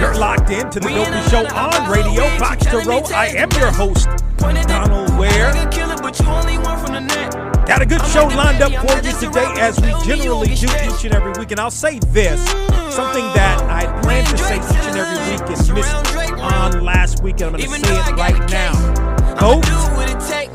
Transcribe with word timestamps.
You're 0.00 0.14
locked 0.14 0.50
in 0.50 0.70
to 0.70 0.80
the 0.80 0.88
Dopey 0.88 1.28
Show 1.28 1.46
on 1.54 1.90
radio, 1.90 2.22
Box 2.38 2.64
to 2.64 2.78
Row. 2.78 3.02
I 3.14 3.26
am 3.36 3.50
your 3.52 3.70
host, 3.70 4.08
Donald 4.38 5.18
Ware. 5.18 5.52
Got 7.66 7.82
a 7.82 7.86
good 7.86 8.00
show 8.06 8.26
lined 8.28 8.62
up 8.62 8.72
for 8.80 8.96
you 9.06 9.12
today, 9.20 9.52
as 9.60 9.78
we 9.78 9.92
generally 10.06 10.54
do 10.54 10.68
each 10.88 11.04
and 11.04 11.14
every 11.14 11.32
week. 11.32 11.50
And 11.50 11.60
I'll 11.60 11.70
say 11.70 11.98
this 11.98 12.40
something 12.90 13.24
that 13.34 13.60
I 13.68 14.00
planned 14.00 14.26
to 14.28 14.38
say 14.38 14.56
each 14.56 14.86
and 14.88 14.96
every 14.96 15.18
week 15.32 15.58
and 15.58 15.74
missed 15.74 16.32
on 16.40 16.82
last 16.82 17.22
week, 17.22 17.42
and 17.42 17.54
I'm 17.54 17.60
going 17.62 17.82
to 17.82 17.86
say 17.86 17.94
it 17.94 18.16
right 18.16 18.50
now. 18.50 18.72
Vote, 19.36 19.66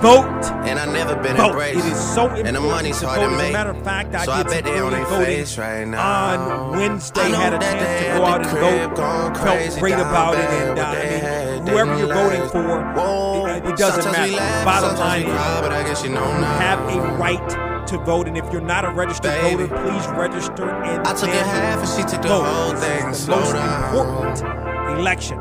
vote, 0.06 0.46
And 0.70 0.78
I 0.80 0.86
never 0.86 1.16
been 1.16 1.36
vote. 1.38 1.50
embraced. 1.52 1.86
It 1.86 1.92
is 1.92 2.00
so 2.16 2.24
important. 2.24 2.48
And 2.48 2.56
the 2.58 2.62
money's 2.62 3.00
to 3.00 3.08
hard 3.08 3.20
vote. 3.22 3.30
to 3.38 3.44
As 3.44 3.50
a 3.50 3.54
matter 3.54 3.70
of 3.72 3.84
fact, 3.84 4.16
I 4.16 4.26
So 4.26 4.32
I 4.32 4.38
did 4.44 4.48
bet 4.52 4.66
some 4.66 4.74
they 4.74 4.80
on 4.82 4.92
their 4.92 5.06
face 5.26 5.58
right 5.58 5.88
now. 5.88 6.72
on 6.72 6.72
Wednesday. 6.78 7.22
I 7.22 7.30
Had 7.30 7.54
a 7.54 7.60
that 7.60 7.80
chance 7.80 8.04
to 8.04 8.18
go 8.20 8.26
out 8.26 8.42
and 8.42 8.50
vote. 8.50 8.98
Felt 9.38 9.80
great 9.80 9.94
about 9.94 10.36
it, 10.36 10.50
and 10.62 10.80
uh, 10.80 10.84
I 10.84 11.60
mean, 11.60 11.68
whoever 11.68 11.98
you're 11.98 12.14
voting 12.14 12.48
for, 12.50 13.50
it, 13.50 13.66
it 13.66 13.78
doesn't 13.78 14.04
Sometimes 14.04 14.32
matter. 14.36 14.66
Bottom 14.66 15.00
line 15.00 15.22
is, 15.24 15.34
cry, 15.34 15.62
but 15.62 15.72
I 15.72 15.84
guess 15.84 16.04
you 16.04 16.10
know 16.10 16.26
you 16.26 16.44
have 16.44 16.80
a 16.96 17.18
right 17.18 17.50
to 17.88 17.98
vote, 18.00 18.28
and 18.28 18.38
if 18.38 18.52
you're 18.52 18.62
not 18.62 18.84
a 18.86 18.90
registered 18.92 19.32
Baby. 19.42 19.66
voter, 19.68 19.84
please 19.84 20.08
register 20.08 20.70
and 20.70 21.06
I 21.08 21.14
took 21.14 21.30
a 21.30 21.32
then 21.34 21.46
half 21.46 21.80
and 21.80 21.90
she 21.90 22.02
took 22.12 22.22
the 22.24 22.28
vote. 22.30 22.44
whole 22.44 22.72
This 22.74 22.84
thing. 22.84 23.10
is 23.10 23.26
the 23.26 23.26
Slow 23.26 23.40
most 23.40 23.54
down. 23.54 23.96
important 23.96 25.00
election 25.00 25.40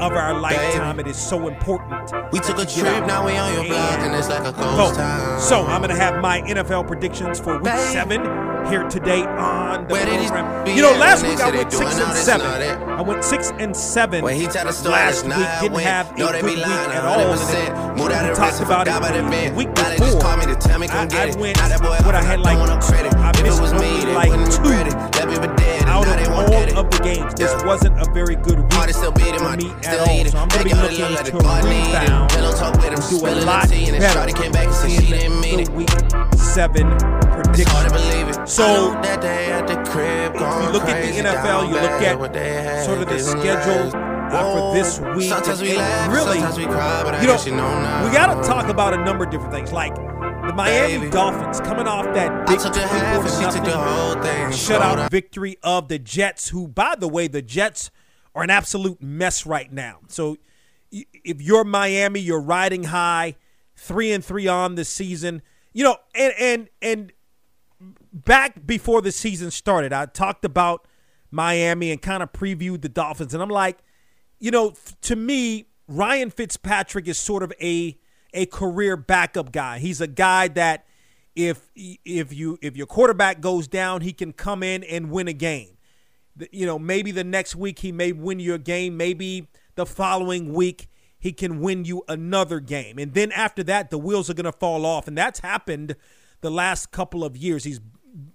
of 0.00 0.12
our 0.12 0.38
lifetime. 0.38 1.00
It 1.00 1.06
is 1.06 1.16
so 1.16 1.48
important. 1.48 2.12
We 2.32 2.40
took 2.40 2.58
a 2.58 2.66
trip, 2.66 3.06
now 3.06 3.26
we 3.26 3.36
on 3.36 3.54
your 3.54 3.64
block, 3.64 3.98
and 4.00 4.14
it's 4.14 4.28
like 4.28 4.46
a 4.46 4.52
ghost 4.52 4.96
town. 4.96 5.40
So 5.40 5.62
I'm 5.62 5.82
to 5.86 5.94
have 5.94 6.20
my 6.20 6.40
NFL 6.42 6.86
predictions 6.86 7.40
for 7.40 7.54
Week 7.54 7.64
Babe. 7.64 7.92
Seven 7.92 8.46
here 8.66 8.88
today 8.88 9.22
on 9.24 9.86
the 9.86 9.92
Ware 9.92 10.06
program. 10.06 10.66
You 10.76 10.82
know, 10.82 10.92
last 10.92 11.22
week 11.24 11.40
I 11.40 11.50
went 11.50 11.72
six 11.72 11.98
and 11.98 12.16
seven. 12.16 12.46
I 12.88 13.00
went 13.00 13.24
six 13.24 13.52
and 13.58 13.76
seven. 13.76 14.24
When 14.24 14.36
he 14.36 14.46
tell 14.46 14.66
the 14.66 14.72
story, 14.72 14.92
last 14.94 15.24
week 15.24 15.34
didn't 15.60 15.72
win. 15.74 15.84
have 15.84 16.10
a 16.12 16.18
Know 16.18 16.32
good 16.32 16.44
week 16.44 16.58
at 16.66 17.04
all. 17.04 17.30
We 17.30 18.34
talked 18.34 18.60
about 18.60 18.88
it 18.88 19.16
it, 19.16 19.22
the 19.22 19.30
man. 19.30 19.54
week 19.54 19.74
before. 19.74 19.96
just 19.96 20.20
call 20.20 20.36
me 20.36 20.46
to 20.46 20.54
tell 20.56 20.78
me, 20.78 20.88
I, 20.88 21.06
get 21.06 21.14
I 21.20 21.28
it. 21.28 21.36
went 21.36 21.56
Now 21.58 21.68
that 21.68 21.80
boy 21.80 21.96
what 22.04 22.14
I 22.14 22.22
had 22.22 22.40
like 22.40 22.58
no. 22.58 22.74
I 22.74 23.42
missed 23.42 23.60
was 23.60 23.72
me, 23.74 24.04
like 24.14 24.30
two 24.50 25.15
now 26.74 26.80
of 26.80 26.90
they 26.90 26.98
won't 26.98 27.02
get 27.02 27.16
it. 27.16 27.16
of 27.16 27.16
the 27.16 27.20
games. 27.20 27.34
This 27.34 27.64
wasn't 27.64 28.00
a 28.00 28.10
very 28.12 28.36
good 28.36 28.58
week 28.58 28.70
Party 28.70 28.92
still 28.92 29.12
beating 29.12 29.38
for 29.38 29.44
my 29.44 29.56
me 29.56 29.68
still 29.82 30.02
at 30.02 30.08
all. 30.08 30.24
So 30.26 30.38
I'm 30.38 30.48
to 30.48 30.64
be 30.64 30.70
Take 30.70 30.74
out 30.74 30.90
the 30.90 31.32
looking 31.32 31.40
to 31.40 31.68
rebound 31.68 32.30
Pillow 32.30 32.52
talk 32.52 32.74
with 32.76 32.84
him, 32.84 32.94
and 32.94 33.08
do 33.10 33.26
a 33.26 33.44
lot 33.44 33.68
the 33.68 33.74
tea, 33.74 33.84
and 33.86 33.94
then 33.94 34.14
better 34.14 34.32
came 34.32 34.52
back 34.52 34.66
and 34.66 34.74
said 34.74 34.90
she 34.90 35.06
didn't 35.06 35.40
mean 35.40 35.54
in 35.54 35.60
it. 35.60 35.66
the 35.66 35.72
week 35.72 35.90
seven 36.36 36.86
It's 36.92 37.70
hard 37.70 37.88
to 37.88 37.94
prediction. 37.94 38.46
So, 38.46 38.92
that 39.02 39.20
they 39.20 39.52
at 39.52 39.66
the 39.66 39.74
crib 39.90 40.34
If 40.34 40.40
you 40.40 40.70
look 40.72 40.84
at 40.84 41.02
the 41.02 41.12
NFL, 41.20 41.68
you 41.68 41.74
look 41.74 42.00
bad 42.00 42.20
with 42.20 42.32
their 42.32 42.60
at 42.60 42.84
sort 42.84 42.98
of 42.98 43.08
the 43.08 43.18
schedule 43.18 43.90
uh, 43.94 44.72
for 44.72 44.74
this 44.74 45.00
week. 45.16 45.28
Sometimes 45.28 45.62
we 45.62 45.76
laugh, 45.76 46.12
really, 46.12 46.38
sometimes 46.38 46.58
we 46.58 46.64
cry, 46.64 47.02
but 47.02 47.14
I 47.14 47.20
you 47.20 47.26
know, 47.26 47.42
you 47.44 47.50
know 47.52 47.82
now. 47.82 48.04
we 48.04 48.12
got 48.12 48.34
to 48.34 48.48
talk 48.48 48.68
about 48.68 48.94
a 48.94 49.04
number 49.04 49.24
of 49.24 49.30
different 49.30 49.52
things, 49.52 49.72
like 49.72 49.94
the 50.46 50.54
Miami 50.54 50.98
Baby. 50.98 51.10
Dolphins 51.10 51.60
coming 51.60 51.86
off 51.86 52.04
that 52.14 52.46
big 52.46 52.60
took 52.60 52.74
half 52.76 53.24
and 53.24 53.30
she 53.30 53.56
took 53.56 53.64
the 53.64 53.72
24 53.72 53.84
whole 53.84 54.22
thing. 54.22 54.48
shutout 54.48 55.10
victory 55.10 55.56
of 55.62 55.88
the 55.88 55.98
Jets, 55.98 56.48
who, 56.48 56.68
by 56.68 56.94
the 56.94 57.08
way, 57.08 57.28
the 57.28 57.42
Jets 57.42 57.90
are 58.34 58.42
an 58.42 58.50
absolute 58.50 59.02
mess 59.02 59.46
right 59.46 59.72
now. 59.72 60.00
So 60.08 60.36
if 60.90 61.40
you're 61.40 61.64
Miami, 61.64 62.20
you're 62.20 62.40
riding 62.40 62.84
high, 62.84 63.36
three 63.74 64.12
and 64.12 64.24
three 64.24 64.46
on 64.46 64.74
the 64.74 64.84
season. 64.84 65.42
You 65.72 65.84
know, 65.84 65.96
and 66.14 66.32
and 66.38 66.68
and 66.80 67.12
back 68.12 68.66
before 68.66 69.02
the 69.02 69.12
season 69.12 69.50
started, 69.50 69.92
I 69.92 70.06
talked 70.06 70.44
about 70.44 70.86
Miami 71.30 71.90
and 71.90 72.00
kind 72.00 72.22
of 72.22 72.32
previewed 72.32 72.82
the 72.82 72.88
Dolphins, 72.88 73.34
and 73.34 73.42
I'm 73.42 73.50
like, 73.50 73.78
you 74.38 74.50
know, 74.50 74.74
to 75.02 75.16
me, 75.16 75.66
Ryan 75.88 76.30
Fitzpatrick 76.30 77.08
is 77.08 77.18
sort 77.18 77.42
of 77.42 77.52
a 77.60 77.98
a 78.36 78.46
career 78.46 78.96
backup 78.96 79.50
guy. 79.50 79.78
He's 79.78 80.00
a 80.00 80.06
guy 80.06 80.46
that 80.48 80.86
if 81.34 81.70
if 81.74 82.32
you 82.32 82.58
if 82.62 82.76
your 82.76 82.86
quarterback 82.86 83.40
goes 83.40 83.66
down, 83.66 84.02
he 84.02 84.12
can 84.12 84.32
come 84.32 84.62
in 84.62 84.84
and 84.84 85.10
win 85.10 85.26
a 85.26 85.32
game. 85.32 85.78
You 86.52 86.66
know, 86.66 86.78
maybe 86.78 87.10
the 87.10 87.24
next 87.24 87.56
week 87.56 87.80
he 87.80 87.90
may 87.90 88.12
win 88.12 88.38
you 88.38 88.54
a 88.54 88.58
game. 88.58 88.96
Maybe 88.96 89.48
the 89.74 89.86
following 89.86 90.52
week 90.52 90.88
he 91.18 91.32
can 91.32 91.60
win 91.60 91.86
you 91.86 92.04
another 92.08 92.60
game. 92.60 92.98
And 92.98 93.14
then 93.14 93.32
after 93.32 93.64
that, 93.64 93.90
the 93.90 93.98
wheels 93.98 94.28
are 94.28 94.34
going 94.34 94.44
to 94.44 94.52
fall 94.52 94.84
off. 94.84 95.08
And 95.08 95.16
that's 95.16 95.40
happened 95.40 95.96
the 96.42 96.50
last 96.50 96.90
couple 96.90 97.24
of 97.24 97.38
years. 97.38 97.64
He's 97.64 97.80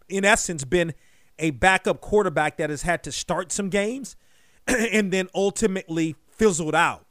in 0.09 0.25
essence 0.25 0.65
been 0.65 0.95
a 1.37 1.51
backup 1.51 2.01
quarterback 2.01 2.57
that 2.57 2.71
has 2.71 2.81
had 2.81 3.03
to 3.03 3.11
start 3.11 3.51
some 3.51 3.69
games 3.69 4.15
and 4.67 5.11
then 5.13 5.29
ultimately 5.35 6.15
fizzled 6.31 6.75
out. 6.75 7.05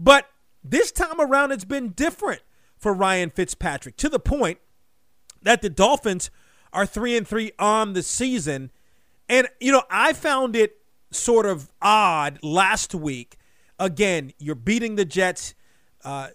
But 0.00 0.26
this 0.64 0.92
time 0.92 1.20
around, 1.20 1.52
it's 1.52 1.64
been 1.64 1.90
different 1.90 2.42
for 2.78 2.92
Ryan 2.92 3.30
Fitzpatrick 3.30 3.96
to 3.98 4.08
the 4.08 4.18
point 4.18 4.58
that 5.42 5.62
the 5.62 5.70
Dolphins 5.70 6.30
are 6.72 6.86
three 6.86 7.16
and 7.16 7.26
three 7.26 7.52
on 7.58 7.92
the 7.92 8.02
season. 8.02 8.70
And, 9.28 9.48
you 9.60 9.72
know, 9.72 9.82
I 9.90 10.12
found 10.12 10.56
it 10.56 10.76
sort 11.10 11.46
of 11.46 11.72
odd 11.80 12.38
last 12.42 12.94
week. 12.94 13.36
Again, 13.78 14.32
you're 14.38 14.54
beating 14.54 14.96
the 14.96 15.04
Jets. 15.04 15.54
Uh, 16.04 16.28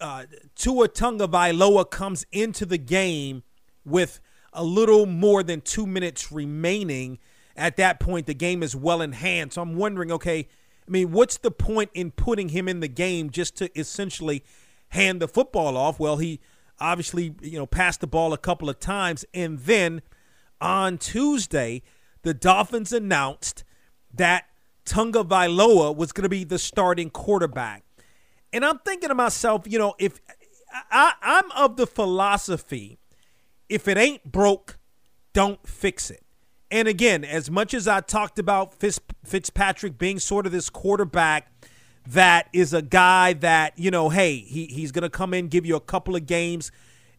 uh, 0.00 0.24
Tua 0.54 0.88
Tagovailoa 0.88 1.90
comes 1.90 2.26
into 2.32 2.64
the 2.64 2.78
game 2.78 3.42
with 3.84 4.20
a 4.52 4.64
little 4.64 5.06
more 5.06 5.42
than 5.42 5.60
two 5.60 5.86
minutes 5.86 6.32
remaining. 6.32 7.18
At 7.56 7.76
that 7.76 8.00
point, 8.00 8.26
the 8.26 8.34
game 8.34 8.62
is 8.62 8.74
well 8.74 9.02
in 9.02 9.12
hand. 9.12 9.52
So 9.52 9.62
I'm 9.62 9.76
wondering, 9.76 10.10
okay, 10.12 10.48
I 10.90 10.92
mean, 10.92 11.12
what's 11.12 11.38
the 11.38 11.52
point 11.52 11.90
in 11.94 12.10
putting 12.10 12.48
him 12.48 12.66
in 12.66 12.80
the 12.80 12.88
game 12.88 13.30
just 13.30 13.54
to 13.58 13.78
essentially 13.78 14.42
hand 14.88 15.22
the 15.22 15.28
football 15.28 15.76
off? 15.76 16.00
Well, 16.00 16.16
he 16.16 16.40
obviously, 16.80 17.36
you 17.40 17.58
know, 17.58 17.66
passed 17.66 18.00
the 18.00 18.08
ball 18.08 18.32
a 18.32 18.38
couple 18.38 18.68
of 18.68 18.80
times. 18.80 19.24
And 19.32 19.60
then 19.60 20.02
on 20.60 20.98
Tuesday, 20.98 21.82
the 22.22 22.34
Dolphins 22.34 22.92
announced 22.92 23.62
that 24.12 24.46
Tagovailoa 24.84 25.94
was 25.94 26.10
going 26.10 26.24
to 26.24 26.28
be 26.28 26.42
the 26.42 26.58
starting 26.58 27.08
quarterback. 27.08 27.84
And 28.52 28.64
I'm 28.64 28.80
thinking 28.80 29.10
to 29.10 29.14
myself, 29.14 29.62
you 29.68 29.78
know, 29.78 29.94
if 30.00 30.20
I, 30.90 31.12
I'm 31.22 31.52
of 31.52 31.76
the 31.76 31.86
philosophy, 31.86 32.98
if 33.68 33.86
it 33.86 33.96
ain't 33.96 34.24
broke, 34.32 34.76
don't 35.34 35.64
fix 35.64 36.10
it. 36.10 36.24
And 36.70 36.86
again, 36.86 37.24
as 37.24 37.50
much 37.50 37.74
as 37.74 37.88
I 37.88 38.00
talked 38.00 38.38
about 38.38 38.74
Fitz, 38.74 39.00
Fitzpatrick 39.24 39.98
being 39.98 40.18
sort 40.18 40.46
of 40.46 40.52
this 40.52 40.70
quarterback 40.70 41.50
that 42.06 42.48
is 42.52 42.72
a 42.72 42.82
guy 42.82 43.34
that, 43.34 43.78
you 43.78 43.90
know, 43.90 44.08
hey, 44.08 44.36
he, 44.36 44.66
he's 44.66 44.92
going 44.92 45.02
to 45.02 45.10
come 45.10 45.34
in, 45.34 45.48
give 45.48 45.66
you 45.66 45.76
a 45.76 45.80
couple 45.80 46.16
of 46.16 46.26
games. 46.26 46.72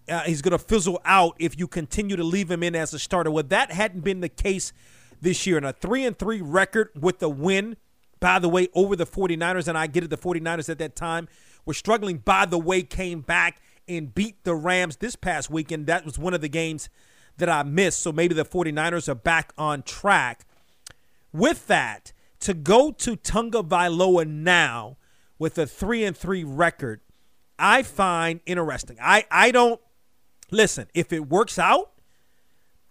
Uh, 0.09 0.21
he's 0.21 0.41
going 0.41 0.51
to 0.51 0.59
fizzle 0.59 0.99
out 1.05 1.35
if 1.39 1.57
you 1.59 1.67
continue 1.67 2.15
to 2.15 2.23
leave 2.23 2.49
him 2.49 2.63
in 2.63 2.75
as 2.75 2.93
a 2.93 2.99
starter. 2.99 3.29
Well, 3.29 3.43
that 3.43 3.71
hadn't 3.71 4.01
been 4.01 4.21
the 4.21 4.29
case 4.29 4.73
this 5.21 5.45
year. 5.45 5.57
And 5.57 5.65
a 5.65 5.73
3 5.73 6.05
and 6.05 6.17
3 6.17 6.41
record 6.41 6.89
with 6.99 7.21
a 7.21 7.29
win, 7.29 7.77
by 8.19 8.39
the 8.39 8.49
way, 8.49 8.69
over 8.73 8.95
the 8.95 9.05
49ers. 9.05 9.67
And 9.67 9.77
I 9.77 9.87
get 9.87 10.03
it, 10.03 10.09
the 10.09 10.17
49ers 10.17 10.69
at 10.69 10.79
that 10.79 10.95
time 10.95 11.27
were 11.65 11.73
struggling, 11.73 12.17
by 12.17 12.45
the 12.45 12.57
way, 12.57 12.81
came 12.81 13.21
back 13.21 13.61
and 13.87 14.13
beat 14.13 14.43
the 14.43 14.55
Rams 14.55 14.97
this 14.97 15.15
past 15.15 15.49
weekend. 15.49 15.85
That 15.87 16.05
was 16.05 16.17
one 16.17 16.33
of 16.33 16.41
the 16.41 16.49
games 16.49 16.89
that 17.37 17.49
I 17.49 17.63
missed. 17.63 18.01
So 18.01 18.11
maybe 18.11 18.33
the 18.33 18.45
49ers 18.45 19.09
are 19.09 19.15
back 19.15 19.53
on 19.57 19.83
track. 19.83 20.45
With 21.33 21.67
that, 21.67 22.13
to 22.41 22.53
go 22.53 22.91
to 22.91 23.15
Tagovailoa 23.15 24.27
now 24.27 24.97
with 25.39 25.57
a 25.57 25.65
three 25.65 26.03
and 26.03 26.15
three 26.15 26.43
record, 26.43 27.01
I 27.57 27.83
find 27.83 28.41
interesting. 28.45 28.97
I 29.01 29.25
I 29.31 29.51
don't 29.51 29.79
listen 30.49 30.87
if 30.93 31.13
it 31.13 31.29
works 31.29 31.57
out. 31.57 31.91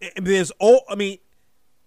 Eh, 0.00 0.10
there's 0.16 0.50
all 0.58 0.84
I 0.88 0.94
mean. 0.94 1.18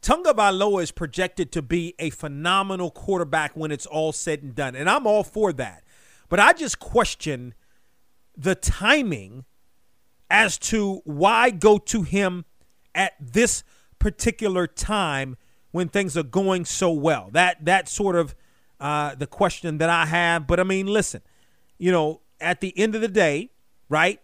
Tagovailoa 0.01 0.83
is 0.83 0.91
projected 0.91 1.53
to 1.53 1.61
be 1.61 1.95
a 1.97 2.09
phenomenal 2.09 2.91
quarterback 2.91 3.55
when 3.55 3.71
it's 3.71 3.85
all 3.85 4.11
said 4.11 4.43
and 4.43 4.53
done, 4.53 4.75
and 4.75 4.89
I'm 4.89 5.07
all 5.07 5.23
for 5.23 5.53
that. 5.53 5.85
But 6.27 6.41
I 6.41 6.51
just 6.51 6.77
question 6.79 7.53
the 8.35 8.53
timing 8.53 9.45
as 10.29 10.57
to 10.57 11.01
why 11.05 11.49
go 11.49 11.77
to 11.77 12.03
him 12.03 12.45
at 12.95 13.13
this 13.19 13.63
particular 13.99 14.67
time 14.67 15.37
when 15.71 15.89
things 15.89 16.15
are 16.17 16.23
going 16.23 16.65
so 16.65 16.91
well. 16.91 17.29
That 17.31 17.65
that 17.65 17.89
sort 17.89 18.15
of 18.15 18.35
uh, 18.79 19.15
the 19.15 19.27
question 19.27 19.77
that 19.79 19.89
I 19.89 20.05
have. 20.05 20.47
But 20.47 20.59
I 20.59 20.63
mean, 20.63 20.87
listen, 20.87 21.21
you 21.77 21.91
know, 21.91 22.21
at 22.39 22.61
the 22.61 22.77
end 22.77 22.95
of 22.95 23.01
the 23.01 23.07
day, 23.07 23.49
right? 23.89 24.19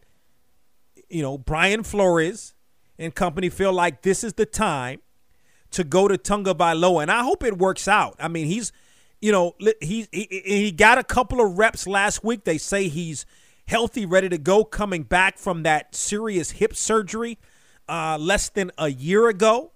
You 1.10 1.22
know, 1.22 1.38
Brian 1.38 1.84
Flores 1.84 2.54
and 2.98 3.16
company 3.16 3.50
feel 3.50 3.74
like 3.74 4.02
this 4.02 4.24
is 4.24 4.34
the 4.34 4.46
time 4.46 5.00
to 5.72 5.84
go 5.84 6.08
to 6.08 6.18
Tagovailoa, 6.18 7.04
and 7.04 7.12
I 7.12 7.24
hope 7.24 7.44
it 7.44 7.58
works 7.58 7.88
out. 7.88 8.16
I 8.20 8.28
mean, 8.28 8.48
he's, 8.48 8.72
you 9.22 9.32
know, 9.32 9.56
he, 9.82 10.08
he 10.12 10.42
he 10.46 10.72
got 10.72 10.98
a 10.98 11.04
couple 11.04 11.44
of 11.44 11.58
reps 11.58 11.88
last 11.88 12.24
week. 12.24 12.44
They 12.44 12.58
say 12.58 12.90
he's 12.90 13.26
healthy, 13.70 14.04
ready 14.04 14.28
to 14.28 14.38
go, 14.40 14.64
coming 14.64 15.04
back 15.04 15.38
from 15.38 15.62
that 15.62 15.94
serious 15.94 16.52
hip 16.52 16.76
surgery 16.76 17.38
uh, 17.88 18.18
less 18.20 18.50
than 18.50 18.72
a 18.80 18.90
year 18.90 19.30
ago. 19.30 19.72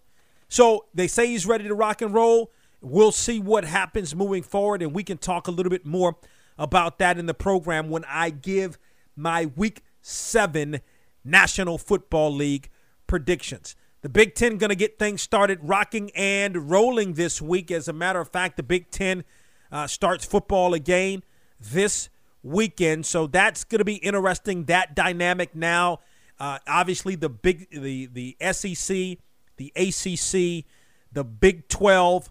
So 0.49 0.85
they 0.95 1.07
say 1.07 1.27
he's 1.27 1.45
ready 1.45 1.67
to 1.67 1.75
rock 1.75 2.01
and 2.01 2.11
roll. 2.11 2.51
We'll 2.81 3.11
see 3.11 3.39
what 3.39 3.65
happens 3.65 4.15
moving 4.15 4.41
forward, 4.41 4.81
and 4.81 4.93
we 4.93 5.03
can 5.03 5.19
talk 5.19 5.47
a 5.47 5.51
little 5.51 5.69
bit 5.69 5.85
more 5.85 6.17
about 6.57 6.97
that 6.97 7.19
in 7.19 7.27
the 7.27 7.35
program 7.35 7.89
when 7.91 8.03
I 8.05 8.31
give 8.31 8.79
my 9.15 9.45
week 9.55 9.83
seven 10.01 10.81
National 11.23 11.77
Football 11.77 12.33
League 12.33 12.69
predictions. 13.05 13.75
The 14.01 14.09
Big 14.09 14.33
Ten 14.33 14.57
going 14.57 14.69
to 14.69 14.75
get 14.75 14.97
things 14.97 15.21
started 15.21 15.59
rocking 15.61 16.09
and 16.15 16.69
rolling 16.69 17.13
this 17.13 17.41
week. 17.41 17.69
As 17.69 17.87
a 17.87 17.93
matter 17.93 18.19
of 18.19 18.27
fact, 18.29 18.57
the 18.57 18.63
Big 18.63 18.89
Ten 18.89 19.23
uh, 19.71 19.85
starts 19.85 20.25
football 20.25 20.73
again 20.73 21.21
this 21.59 22.09
weekend, 22.43 23.05
so 23.05 23.27
that's 23.27 23.63
going 23.63 23.79
to 23.79 23.85
be 23.85 23.95
interesting. 23.95 24.65
That 24.65 24.95
dynamic 24.95 25.55
now, 25.55 25.99
uh, 26.39 26.59
obviously 26.67 27.15
the 27.15 27.29
big 27.29 27.69
the 27.71 28.07
the 28.07 28.37
SEC, 28.51 29.17
the 29.57 29.73
ACC, 29.75 30.65
the 31.11 31.23
Big 31.23 31.67
Twelve, 31.69 32.29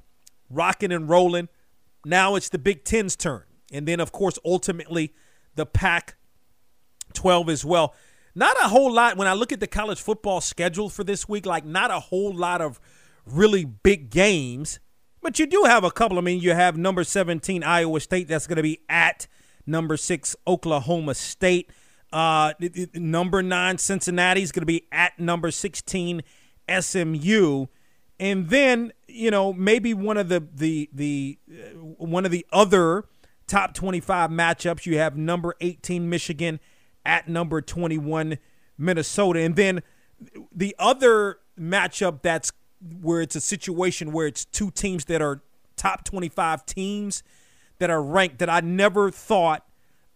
rocking 0.49 0.93
and 0.93 1.09
rolling. 1.09 1.49
Now 2.05 2.35
it's 2.35 2.49
the 2.49 2.59
Big 2.59 2.85
Ten's 2.85 3.17
turn, 3.17 3.45
and 3.73 3.89
then 3.89 4.01
of 4.01 4.13
course 4.13 4.39
ultimately 4.45 5.13
the 5.55 5.67
Pac 5.67 6.17
12 7.13 7.49
as 7.49 7.65
well. 7.65 7.95
Not 8.35 8.57
a 8.63 8.69
whole 8.69 8.91
lot 8.91 9.17
when 9.17 9.29
I 9.29 9.35
look 9.35 9.53
at 9.53 9.61
the 9.61 9.67
college 9.67 10.01
football 10.01 10.41
schedule 10.41 10.89
for 10.89 11.05
this 11.05 11.29
week, 11.29 11.45
like 11.45 11.65
not 11.65 11.91
a 11.91 12.01
whole 12.01 12.35
lot 12.35 12.63
of 12.63 12.81
really 13.27 13.65
big 13.65 14.11
games. 14.11 14.81
But 15.21 15.39
you 15.39 15.47
do 15.47 15.65
have 15.65 15.85
a 15.85 15.91
couple. 15.91 16.19
I 16.19 16.23
mean, 16.23 16.41
you 16.41 16.55
have 16.55 16.77
number 16.77 17.05
17 17.05 17.63
Iowa 17.63 18.01
State 18.01 18.27
that's 18.29 18.47
going 18.47 18.57
to 18.57 18.63
be 18.63 18.81
at 18.89 19.29
number 19.67 19.97
6 19.97 20.37
Oklahoma 20.47 21.15
State. 21.15 21.71
Uh, 22.13 22.53
number 22.95 23.43
9 23.43 23.79
Cincinnati 23.79 24.43
is 24.43 24.53
going 24.53 24.63
to 24.63 24.67
be 24.67 24.87
at 24.93 25.19
number 25.19 25.51
16 25.51 26.23
SMU. 26.81 27.67
And 28.21 28.51
then, 28.51 28.93
you 29.09 29.31
know, 29.31 29.53
maybe 29.53 29.95
one 29.95 30.17
of 30.17 30.29
the 30.29 30.47
the 30.55 30.89
the 30.93 31.39
uh, 31.51 31.79
one 31.97 32.25
of 32.25 32.31
the 32.31 32.47
other 32.53 33.05
top 33.47 33.75
25 33.75 34.31
matchups 34.31 34.87
you 34.87 34.99
have 34.99 35.17
number 35.17 35.55
18 35.61 36.09
Michigan 36.09 36.61
at 37.05 37.29
number 37.29 37.61
21 37.61 38.39
Minnesota. 38.79 39.41
And 39.41 39.57
then 39.57 39.83
the 40.55 40.77
other 40.79 41.39
matchup 41.59 42.23
that's 42.23 42.53
where 43.01 43.21
it's 43.21 43.37
a 43.37 43.41
situation 43.41 44.13
where 44.13 44.27
it's 44.27 44.45
two 44.45 44.71
teams 44.71 45.07
that 45.07 45.21
are 45.23 45.43
top 45.77 46.05
25 46.05 46.65
teams 46.67 47.23
that 47.83 47.91
are 47.91 48.03
ranked 48.03 48.39
that 48.39 48.49
I 48.49 48.61
never 48.61 49.11
thought 49.11 49.67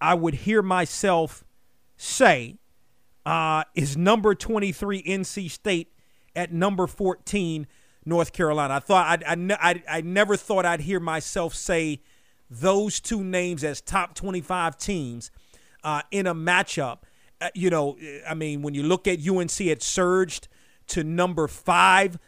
I 0.01 0.15
would 0.15 0.35
hear 0.35 0.63
myself 0.63 1.45
say 1.97 2.57
uh, 3.27 3.65
is 3.75 3.97
number 3.97 4.35
23 4.35 5.03
NC 5.03 5.51
State 5.51 5.93
at 6.35 6.53
number 6.53 6.87
14 6.87 7.67
North 8.05 8.33
Carolina. 8.33 8.75
I 8.75 8.79
thought 8.79 9.25
I, 9.27 9.33
I, 9.33 9.57
I, 9.61 9.83
I 9.99 10.01
never 10.01 10.37
thought 10.37 10.65
I'd 10.65 10.81
hear 10.81 11.01
myself 11.01 11.55
say 11.55 12.03
those 12.49 13.01
two 13.01 13.23
names 13.25 13.65
as 13.65 13.81
top 13.81 14.15
25 14.15 14.79
teams– 14.79 15.31
uh, 15.87 16.03
in 16.11 16.27
a 16.27 16.35
matchup. 16.35 16.99
Uh, 17.41 17.49
you 17.55 17.71
know, 17.71 17.97
I 18.29 18.35
mean, 18.35 18.61
when 18.61 18.75
you 18.75 18.83
look 18.83 19.07
at 19.07 19.27
UNC, 19.27 19.61
it 19.61 19.83
surged 19.83 20.49
to 20.89 21.05
number 21.05 21.47
five. 21.47 22.19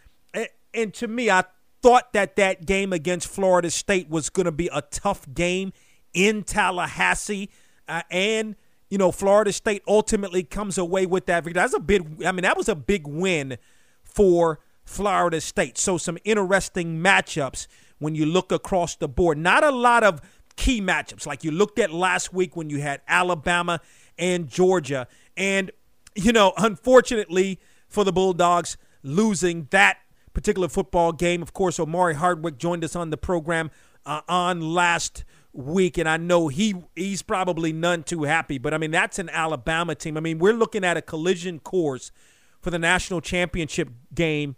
And 0.72 0.94
to 0.94 1.08
me, 1.08 1.28
I 1.28 1.44
thought 1.82 2.12
that 2.12 2.36
that 2.36 2.66
game 2.66 2.92
against 2.92 3.28
Florida 3.28 3.70
State 3.70 4.08
was 4.08 4.30
going 4.30 4.46
to 4.46 4.52
be 4.52 4.68
a 4.72 4.82
tough 4.82 5.26
game 5.32 5.72
in 6.12 6.42
Tallahassee. 6.42 7.50
Uh, 7.86 8.02
and, 8.10 8.56
you 8.90 8.98
know, 8.98 9.12
Florida 9.12 9.52
State 9.52 9.82
ultimately 9.86 10.42
comes 10.42 10.78
away 10.78 11.06
with 11.06 11.26
that. 11.26 11.44
That's 11.44 11.74
a 11.74 11.80
big, 11.80 12.24
I 12.24 12.32
mean, 12.32 12.42
that 12.42 12.56
was 12.56 12.68
a 12.68 12.74
big 12.74 13.06
win 13.06 13.58
for 14.02 14.60
Florida 14.84 15.40
State. 15.40 15.78
So, 15.78 15.98
some 15.98 16.18
interesting 16.24 16.98
matchups 17.00 17.66
when 17.98 18.14
you 18.14 18.26
look 18.26 18.52
across 18.52 18.96
the 18.96 19.08
board. 19.08 19.38
Not 19.38 19.64
a 19.64 19.70
lot 19.70 20.02
of 20.02 20.20
key 20.56 20.80
matchups 20.80 21.26
like 21.26 21.44
you 21.44 21.50
looked 21.50 21.78
at 21.78 21.92
last 21.92 22.32
week 22.32 22.56
when 22.56 22.70
you 22.70 22.80
had 22.80 23.00
Alabama 23.06 23.80
and 24.18 24.48
Georgia. 24.48 25.06
And, 25.36 25.70
you 26.14 26.32
know, 26.32 26.52
unfortunately 26.56 27.60
for 27.86 28.04
the 28.04 28.12
Bulldogs, 28.12 28.76
losing 29.02 29.68
that 29.70 29.98
particular 30.34 30.68
football 30.68 31.12
game. 31.12 31.42
Of 31.42 31.52
course, 31.52 31.78
Omari 31.80 32.14
Hardwick 32.14 32.58
joined 32.58 32.84
us 32.84 32.96
on 32.96 33.10
the 33.10 33.16
program 33.16 33.70
uh, 34.06 34.22
on 34.28 34.60
last 34.60 35.24
week, 35.52 35.98
and 35.98 36.08
I 36.08 36.16
know 36.16 36.48
he 36.48 36.74
he's 36.94 37.22
probably 37.22 37.72
none 37.72 38.02
too 38.02 38.24
happy. 38.24 38.58
But 38.58 38.74
I 38.74 38.78
mean, 38.78 38.90
that's 38.90 39.18
an 39.18 39.28
Alabama 39.30 39.94
team. 39.94 40.16
I 40.16 40.20
mean, 40.20 40.38
we're 40.38 40.52
looking 40.52 40.84
at 40.84 40.96
a 40.96 41.02
collision 41.02 41.58
course 41.58 42.12
for 42.60 42.70
the 42.70 42.78
national 42.78 43.20
championship 43.20 43.90
game 44.14 44.56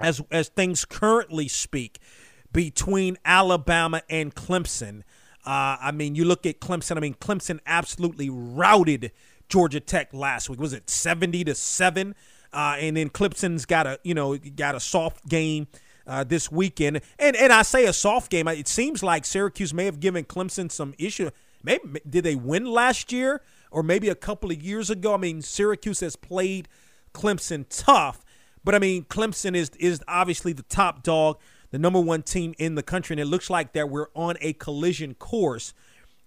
as 0.00 0.20
as 0.30 0.48
things 0.48 0.84
currently 0.84 1.48
speak 1.48 1.98
between 2.52 3.16
Alabama 3.24 4.02
and 4.08 4.34
Clemson. 4.34 5.02
Uh, 5.44 5.76
I 5.80 5.92
mean, 5.92 6.14
you 6.14 6.24
look 6.24 6.44
at 6.46 6.60
Clemson. 6.60 6.96
I 6.96 7.00
mean, 7.00 7.14
Clemson 7.14 7.60
absolutely 7.66 8.28
routed 8.30 9.12
Georgia 9.48 9.80
Tech 9.80 10.12
last 10.12 10.50
week. 10.50 10.60
Was 10.60 10.72
it 10.72 10.90
seventy 10.90 11.44
to 11.44 11.54
seven? 11.54 12.14
Uh, 12.52 12.76
and 12.78 12.96
then 12.96 13.10
Clemson's 13.10 13.66
got 13.66 13.86
a 13.86 13.98
you 14.02 14.14
know 14.14 14.36
got 14.36 14.74
a 14.74 14.80
soft 14.80 15.28
game 15.28 15.66
uh, 16.06 16.24
this 16.24 16.50
weekend. 16.50 17.00
And 17.18 17.36
and 17.36 17.52
I 17.52 17.62
say 17.62 17.84
a 17.86 17.92
soft 17.92 18.30
game. 18.30 18.48
It 18.48 18.68
seems 18.68 19.02
like 19.02 19.24
Syracuse 19.24 19.74
may 19.74 19.84
have 19.84 20.00
given 20.00 20.24
Clemson 20.24 20.70
some 20.70 20.94
issue. 20.98 21.30
Maybe 21.62 22.00
did 22.08 22.24
they 22.24 22.34
win 22.34 22.64
last 22.64 23.12
year 23.12 23.42
or 23.70 23.82
maybe 23.82 24.08
a 24.08 24.14
couple 24.14 24.50
of 24.50 24.62
years 24.62 24.90
ago? 24.90 25.14
I 25.14 25.18
mean, 25.18 25.42
Syracuse 25.42 26.00
has 26.00 26.16
played 26.16 26.68
Clemson 27.12 27.66
tough, 27.68 28.24
but 28.64 28.74
I 28.74 28.78
mean, 28.78 29.04
Clemson 29.04 29.54
is 29.54 29.70
is 29.78 30.02
obviously 30.08 30.52
the 30.52 30.62
top 30.62 31.02
dog 31.02 31.38
the 31.70 31.78
number 31.78 32.00
one 32.00 32.22
team 32.22 32.54
in 32.58 32.74
the 32.74 32.82
country. 32.82 33.14
And 33.14 33.20
it 33.20 33.26
looks 33.26 33.50
like 33.50 33.72
that 33.72 33.90
we're 33.90 34.08
on 34.14 34.36
a 34.40 34.52
collision 34.54 35.14
course 35.14 35.74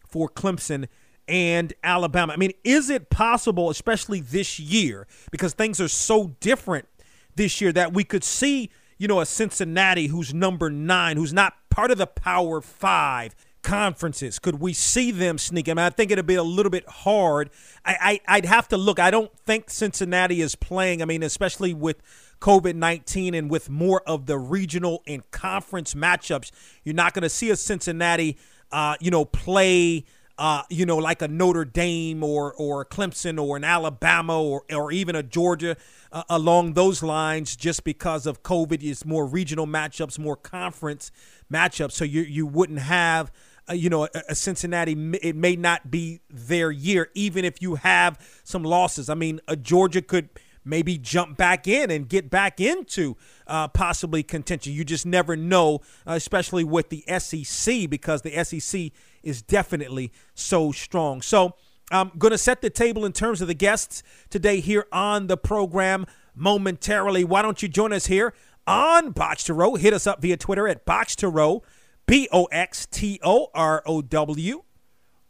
for 0.08 0.30
Clemson 0.30 0.88
and 1.32 1.74
Alabama. 1.82 2.34
I 2.34 2.36
mean, 2.36 2.52
is 2.66 2.90
it 2.90 3.10
possible, 3.10 3.70
especially 3.70 4.20
this 4.20 4.60
year, 4.60 5.08
because 5.32 5.54
things 5.54 5.80
are 5.80 5.88
so 5.88 6.36
different 6.42 6.88
this 7.36 7.62
year, 7.62 7.72
that 7.72 7.94
we 7.94 8.04
could 8.04 8.26
see, 8.26 8.70
you 8.98 9.08
know, 9.08 9.22
a 9.22 9.26
Cincinnati 9.26 10.08
who's 10.08 10.34
number 10.34 10.70
nine, 10.70 11.16
who's 11.16 11.32
not 11.32 11.54
part 11.70 11.90
of 11.90 11.98
the 11.98 12.06
Power 12.06 12.60
Five 12.60 13.34
conferences? 13.64 14.40
Could 14.40 14.60
we 14.60 14.74
see 14.74 15.10
them 15.10 15.38
sneak? 15.38 15.70
I 15.70 15.72
mean, 15.72 15.80
I 15.80 15.90
think 15.90 16.12
it'd 16.12 16.28
be 16.28 16.36
a 16.36 16.44
little 16.44 16.70
bit 16.70 16.88
hard. 16.88 17.50
I, 17.86 18.20
I 18.28 18.36
I'd 18.36 18.46
have 18.46 18.68
to 18.68 18.78
look. 18.78 19.00
I 19.00 19.10
don't 19.10 19.32
think 19.46 19.70
Cincinnati 19.70 20.42
is 20.42 20.56
playing. 20.56 21.02
I 21.02 21.06
mean, 21.06 21.24
especially 21.24 21.74
with 21.74 22.02
COVID 22.42 22.76
19 22.76 23.34
and 23.34 23.50
with 23.50 23.70
more 23.70 24.02
of 24.06 24.26
the 24.26 24.38
regional 24.38 25.02
and 25.08 25.30
conference 25.32 25.94
matchups, 25.94 26.52
you're 26.84 26.94
not 26.94 27.14
going 27.14 27.24
to 27.24 27.30
see 27.30 27.50
a 27.52 27.56
Cincinnati, 27.56 28.38
uh, 28.74 28.96
you 29.00 29.12
know, 29.12 29.24
play. 29.24 30.04
Uh, 30.42 30.64
you 30.72 30.88
know, 30.88 30.98
like 30.98 31.22
a 31.22 31.28
Notre 31.28 31.66
Dame 31.66 32.24
or 32.24 32.52
or 32.56 32.84
Clemson 32.84 33.40
or 33.40 33.58
an 33.58 33.64
Alabama 33.64 34.42
or 34.42 34.64
or 34.74 34.92
even 34.92 35.16
a 35.16 35.22
Georgia 35.22 35.78
uh, 36.12 36.24
along 36.32 36.74
those 36.74 37.04
lines, 37.04 37.56
just 37.56 37.84
because 37.84 38.26
of 38.26 38.42
COVID, 38.42 38.82
it's 38.82 39.06
more 39.06 39.28
regional 39.28 39.68
matchups, 39.68 40.18
more 40.18 40.36
conference 40.36 41.12
matchups. 41.54 41.92
So 41.92 42.06
you 42.06 42.22
you 42.24 42.48
wouldn't 42.48 42.80
have 42.80 43.32
uh, 43.70 43.74
you 43.74 43.92
know, 43.92 44.06
a, 44.06 44.10
a, 44.30 44.34
Cincinnati, 44.34 44.94
it 45.22 45.36
may 45.36 45.56
not 45.56 45.92
be 45.92 46.22
their 46.28 46.72
year, 46.72 47.12
even 47.14 47.46
if 47.46 47.62
you 47.62 47.76
have 47.76 48.18
some 48.44 48.64
losses. 48.64 49.12
I 49.12 49.14
mean, 49.14 49.42
a 49.48 49.56
Georgia 49.56 50.02
could 50.02 50.30
maybe 50.66 50.98
jump 50.98 51.38
back 51.38 51.68
in 51.68 51.92
and 51.92 52.10
get 52.10 52.32
back 52.32 52.60
into 52.60 53.16
uh, 53.46 53.68
possibly 53.68 54.24
contention. 54.24 54.74
You 54.74 54.84
just 54.84 55.06
never 55.06 55.36
know, 55.36 55.82
uh, 56.08 56.14
especially 56.14 56.64
with 56.64 56.90
the 56.90 57.04
SEC, 57.20 57.90
because 57.90 58.24
the 58.24 58.44
SEC 58.44 58.92
is 59.24 59.42
definitely 59.42 60.12
so 60.34 60.72
strong. 60.72 61.22
So 61.22 61.56
I'm 61.92 62.12
going 62.18 62.32
to 62.32 62.38
set 62.38 62.62
the 62.62 62.70
table 62.70 63.06
in 63.06 63.12
terms 63.12 63.42
of 63.42 63.48
the 63.48 63.54
guests 63.54 64.04
today 64.30 64.60
here 64.60 64.88
on 64.92 65.28
the 65.28 65.38
program 65.38 66.06
momentarily. 66.36 67.24
Why 67.24 67.42
don't 67.42 67.62
you 67.62 67.68
join 67.68 67.92
us 67.92 68.06
here 68.08 68.34
on 68.66 69.12
Box 69.12 69.44
to 69.46 69.54
Row? 69.54 69.76
Hit 69.76 69.94
us 69.94 70.08
up 70.08 70.22
via 70.22 70.38
Twitter 70.38 70.68
at 70.68 70.86
Box 70.86 71.16
to 71.18 71.28
Row, 71.28 71.64
B 72.06 72.30
O 72.32 72.46
X 72.46 72.86
T 72.86 73.20
O 73.24 73.48
R 73.54 73.84
O 73.86 74.02
W, 74.02 74.64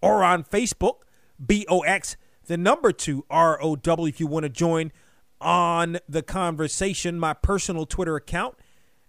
or 0.02 0.24
on 0.24 0.44
Facebook, 0.44 1.02
B 1.44 1.66
O 1.68 1.80
X, 1.82 2.16
the 2.46 2.58
number 2.58 2.92
two 2.92 3.26
R 3.30 3.62
O 3.62 3.76
W, 3.76 4.08
if 4.08 4.20
you 4.20 4.28
want 4.28 4.44
to 4.44 4.50
join 4.50 4.92
on 5.40 5.98
the 6.08 6.22
conversation. 6.22 7.20
My 7.20 7.34
personal 7.34 7.86
Twitter 7.86 8.16
account 8.16 8.56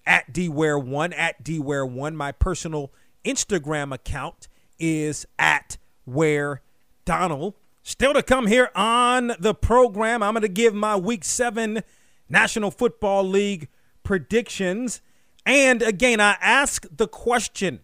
at 0.07 0.33
DWare1, 0.33 1.15
at 1.17 1.45
DWare1. 1.45 2.15
My 2.15 2.33
personal 2.33 2.93
Instagram 3.25 3.95
account 3.95 4.49
is 4.83 5.27
at 5.39 5.79
Ware 6.05 6.61
Donald. 7.07 7.55
Still 7.83 8.13
to 8.13 8.23
come 8.23 8.47
here 8.47 8.71
on 8.75 9.33
the 9.39 9.55
program, 9.55 10.23
I'm 10.23 10.35
going 10.35 10.43
to 10.43 10.49
give 10.49 10.75
my 10.75 10.97
week 10.97 11.25
seven 11.25 11.83
National 12.29 12.71
Football 12.71 13.25
League 13.25 13.69
predictions. 14.03 15.01
And 15.47 15.83
again, 15.83 16.21
I 16.21 16.37
ask 16.41 16.87
the 16.95 17.09
question 17.09 17.81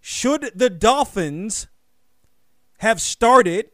should 0.00 0.50
the 0.54 0.68
Dolphins 0.68 1.68
have 2.78 3.00
started, 3.00 3.70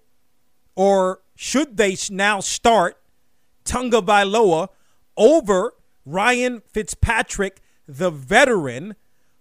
or 0.76 1.20
should 1.34 1.78
they 1.78 1.96
now 2.10 2.40
start 2.40 2.98
Tagovailoa 3.64 4.68
over 5.16 5.74
Ryan 6.04 6.62
Fitzpatrick, 6.72 7.60
the 7.86 8.10
veteran 8.10 8.94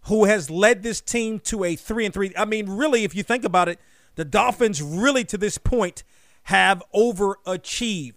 who 0.08 0.26
has 0.26 0.50
led 0.50 0.84
this 0.84 1.02
team 1.02 1.40
to 1.40 1.64
a 1.64 1.76
three 1.76 2.06
and 2.06 2.14
three? 2.14 2.34
I 2.38 2.46
mean, 2.46 2.70
really, 2.70 3.04
if 3.04 3.14
you 3.14 3.24
think 3.24 3.44
about 3.44 3.70
it, 3.70 3.80
the 4.16 4.26
Dolphins 4.26 4.82
really 4.82 5.24
to 5.26 5.38
this 5.38 5.58
point 5.58 6.04
have 6.44 6.82
overachieved. 6.96 8.16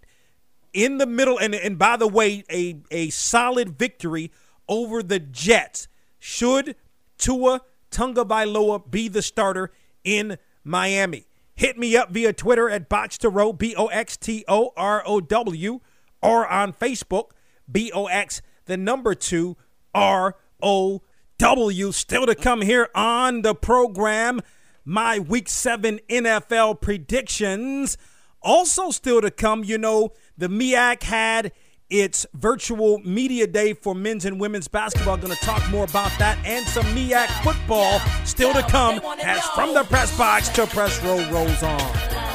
In 0.72 0.98
the 0.98 1.06
middle, 1.06 1.36
and, 1.36 1.52
and 1.54 1.78
by 1.78 1.96
the 1.96 2.06
way, 2.06 2.44
a, 2.50 2.80
a 2.92 3.10
solid 3.10 3.76
victory 3.76 4.30
over 4.68 5.02
the 5.02 5.18
Jets. 5.18 5.88
Should 6.20 6.76
Tua 7.18 7.62
Tagovailoa 7.90 8.88
be 8.88 9.08
the 9.08 9.22
starter 9.22 9.72
in 10.04 10.38
Miami? 10.62 11.26
Hit 11.56 11.76
me 11.76 11.96
up 11.96 12.10
via 12.10 12.32
Twitter 12.32 12.70
at 12.70 12.88
Box 12.88 13.18
to 13.18 13.28
Row, 13.28 13.52
B 13.52 13.74
O 13.74 13.88
X 13.88 14.16
T 14.16 14.44
O 14.46 14.72
R 14.76 15.02
O 15.04 15.20
W, 15.20 15.80
or 16.22 16.46
on 16.46 16.72
Facebook, 16.72 17.30
B 17.70 17.90
O 17.92 18.06
X, 18.06 18.42
the 18.66 18.76
number 18.76 19.14
two, 19.14 19.56
R 19.92 20.36
O 20.62 21.02
W. 21.40 21.90
Still 21.90 22.26
to 22.26 22.34
come 22.34 22.60
here 22.60 22.90
on 22.94 23.40
the 23.40 23.54
program 23.54 24.42
my 24.84 25.18
week 25.18 25.48
seven 25.48 25.98
NFL 26.10 26.82
predictions. 26.82 27.96
Also, 28.42 28.90
still 28.90 29.22
to 29.22 29.30
come, 29.30 29.64
you 29.64 29.78
know, 29.78 30.10
the 30.36 30.48
MEAC 30.48 31.02
had 31.02 31.52
its 31.88 32.26
virtual 32.34 32.98
media 32.98 33.46
day 33.46 33.72
for 33.72 33.94
men's 33.94 34.26
and 34.26 34.38
women's 34.38 34.68
basketball. 34.68 35.16
Going 35.16 35.34
to 35.34 35.42
talk 35.42 35.66
more 35.70 35.84
about 35.84 36.12
that 36.18 36.36
and 36.44 36.66
some 36.68 36.84
MEAC 36.94 37.28
football 37.42 38.00
still 38.26 38.52
to 38.52 38.62
come 38.64 39.00
as 39.22 39.42
from 39.54 39.72
the 39.72 39.84
press 39.84 40.14
box 40.18 40.50
to 40.50 40.66
press 40.66 41.02
row 41.02 41.26
rolls 41.30 41.62
on. 41.62 42.29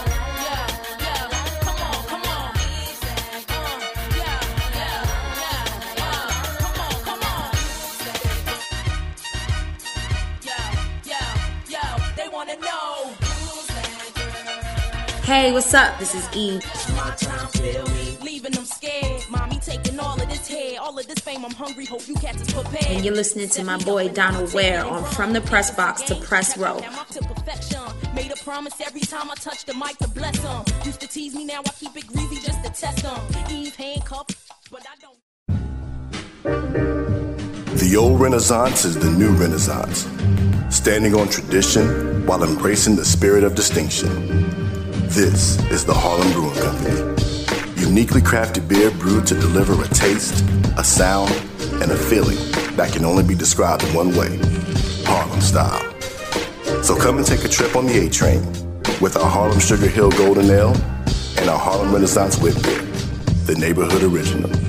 Hey, 15.26 15.52
what's 15.52 15.74
up? 15.74 15.98
This 15.98 16.14
is 16.14 16.30
Eve. 16.36 16.64
And 22.88 23.04
you're 23.04 23.16
listening 23.16 23.50
to 23.50 23.64
my 23.64 23.78
boy 23.80 24.10
Donald 24.10 24.54
Ware 24.54 24.86
on 24.86 25.04
From 25.04 25.34
the 25.34 25.42
Press 25.42 25.72
Box 25.76 26.04
to 26.04 26.16
Press 26.16 26.56
Row. 26.60 26.76
Made 28.14 28.32
a 28.32 28.36
promise 28.44 28.80
every 28.86 29.02
time 29.02 29.32
I 29.32 29.34
touch 29.34 29.66
the 29.66 29.74
mic 29.74 29.98
to 29.98 30.08
bless 30.10 30.38
them. 30.38 30.64
Used 30.84 31.02
to 31.02 31.08
tease 31.08 31.34
me, 31.34 31.44
now 31.44 31.62
I 31.66 31.70
keep 31.72 31.98
it 31.98 32.06
greasy 32.06 32.36
just 32.46 32.64
to 32.64 32.70
test 32.70 33.02
them. 33.02 33.20
Eve 33.50 33.76
handcuffed, 33.76 34.38
but 34.70 34.86
I 34.88 34.96
don't. 35.02 35.18
The 37.80 37.98
old 37.98 38.22
Renaissance 38.22 38.86
is 38.86 38.96
the 38.96 39.10
new 39.10 39.32
Renaissance, 39.32 40.08
standing 40.70 41.16
on 41.16 41.30
tradition 41.30 42.28
while 42.28 42.44
embracing 42.44 42.96
the 42.96 43.06
spirit 43.06 43.44
of 43.44 43.56
distinction. 43.56 44.85
This 45.08 45.62
is 45.72 45.86
the 45.86 45.94
Harlem 45.94 46.32
Brewing 46.34 46.56
Company. 46.56 47.82
Uniquely 47.82 48.22
crafted 48.22 48.68
beer 48.68 48.92
brewed 48.92 49.26
to 49.28 49.36
deliver 49.36 49.82
a 49.82 49.88
taste, 49.88 50.44
a 50.78 50.84
sound, 50.84 51.32
and 51.82 51.92
a 51.92 51.96
feeling 51.96 52.38
that 52.76 52.92
can 52.92 53.06
only 53.06 53.24
be 53.24 53.36
described 53.36 53.84
in 53.84 53.94
one 53.94 54.10
way 54.16 54.40
Harlem 55.06 55.40
style. 55.40 55.82
So 56.84 56.98
come 56.98 57.18
and 57.18 57.26
take 57.26 57.46
a 57.46 57.48
trip 57.48 57.76
on 57.76 57.86
the 57.86 58.06
A 58.06 58.10
train 58.10 58.42
with 59.00 59.16
our 59.16 59.30
Harlem 59.30 59.60
Sugar 59.60 59.88
Hill 59.88 60.12
Golden 60.12 60.50
Ale 60.50 60.76
and 61.38 61.50
our 61.50 61.60
Harlem 61.60 61.94
Renaissance 61.94 62.38
Wit 62.40 62.62
Beer, 62.64 62.82
the 63.46 63.56
neighborhood 63.58 64.04
original. 64.04 64.65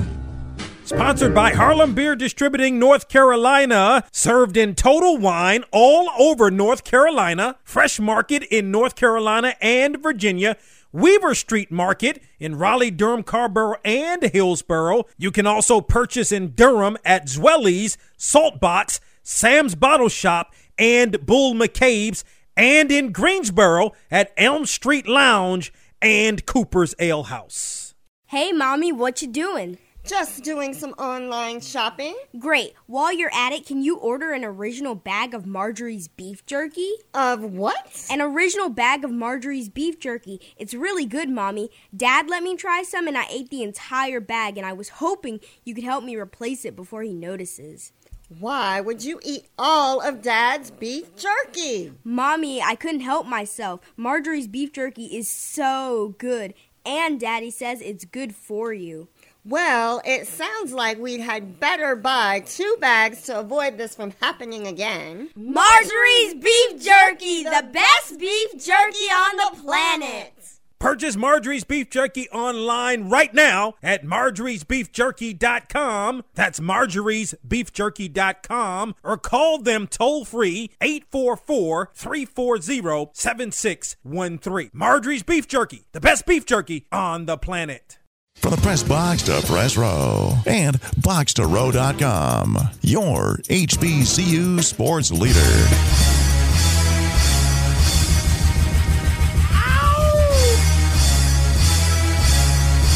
Sponsored 0.87 1.35
by 1.35 1.51
Harlem 1.51 1.93
Beer 1.93 2.15
Distributing 2.15 2.79
North 2.79 3.09
Carolina. 3.09 4.05
Served 4.13 4.55
in 4.55 4.73
Total 4.73 5.17
Wine 5.17 5.65
all 5.73 6.09
over 6.17 6.49
North 6.49 6.85
Carolina. 6.85 7.57
Fresh 7.65 7.99
Market 7.99 8.43
in 8.43 8.71
North 8.71 8.95
Carolina 8.95 9.55
and 9.59 10.01
Virginia. 10.01 10.55
Weaver 10.93 11.35
Street 11.35 11.73
Market 11.73 12.23
in 12.39 12.57
Raleigh, 12.57 12.89
Durham, 12.89 13.23
Carrboro, 13.23 13.75
and 13.83 14.23
Hillsborough. 14.23 15.03
You 15.17 15.29
can 15.29 15.45
also 15.45 15.81
purchase 15.81 16.31
in 16.31 16.51
Durham 16.51 16.95
at 17.03 17.27
Zweli's, 17.27 17.97
Saltbox, 18.17 19.01
Sam's 19.23 19.75
Bottle 19.75 20.07
Shop, 20.07 20.55
and 20.79 21.25
Bull 21.25 21.53
McCabe's, 21.53 22.23
and 22.55 22.93
in 22.93 23.11
Greensboro 23.11 23.91
at 24.09 24.31
Elm 24.37 24.65
Street 24.65 25.05
Lounge 25.05 25.73
and 26.01 26.45
Cooper's 26.45 26.95
Ale 26.97 27.23
House. 27.23 27.93
Hey, 28.27 28.53
Mommy, 28.53 28.93
what 28.93 29.21
you 29.21 29.27
doing? 29.27 29.79
Just 30.07 30.41
doing 30.45 30.73
some 30.73 30.91
online 30.91 31.59
shopping. 31.59 32.15
Great. 32.39 32.73
While 32.85 33.11
you're 33.11 33.33
at 33.33 33.51
it, 33.51 33.65
can 33.65 33.81
you 33.81 33.97
order 33.97 34.31
an 34.31 34.45
original 34.45 34.95
bag 34.95 35.33
of 35.33 35.45
Marjorie's 35.45 36.07
beef 36.07 36.45
jerky? 36.45 36.91
Of 37.13 37.43
what? 37.43 38.07
An 38.09 38.21
original 38.21 38.69
bag 38.69 39.03
of 39.03 39.11
Marjorie's 39.11 39.67
beef 39.67 39.99
jerky. 39.99 40.39
It's 40.55 40.73
really 40.73 41.05
good, 41.05 41.29
Mommy. 41.29 41.69
Dad 41.93 42.29
let 42.29 42.41
me 42.41 42.55
try 42.55 42.83
some 42.83 43.05
and 43.09 43.17
I 43.17 43.27
ate 43.29 43.49
the 43.49 43.63
entire 43.63 44.21
bag, 44.21 44.57
and 44.57 44.65
I 44.65 44.71
was 44.71 44.87
hoping 44.89 45.41
you 45.65 45.75
could 45.75 45.83
help 45.83 46.05
me 46.05 46.15
replace 46.15 46.63
it 46.63 46.77
before 46.77 47.03
he 47.03 47.13
notices. 47.13 47.91
Why 48.29 48.79
would 48.79 49.03
you 49.03 49.19
eat 49.23 49.49
all 49.59 49.99
of 49.99 50.21
Dad's 50.21 50.71
beef 50.71 51.17
jerky? 51.17 51.91
Mommy, 52.05 52.61
I 52.61 52.75
couldn't 52.75 53.01
help 53.01 53.27
myself. 53.27 53.81
Marjorie's 53.97 54.47
beef 54.47 54.71
jerky 54.71 55.17
is 55.17 55.27
so 55.27 56.15
good, 56.17 56.53
and 56.85 57.19
Daddy 57.19 57.51
says 57.51 57.81
it's 57.81 58.05
good 58.05 58.33
for 58.33 58.71
you. 58.71 59.09
Well, 59.47 60.01
it 60.03 60.27
sounds 60.27 60.73
like 60.73 60.99
we 60.99 61.21
had 61.21 61.57
better 61.57 61.95
buy 61.95 62.41
two 62.41 62.75
bags 62.81 63.21
to 63.23 63.39
avoid 63.39 63.77
this 63.77 63.95
from 63.95 64.11
happening 64.19 64.67
again. 64.67 65.29
Marjorie's 65.37 66.33
Beef 66.33 66.83
Jerky, 66.83 67.43
the 67.43 67.65
best 67.71 68.19
beef 68.19 68.61
jerky 68.61 69.05
on 69.05 69.37
the 69.37 69.51
planet. 69.63 70.33
Purchase 70.79 71.15
Marjorie's 71.15 71.63
Beef 71.63 71.89
Jerky 71.89 72.29
online 72.29 73.09
right 73.09 73.33
now 73.33 73.73
at 73.81 74.05
marjoriesbeefjerky.com. 74.05 76.23
That's 76.35 76.59
marjoriesbeefjerky.com 76.59 78.95
or 79.01 79.17
call 79.17 79.59
them 79.59 79.87
toll 79.87 80.25
free 80.25 80.71
844 80.81 81.91
340 81.95 83.11
7613. 83.13 84.71
Marjorie's 84.73 85.23
Beef 85.23 85.47
Jerky, 85.47 85.85
the 85.93 86.01
best 86.01 86.25
beef 86.25 86.45
jerky 86.45 86.85
on 86.91 87.27
the 87.27 87.37
planet. 87.37 87.96
From 88.39 88.51
the 88.51 88.61
press 88.61 88.83
box 88.83 89.23
to 89.23 89.41
press 89.41 89.75
row 89.75 90.33
and 90.45 90.79
box2row.com, 91.01 92.57
your 92.81 93.37
HBCU 93.49 94.63
sports 94.63 95.11
leader. 95.11 95.67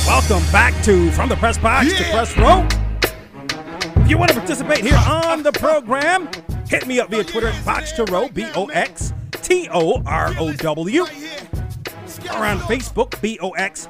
Welcome 0.05 0.43
back 0.51 0.81
to 0.83 1.11
From 1.11 1.27
the 1.27 1.35
Press 1.35 1.57
Box 1.57 1.91
yeah. 1.91 1.97
to 1.97 2.03
Press 2.11 2.37
Row. 2.37 2.67
If 4.03 4.09
you 4.09 4.17
want 4.17 4.31
to 4.31 4.37
participate 4.37 4.79
here 4.79 4.99
on 5.07 5.41
the 5.41 5.51
program, 5.51 6.29
hit 6.69 6.85
me 6.87 6.99
up 6.99 7.09
via 7.09 7.23
Twitter 7.23 7.47
at 7.47 7.65
Box 7.65 7.91
to 7.93 8.05
Row, 8.05 8.29
B 8.29 8.45
O 8.55 8.67
X 8.67 9.11
T 9.41 9.67
O 9.71 10.01
R 10.05 10.33
O 10.37 10.53
W, 10.53 11.01
or 11.01 12.45
on 12.45 12.59
Facebook, 12.59 13.19
B 13.21 13.39
O 13.41 13.51
X 13.51 13.87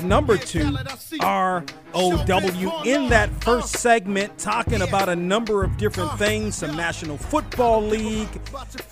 the 0.00 0.06
number 0.06 0.36
two 0.36 0.76
ROW. 1.20 2.82
In 2.84 3.08
that 3.08 3.30
first 3.42 3.72
segment, 3.78 4.36
talking 4.38 4.82
about 4.82 5.08
a 5.08 5.16
number 5.16 5.64
of 5.64 5.76
different 5.76 6.16
things 6.18 6.56
some 6.56 6.76
National 6.76 7.16
Football 7.16 7.82
League, 7.82 8.28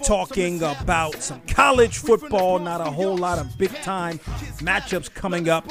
talking 0.04 0.62
about 0.62 1.22
some 1.22 1.40
college 1.42 1.98
football, 1.98 2.58
not 2.58 2.80
a 2.80 2.90
whole 2.90 3.16
lot 3.16 3.38
of 3.38 3.56
big 3.56 3.72
time 3.82 4.18
matchups 4.58 5.12
coming 5.12 5.48
up 5.48 5.66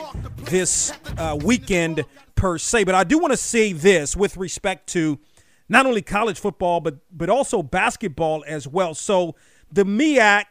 this 0.46 0.94
uh, 1.18 1.38
weekend 1.44 2.06
per 2.36 2.58
se. 2.58 2.86
But 2.86 2.96
I 2.96 3.04
do 3.04 3.18
want 3.18 3.34
to 3.34 3.38
say 3.38 3.74
this 3.74 4.15
with 4.15 4.38
respect 4.38 4.88
to 4.89 5.20
not 5.68 5.86
only 5.86 6.01
college 6.01 6.39
football, 6.39 6.80
but, 6.80 6.98
but 7.12 7.30
also 7.30 7.62
basketball 7.62 8.44
as 8.48 8.68
well. 8.68 8.94
So 8.94 9.36
the 9.72 9.84
MEAC 9.84 10.46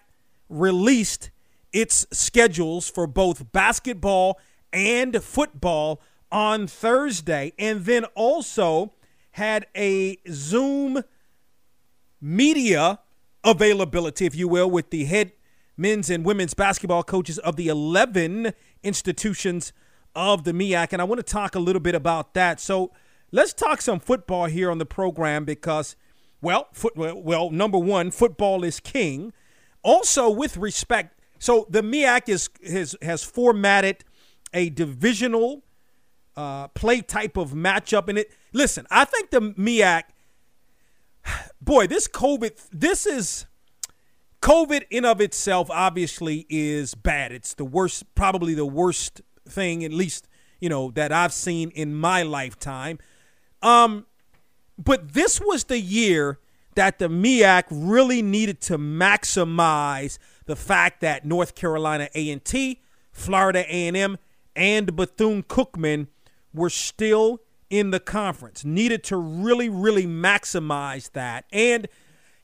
released 0.49 1.31
its 1.73 2.07
schedules 2.13 2.89
for 2.89 3.07
both 3.07 3.51
basketball 3.53 4.39
and 4.75 5.23
football 5.23 6.03
on 6.31 6.67
Thursday, 6.67 7.53
and 7.59 7.85
then 7.85 8.05
also 8.15 8.93
had 9.33 9.67
a 9.77 10.19
Zoom 10.29 11.03
media 12.21 12.99
availability, 13.45 14.27
if 14.27 14.35
you 14.35 14.49
will, 14.49 14.71
with 14.71 14.91
the 14.91 15.05
head 15.05 15.33
men's 15.77 16.11
and 16.11 16.25
women's 16.25 16.55
basketball 16.55 17.03
coaches 17.03 17.39
of 17.39 17.57
the 17.57 17.69
11 17.69 18.53
institutions 18.83 19.73
of 20.15 20.45
the 20.45 20.53
MEAC. 20.53 20.93
And 20.93 21.01
I 21.01 21.05
want 21.05 21.19
to 21.19 21.33
talk 21.33 21.55
a 21.55 21.59
little 21.59 21.81
bit 21.81 21.95
about 21.95 22.35
that. 22.35 22.61
So 22.61 22.93
let's 23.33 23.53
talk 23.53 23.83
some 23.83 24.01
football 24.01 24.47
here 24.47 24.71
on 24.71 24.79
the 24.79 24.87
program 24.87 25.45
because, 25.45 25.97
well, 26.41 26.69
foot, 26.73 26.97
well, 26.97 27.51
number 27.51 27.79
one, 27.79 28.11
football 28.11 28.65
is 28.65 28.81
king. 28.81 29.33
Also, 29.83 30.31
with 30.31 30.57
respect, 30.57 31.21
so 31.39 31.67
the 31.69 31.83
MEAC 31.83 32.29
is 32.29 32.49
has 32.67 32.97
has 33.03 33.23
formatted 33.23 34.05
a 34.55 34.71
divisional 34.71 35.65
uh, 36.37 36.69
play 36.69 37.01
type 37.01 37.37
of 37.37 37.53
matchup, 37.53 38.09
and 38.09 38.19
it. 38.19 38.33
Listen, 38.53 38.87
I 38.91 39.05
think 39.05 39.31
the 39.31 39.41
MEAC. 39.41 40.05
Boy, 41.61 41.87
this 41.87 42.09
COVID, 42.09 42.69
this 42.73 43.07
is 43.07 43.47
COVID 44.41 44.85
in 44.91 45.05
of 45.05 45.21
itself. 45.21 45.71
Obviously, 45.71 46.47
is 46.49 46.95
bad. 46.95 47.33
It's 47.33 47.55
the 47.55 47.65
worst, 47.65 48.15
probably 48.15 48.55
the 48.55 48.67
worst 48.67 49.21
thing, 49.49 49.85
at 49.85 49.93
least 49.93 50.29
you 50.61 50.69
know 50.69 50.91
that 50.93 51.13
I've 51.13 51.33
seen 51.33 51.71
in 51.71 51.95
my 51.95 52.23
lifetime. 52.23 52.99
Um, 53.63 54.07
but 54.79 55.13
this 55.13 55.41
was 55.41 55.65
the 55.65 55.79
year 55.81 56.39
that 56.75 56.99
the 56.99 57.09
MEAC 57.09 57.65
really 57.71 58.23
needed 58.23 58.61
to 58.63 58.79
maximize 58.79 60.19
the 60.47 60.57
fact 60.57 61.01
that 61.01 61.25
North 61.25 61.55
Carolina 61.55 62.09
A&T, 62.15 62.83
Florida 63.13 63.65
A&M, 63.69 64.19
and 64.57 64.95
Bethune-Cookman 64.95 66.09
were 66.53 66.71
still 66.71 67.41
in 67.71 67.91
the 67.91 68.01
conference. 68.01 68.65
Needed 68.65 69.03
to 69.05 69.17
really, 69.17 69.69
really 69.69 70.07
maximize 70.07 71.11
that. 71.13 71.45
And, 71.53 71.89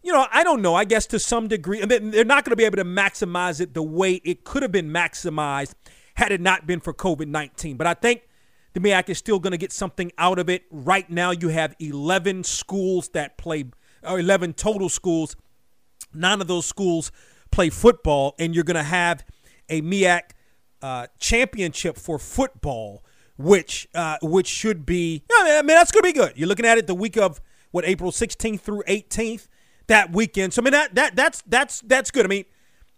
you 0.02 0.12
know, 0.12 0.26
I 0.32 0.42
don't 0.42 0.62
know. 0.62 0.74
I 0.74 0.84
guess 0.84 1.06
to 1.08 1.18
some 1.18 1.48
degree, 1.48 1.84
they're 1.84 2.24
not 2.24 2.44
going 2.44 2.50
to 2.50 2.56
be 2.56 2.64
able 2.64 2.76
to 2.76 2.84
maximize 2.84 3.60
it 3.60 3.74
the 3.74 3.82
way 3.82 4.14
it 4.24 4.44
could 4.44 4.62
have 4.62 4.72
been 4.72 4.90
maximized 4.90 5.74
had 6.14 6.32
it 6.32 6.40
not 6.40 6.66
been 6.66 6.80
for 6.80 6.92
COVID 6.92 7.28
19. 7.28 7.76
But 7.76 7.86
I 7.86 7.94
think 7.94 8.22
the 8.72 8.80
MEAC 8.80 9.08
is 9.08 9.18
still 9.18 9.38
going 9.38 9.52
to 9.52 9.58
get 9.58 9.72
something 9.72 10.12
out 10.18 10.38
of 10.38 10.48
it. 10.48 10.64
Right 10.70 11.08
now, 11.08 11.30
you 11.30 11.48
have 11.48 11.74
11 11.78 12.44
schools 12.44 13.10
that 13.10 13.38
play, 13.38 13.64
or 14.02 14.18
11 14.18 14.54
total 14.54 14.88
schools. 14.88 15.36
Nine 16.12 16.40
of 16.40 16.48
those 16.48 16.66
schools 16.66 17.12
play 17.52 17.70
football, 17.70 18.34
and 18.38 18.54
you're 18.54 18.64
going 18.64 18.76
to 18.76 18.82
have 18.82 19.24
a 19.68 19.80
MEAC 19.82 20.22
uh, 20.82 21.06
championship 21.18 21.96
for 21.96 22.18
football, 22.18 23.04
which 23.38 23.88
uh, 23.94 24.18
which 24.22 24.46
should 24.46 24.86
be. 24.86 25.24
I 25.32 25.62
mean, 25.62 25.76
that's 25.76 25.92
going 25.92 26.02
to 26.02 26.08
be 26.08 26.12
good. 26.12 26.36
You're 26.36 26.48
looking 26.48 26.66
at 26.66 26.78
it 26.78 26.86
the 26.86 26.94
week 26.94 27.16
of 27.16 27.40
what 27.70 27.84
April 27.84 28.10
16th 28.10 28.60
through 28.60 28.82
18th 28.88 29.48
that 29.86 30.12
weekend. 30.12 30.54
So 30.54 30.62
I 30.62 30.64
mean 30.64 30.72
that 30.72 30.94
that 30.94 31.16
that's 31.16 31.42
that's 31.46 31.80
that's 31.82 32.10
good. 32.10 32.24
I 32.24 32.28
mean, 32.28 32.44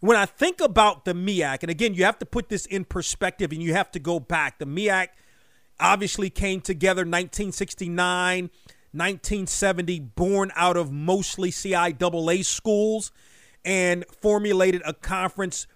when 0.01 0.17
I 0.17 0.27
think 0.27 0.61
about 0.61 1.05
the 1.05 1.15
MEAC, 1.15 1.63
and 1.63 1.71
again, 1.71 1.95
you 1.95 2.05
have 2.05 2.19
to 2.19 2.27
put 2.27 2.49
this 2.49 2.67
in 2.67 2.85
perspective, 2.85 3.53
and 3.53 3.63
you 3.63 3.75
have 3.75 3.91
to 3.93 3.99
go 3.99 4.21
back. 4.21 4.59
The 4.59 4.67
MEAC 4.67 5.09
obviously 5.81 6.31
came 6.31 6.61
together 6.61 7.01
1969, 7.03 8.51
1970, 8.93 10.01
born 10.01 10.53
out 10.55 10.77
of 10.77 10.93
mostly 10.93 11.51
CIAA 11.51 12.45
schools 12.45 13.11
and 13.65 14.05
formulated 14.21 14.83
a 14.85 14.93
conference 14.93 15.67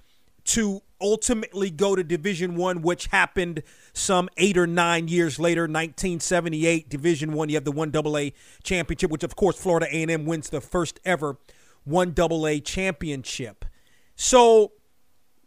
to 0.46 0.82
ultimately 1.00 1.70
go 1.70 1.94
to 1.94 2.02
division 2.02 2.56
one 2.56 2.80
which 2.80 3.06
happened 3.08 3.62
some 3.92 4.28
eight 4.38 4.56
or 4.56 4.66
nine 4.66 5.08
years 5.08 5.38
later 5.38 5.62
1978 5.62 6.88
division 6.88 7.32
one. 7.32 7.48
You 7.48 7.56
have 7.56 7.64
the 7.64 7.72
one 7.72 7.90
double 7.90 8.16
a 8.16 8.32
championship 8.62 9.10
which 9.10 9.22
of 9.22 9.36
course 9.36 9.58
florida 9.58 9.86
a&m 9.90 10.24
wins 10.24 10.48
the 10.48 10.60
first 10.60 10.98
ever 11.04 11.36
one 11.84 12.12
double 12.12 12.46
a 12.46 12.60
championship. 12.60 13.64
So 14.14 14.72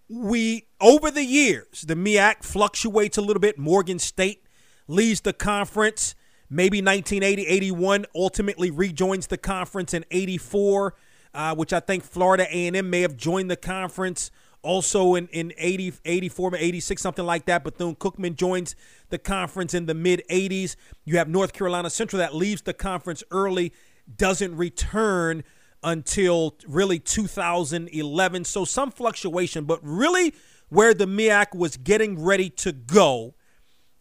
we 0.07 0.67
over 0.79 1.09
the 1.09 1.25
years 1.25 1.81
the 1.81 1.95
MEAC 1.95 2.43
fluctuates 2.43 3.17
a 3.17 3.21
little 3.21 3.41
bit. 3.41 3.57
Morgan 3.57 3.99
state 3.99 4.45
leaves 4.87 5.21
the 5.21 5.33
conference. 5.33 6.13
Maybe 6.49 6.77
1980 6.81 7.47
81 7.47 8.05
ultimately 8.13 8.69
rejoins 8.69 9.27
the 9.27 9.37
conference 9.37 9.93
in 9.93 10.05
84 10.11 10.95
uh, 11.33 11.55
which 11.55 11.73
I 11.73 11.79
think 11.79 12.03
Florida 12.03 12.47
A&M 12.49 12.89
may 12.89 13.01
have 13.01 13.15
joined 13.15 13.51
the 13.51 13.55
conference 13.55 14.31
also 14.61 15.15
in, 15.15 15.27
in 15.27 15.53
80, 15.57 15.93
84, 16.05 16.55
86, 16.55 17.01
something 17.01 17.25
like 17.25 17.45
that. 17.45 17.63
Bethune-Cookman 17.63 18.35
joins 18.35 18.75
the 19.09 19.17
conference 19.17 19.73
in 19.73 19.85
the 19.85 19.93
mid 19.93 20.23
80s. 20.29 20.75
You 21.05 21.17
have 21.17 21.29
North 21.29 21.53
Carolina 21.53 21.89
Central 21.89 22.19
that 22.19 22.35
leaves 22.35 22.61
the 22.61 22.73
conference 22.73 23.23
early, 23.31 23.73
doesn't 24.17 24.55
return 24.55 25.43
until 25.83 26.55
really 26.67 26.99
2011. 26.99 28.45
So 28.45 28.65
some 28.65 28.91
fluctuation, 28.91 29.65
but 29.65 29.79
really 29.81 30.33
where 30.69 30.93
the 30.93 31.05
MEAC 31.05 31.55
was 31.55 31.77
getting 31.77 32.21
ready 32.23 32.49
to 32.49 32.71
go. 32.71 33.35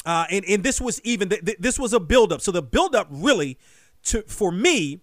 Uh, 0.05 0.27
and, 0.31 0.44
and 0.47 0.62
this 0.64 0.81
was 0.81 1.01
even, 1.03 1.29
th- 1.29 1.44
th- 1.44 1.59
this 1.59 1.79
was 1.79 1.92
a 1.92 2.01
buildup. 2.01 2.40
So 2.40 2.51
the 2.51 2.62
buildup 2.62 3.09
really, 3.11 3.59
to 4.05 4.23
for 4.23 4.51
me, 4.51 5.03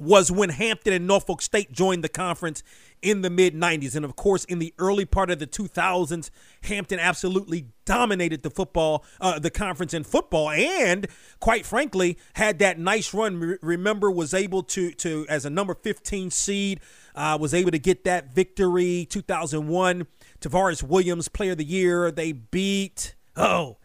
was 0.00 0.30
when 0.30 0.50
Hampton 0.50 0.92
and 0.92 1.06
Norfolk 1.06 1.42
State 1.42 1.72
joined 1.72 2.04
the 2.04 2.08
conference 2.08 2.62
in 3.02 3.22
the 3.22 3.30
mid 3.30 3.54
90s. 3.54 3.94
And 3.94 4.04
of 4.04 4.16
course, 4.16 4.44
in 4.44 4.58
the 4.58 4.74
early 4.78 5.04
part 5.04 5.30
of 5.30 5.38
the 5.38 5.46
2000s, 5.46 6.30
Hampton 6.62 6.98
absolutely 6.98 7.66
dominated 7.84 8.42
the 8.42 8.50
football, 8.50 9.04
uh, 9.20 9.38
the 9.38 9.50
conference 9.50 9.94
in 9.94 10.04
football, 10.04 10.50
and 10.50 11.06
quite 11.40 11.64
frankly, 11.64 12.18
had 12.34 12.58
that 12.58 12.78
nice 12.78 13.14
run. 13.14 13.58
Remember, 13.62 14.10
was 14.10 14.34
able 14.34 14.62
to, 14.64 14.92
to 14.92 15.26
as 15.28 15.44
a 15.44 15.50
number 15.50 15.74
15 15.74 16.30
seed, 16.30 16.80
uh, 17.14 17.38
was 17.40 17.54
able 17.54 17.70
to 17.70 17.78
get 17.78 18.04
that 18.04 18.34
victory 18.34 19.06
2001. 19.08 20.06
Tarvis 20.40 20.82
Williams, 20.82 21.28
player 21.28 21.52
of 21.52 21.58
the 21.58 21.64
year. 21.64 22.10
They 22.10 22.32
beat, 22.32 23.14
oh, 23.36 23.78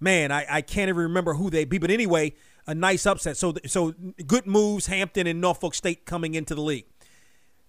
man, 0.00 0.32
I, 0.32 0.46
I 0.48 0.60
can't 0.62 0.88
even 0.88 1.02
remember 1.02 1.34
who 1.34 1.50
they 1.50 1.64
beat. 1.64 1.80
But 1.80 1.90
anyway, 1.90 2.34
a 2.70 2.74
nice 2.74 3.04
upset. 3.04 3.36
So, 3.36 3.54
so 3.66 3.94
good 4.26 4.46
moves, 4.46 4.86
Hampton 4.86 5.26
and 5.26 5.40
Norfolk 5.40 5.74
State 5.74 6.06
coming 6.06 6.34
into 6.34 6.54
the 6.54 6.60
league. 6.60 6.86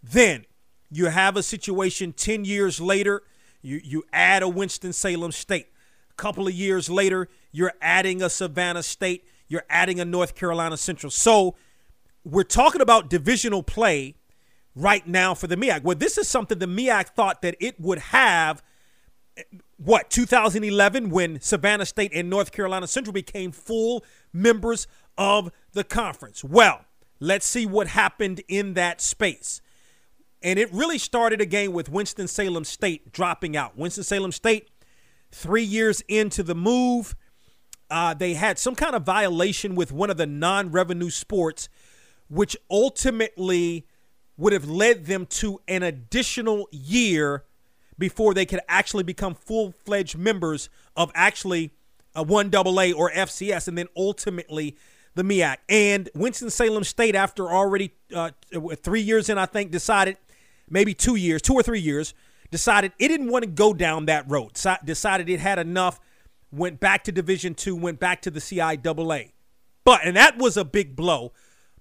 Then 0.03 0.45
you 0.91 1.07
have 1.07 1.35
a 1.35 1.41
situation 1.41 2.13
10 2.13 2.45
years 2.45 2.79
later, 2.79 3.23
you, 3.63 3.81
you 3.83 4.03
add 4.13 4.43
a 4.43 4.47
Winston-Salem 4.47 5.31
State. 5.31 5.67
A 6.11 6.13
couple 6.13 6.47
of 6.47 6.53
years 6.53 6.87
later, 6.87 7.29
you're 7.51 7.73
adding 7.81 8.21
a 8.21 8.29
Savannah 8.29 8.83
State, 8.83 9.25
you're 9.47 9.65
adding 9.71 9.99
a 9.99 10.05
North 10.05 10.35
Carolina 10.35 10.77
Central. 10.77 11.09
So 11.09 11.55
we're 12.23 12.43
talking 12.43 12.81
about 12.81 13.09
divisional 13.09 13.63
play 13.63 14.13
right 14.75 15.07
now 15.07 15.33
for 15.33 15.47
the 15.47 15.57
MEAC. 15.57 15.81
Well, 15.81 15.97
this 15.97 16.19
is 16.19 16.27
something 16.27 16.59
the 16.59 16.67
MEAC 16.67 17.09
thought 17.09 17.41
that 17.41 17.55
it 17.59 17.79
would 17.79 17.97
have 17.97 18.61
what 19.83 20.11
2011 20.11 21.09
when 21.09 21.41
Savannah 21.41 21.87
State 21.87 22.11
and 22.13 22.29
North 22.29 22.51
Carolina 22.51 22.85
Central 22.85 23.13
became 23.13 23.51
full 23.51 24.05
members 24.31 24.87
of 25.17 25.51
the 25.73 25.83
conference. 25.83 26.43
Well, 26.43 26.85
let's 27.19 27.47
see 27.47 27.65
what 27.65 27.87
happened 27.87 28.41
in 28.47 28.75
that 28.75 29.01
space. 29.01 29.59
And 30.43 30.59
it 30.59 30.71
really 30.71 30.99
started 30.99 31.41
again 31.41 31.73
with 31.73 31.89
Winston-Salem 31.89 32.63
State 32.63 33.11
dropping 33.11 33.57
out. 33.57 33.75
Winston-Salem 33.75 34.31
State, 34.31 34.69
three 35.31 35.63
years 35.63 36.01
into 36.07 36.43
the 36.43 36.55
move, 36.55 37.15
uh, 37.89 38.13
they 38.13 38.35
had 38.35 38.59
some 38.59 38.75
kind 38.75 38.95
of 38.95 39.03
violation 39.03 39.73
with 39.73 39.91
one 39.91 40.11
of 40.11 40.17
the 40.17 40.27
non 40.27 40.71
revenue 40.71 41.09
sports, 41.09 41.69
which 42.29 42.55
ultimately 42.69 43.87
would 44.37 44.53
have 44.53 44.69
led 44.69 45.05
them 45.05 45.25
to 45.25 45.59
an 45.67 45.83
additional 45.83 46.67
year 46.71 47.45
before 48.01 48.33
they 48.33 48.45
could 48.45 48.59
actually 48.67 49.03
become 49.03 49.33
full 49.33 49.73
fledged 49.85 50.17
members 50.17 50.69
of 50.97 51.11
actually 51.15 51.71
a 52.13 52.25
1AA 52.25 52.93
or 52.93 53.09
FCS, 53.11 53.69
and 53.69 53.77
then 53.77 53.87
ultimately 53.95 54.75
the 55.15 55.23
MEAC. 55.23 55.57
And 55.69 56.09
Winston-Salem 56.13 56.83
State, 56.83 57.15
after 57.15 57.49
already 57.49 57.93
uh, 58.13 58.31
three 58.81 58.99
years 58.99 59.29
in, 59.29 59.37
I 59.37 59.45
think, 59.45 59.71
decided, 59.71 60.17
maybe 60.69 60.93
two 60.93 61.15
years, 61.15 61.41
two 61.41 61.53
or 61.53 61.63
three 61.63 61.79
years, 61.79 62.13
decided 62.49 62.91
it 62.99 63.07
didn't 63.07 63.29
want 63.29 63.43
to 63.43 63.49
go 63.49 63.73
down 63.73 64.07
that 64.07 64.29
road. 64.29 64.59
decided 64.83 65.29
it 65.29 65.39
had 65.39 65.59
enough 65.59 66.01
went 66.51 66.81
back 66.81 67.05
to 67.05 67.11
Division 67.13 67.53
Two, 67.55 67.75
went 67.75 67.99
back 67.99 68.21
to 68.23 68.31
the 68.31 68.41
CIAA. 68.41 69.31
But 69.85 70.01
and 70.03 70.17
that 70.17 70.37
was 70.37 70.57
a 70.57 70.65
big 70.65 70.95
blow. 70.95 71.31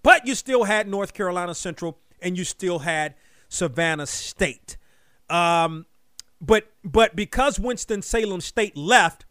But 0.03 0.27
you 0.27 0.35
still 0.35 0.65
had 0.65 0.87
North 0.89 1.13
Carolina 1.13 1.55
Central 1.55 1.99
and 2.23 2.39
you 2.39 2.45
still 2.45 2.81
had 2.81 3.15
Savannah 3.49 4.07
State. 4.07 4.77
Um, 5.29 5.87
but 6.41 6.71
but 6.85 7.15
because 7.15 7.59
Winston 7.59 8.03
Salem 8.03 8.41
State 8.41 8.77
left, 8.77 9.27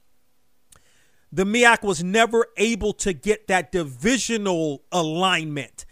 the 1.32 1.46
MEAC 1.46 1.84
was 1.84 2.04
never 2.04 2.48
able 2.58 2.94
to 2.94 3.14
get 3.14 3.48
that 3.48 3.72
divisional 3.72 4.84
alignment 4.92 5.86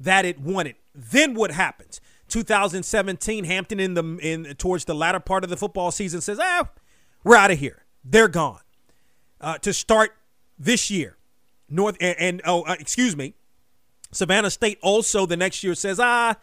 that 0.00 0.24
it 0.24 0.40
wanted. 0.40 0.76
Then 0.94 1.34
what 1.34 1.50
happens? 1.50 2.00
2017, 2.28 3.44
Hampton 3.44 3.78
in 3.78 3.94
the 3.94 4.18
in 4.20 4.54
towards 4.56 4.84
the 4.84 4.94
latter 4.94 5.20
part 5.20 5.44
of 5.44 5.50
the 5.50 5.56
football 5.56 5.90
season 5.90 6.20
says, 6.20 6.38
"Ah, 6.40 6.68
we're 7.22 7.36
out 7.36 7.50
of 7.50 7.58
here. 7.58 7.84
They're 8.04 8.28
gone." 8.28 8.60
Uh, 9.40 9.58
to 9.58 9.72
start 9.72 10.16
this 10.58 10.90
year, 10.90 11.16
North 11.68 11.96
and, 12.00 12.16
and 12.18 12.42
oh, 12.44 12.62
uh, 12.62 12.76
excuse 12.78 13.16
me, 13.16 13.34
Savannah 14.10 14.50
State 14.50 14.78
also 14.80 15.26
the 15.26 15.36
next 15.36 15.62
year 15.62 15.74
says, 15.74 16.00
"Ah, 16.00 16.36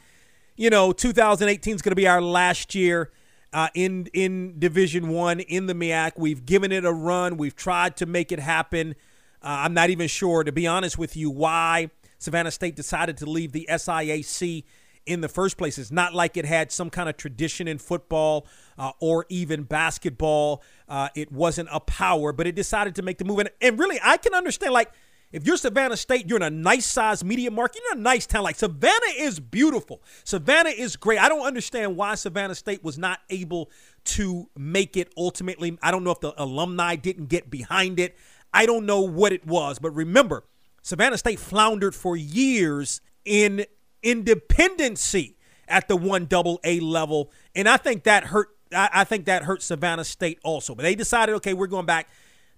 you 0.56 0.70
know, 0.70 0.92
2018 0.92 1.76
is 1.76 1.82
going 1.82 1.92
to 1.92 1.96
be 1.96 2.08
our 2.08 2.22
last 2.22 2.76
year." 2.76 3.12
Uh, 3.54 3.68
in 3.74 4.08
in 4.14 4.60
Division 4.60 5.10
One 5.10 5.42
in 5.42 5.66
the 5.66 5.74
MEAC. 5.74 6.14
We've 6.16 6.46
given 6.46 6.72
it 6.72 6.86
a 6.86 6.94
run. 6.94 7.36
We've 7.36 7.56
tried 7.56 7.98
to 7.98 8.06
make 8.06 8.32
it 8.32 8.40
happen. 8.40 8.96
Uh, 9.44 9.66
I'm 9.66 9.74
not 9.74 9.90
even 9.90 10.08
sure, 10.08 10.44
to 10.44 10.52
be 10.52 10.68
honest 10.68 10.98
with 10.98 11.18
you, 11.18 11.30
why 11.30 11.90
Savannah 12.18 12.52
State 12.52 12.76
decided 12.76 13.18
to 13.18 13.26
leave 13.26 13.52
the 13.52 13.68
SIAC 13.70 14.64
in 15.06 15.22
the 15.22 15.28
first 15.28 15.58
place. 15.58 15.78
It's 15.78 15.92
not 15.92 16.14
like 16.14 16.38
it 16.38 16.46
had 16.46 16.72
some 16.72 16.90
kind 16.90 17.10
of 17.10 17.18
tradition 17.18 17.68
in 17.68 17.78
football 17.78 18.46
uh, 18.78 18.92
or 19.00 19.26
even 19.30 19.64
basketball. 19.64 20.62
Uh, 20.88 21.10
it 21.16 21.32
wasn't 21.32 21.70
a 21.72 21.80
power, 21.80 22.32
but 22.32 22.48
it 22.48 22.56
decided 22.56 22.96
to 22.96 23.02
make 23.02 23.18
the 23.18 23.26
move. 23.26 23.40
And, 23.40 23.50
and 23.62 23.80
really, 23.80 24.00
I 24.04 24.18
can 24.18 24.34
understand, 24.34 24.74
like, 24.74 24.92
if 25.32 25.46
you're 25.46 25.58
Savannah 25.58 25.98
State, 25.98 26.28
you're 26.28 26.38
in 26.38 26.44
a 26.44 26.50
nice 26.50 26.86
sized 26.86 27.24
media 27.24 27.50
market. 27.52 27.82
You're 27.84 27.94
in 27.94 28.00
a 28.00 28.02
nice 28.02 28.28
town. 28.28 28.44
Like 28.44 28.58
Savannah 28.58 29.14
is 29.18 29.40
beautiful. 29.40 30.02
Savannah 30.24 30.70
is 30.70 30.96
great. 30.96 31.20
I 31.20 31.30
don't 31.30 31.46
understand 31.46 31.96
why 31.96 32.16
Savannah 32.16 32.56
State 32.56 32.84
was 32.84 32.98
not 32.98 33.20
able 33.30 33.70
to 34.04 34.50
make 34.58 34.98
it 34.98 35.12
ultimately. 35.16 35.78
I 35.82 35.92
don't 35.92 36.04
know 36.04 36.12
if 36.12 36.20
the 36.20 36.34
alumni 36.42 36.96
didn't 36.96 37.28
get 37.28 37.50
behind 37.50 38.00
it. 38.00 38.18
I 38.54 38.66
don't 38.66 38.86
know 38.86 39.02
what 39.02 39.32
it 39.32 39.46
was. 39.48 39.80
But 39.80 39.92
remember, 39.92 40.44
Savannah 40.82 41.18
State 41.18 41.40
floundered 41.40 41.96
for 41.96 42.18
years 42.18 43.00
in 43.24 43.66
independency 44.04 45.38
at 45.68 45.88
the 45.88 45.96
one 45.96 46.26
double 46.26 46.60
A 46.64 46.80
level. 46.82 47.32
And 47.56 47.70
I 47.70 47.78
think 47.78 48.04
that 48.04 48.26
hurt 48.26 48.50
I, 48.74 49.04
think 49.04 49.26
that 49.26 49.44
hurt 49.44 49.62
Savannah 49.62 50.06
State 50.06 50.40
also. 50.44 50.76
But 50.76 50.84
they 50.84 50.96
decided, 50.96 51.36
okay, 51.36 51.54
we're 51.54 51.68
going 51.68 51.86
back. 51.86 52.10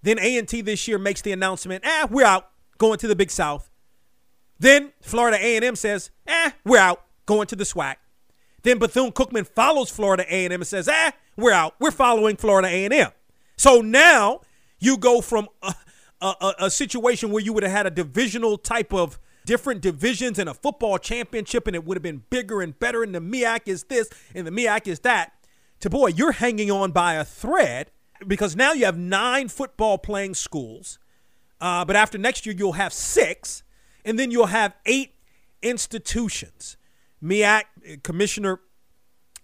Then 0.02 0.18
A&T 0.18 0.60
this 0.60 0.86
year 0.86 0.98
makes 0.98 1.22
the 1.22 1.32
announcement, 1.32 1.82
ah, 1.86 2.06
we're 2.10 2.26
out 2.26 2.50
going 2.78 2.98
to 2.98 3.08
the 3.08 3.16
Big 3.16 3.30
South. 3.30 3.70
Then 4.58 4.92
Florida 5.00 5.38
A&M 5.40 5.76
says, 5.76 6.10
"Eh, 6.26 6.50
we're 6.64 6.78
out, 6.78 7.04
going 7.26 7.46
to 7.48 7.56
the 7.56 7.64
SWAC." 7.64 7.96
Then 8.62 8.78
Bethune-Cookman 8.78 9.46
follows 9.46 9.90
Florida 9.90 10.24
A&M 10.28 10.52
and 10.52 10.66
says, 10.66 10.88
"Eh, 10.88 11.10
we're 11.36 11.52
out, 11.52 11.74
we're 11.78 11.90
following 11.90 12.36
Florida 12.36 12.68
A&M." 12.68 13.10
So 13.56 13.80
now 13.80 14.40
you 14.78 14.96
go 14.96 15.20
from 15.20 15.48
a, 15.62 15.74
a, 16.20 16.54
a 16.60 16.70
situation 16.70 17.30
where 17.30 17.42
you 17.42 17.52
would 17.52 17.62
have 17.62 17.72
had 17.72 17.86
a 17.86 17.90
divisional 17.90 18.58
type 18.58 18.92
of 18.92 19.18
different 19.44 19.80
divisions 19.80 20.38
and 20.38 20.48
a 20.48 20.54
football 20.54 20.98
championship, 20.98 21.66
and 21.66 21.76
it 21.76 21.84
would 21.84 21.96
have 21.96 22.02
been 22.02 22.22
bigger 22.30 22.62
and 22.62 22.78
better. 22.78 23.02
And 23.02 23.14
the 23.14 23.20
MEAC 23.20 23.62
is 23.66 23.84
this, 23.84 24.08
and 24.34 24.46
the 24.46 24.50
MEAC 24.50 24.86
is 24.86 25.00
that. 25.00 25.32
To 25.80 25.90
boy, 25.90 26.08
you're 26.08 26.32
hanging 26.32 26.70
on 26.70 26.92
by 26.92 27.14
a 27.14 27.24
thread 27.24 27.90
because 28.26 28.56
now 28.56 28.72
you 28.72 28.86
have 28.86 28.96
nine 28.96 29.48
football 29.48 29.98
playing 29.98 30.34
schools 30.34 30.98
uh, 31.64 31.82
but 31.82 31.96
after 31.96 32.18
next 32.18 32.44
year, 32.44 32.54
you'll 32.54 32.72
have 32.72 32.92
six, 32.92 33.62
and 34.04 34.18
then 34.18 34.30
you'll 34.30 34.44
have 34.44 34.74
eight 34.84 35.14
institutions. 35.62 36.76
MEAC 37.22 38.02
Commissioner 38.02 38.60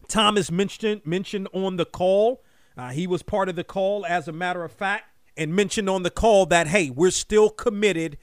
Thomas 0.06 0.50
mentioned 0.50 1.00
mentioned 1.06 1.48
on 1.54 1.78
the 1.78 1.86
call. 1.86 2.44
Uh, 2.76 2.90
he 2.90 3.06
was 3.06 3.22
part 3.22 3.48
of 3.48 3.56
the 3.56 3.64
call, 3.64 4.04
as 4.04 4.28
a 4.28 4.32
matter 4.32 4.64
of 4.64 4.70
fact, 4.70 5.04
and 5.34 5.56
mentioned 5.56 5.88
on 5.88 6.02
the 6.02 6.10
call 6.10 6.44
that 6.44 6.66
hey, 6.66 6.90
we're 6.90 7.10
still 7.10 7.48
committed 7.48 8.18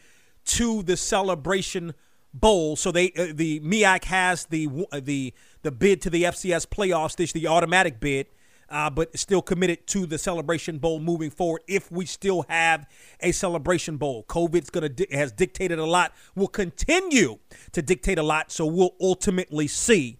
to 0.46 0.84
the 0.84 0.96
celebration 0.96 1.96
bowl. 2.32 2.76
So 2.76 2.92
they 2.92 3.12
uh, 3.18 3.34
the 3.34 3.62
MEAC 3.62 4.04
has 4.04 4.46
the 4.46 4.70
the 4.94 5.34
the 5.64 5.72
bid 5.72 6.04
to 6.04 6.12
the 6.12 6.22
FCS 6.22 6.68
playoffs. 6.68 7.16
This 7.16 7.32
the 7.32 7.48
automatic 7.48 8.00
bid 8.00 8.28
uh, 8.70 8.90
but 8.90 9.18
still 9.18 9.42
committed 9.42 9.88
to 9.88 10.06
the 10.06 10.18
Celebration 10.18 10.78
Bowl 10.78 11.00
moving 11.00 11.30
forward. 11.30 11.62
If 11.68 11.92
we 11.92 12.06
still 12.06 12.46
have 12.50 12.88
a 13.20 13.32
Celebration 13.32 13.98
Bowl, 13.98 14.26
COVID's 14.28 14.70
gonna 14.70 14.90
di- 14.90 15.08
has 15.12 15.32
dictated 15.32 15.80
a 15.80 15.86
lot. 15.86 16.14
Will 16.36 16.48
continue 16.48 17.40
to 17.72 17.82
dictate 17.82 18.18
a 18.18 18.24
lot. 18.24 18.52
So 18.52 18.66
we'll 18.66 18.96
ultimately 19.02 19.68
see 19.68 20.20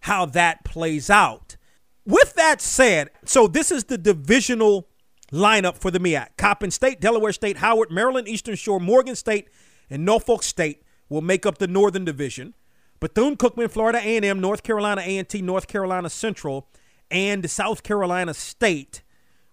how 0.00 0.26
that 0.26 0.64
plays 0.64 1.10
out. 1.10 1.56
With 2.04 2.34
that 2.34 2.60
said, 2.60 3.10
so 3.24 3.46
this 3.46 3.70
is 3.70 3.84
the 3.84 3.98
divisional 3.98 4.88
lineup 5.32 5.78
for 5.78 5.90
the 5.90 6.00
MEAC. 6.00 6.36
Coppin 6.36 6.70
State, 6.70 7.00
Delaware 7.00 7.32
State, 7.32 7.58
Howard, 7.58 7.90
Maryland 7.90 8.28
Eastern 8.28 8.56
Shore, 8.56 8.80
Morgan 8.80 9.16
State, 9.16 9.48
and 9.88 10.04
Norfolk 10.04 10.42
State 10.42 10.82
will 11.08 11.20
make 11.20 11.46
up 11.46 11.58
the 11.58 11.66
Northern 11.66 12.04
Division. 12.04 12.54
Bethune-Cookman, 13.00 13.70
Florida 13.70 13.98
A&M, 13.98 14.40
North 14.40 14.62
Carolina 14.62 15.02
A&T, 15.04 15.42
North 15.42 15.66
Carolina 15.66 16.08
Central, 16.08 16.68
and 17.12 17.48
South 17.48 17.82
Carolina 17.82 18.34
State 18.34 19.02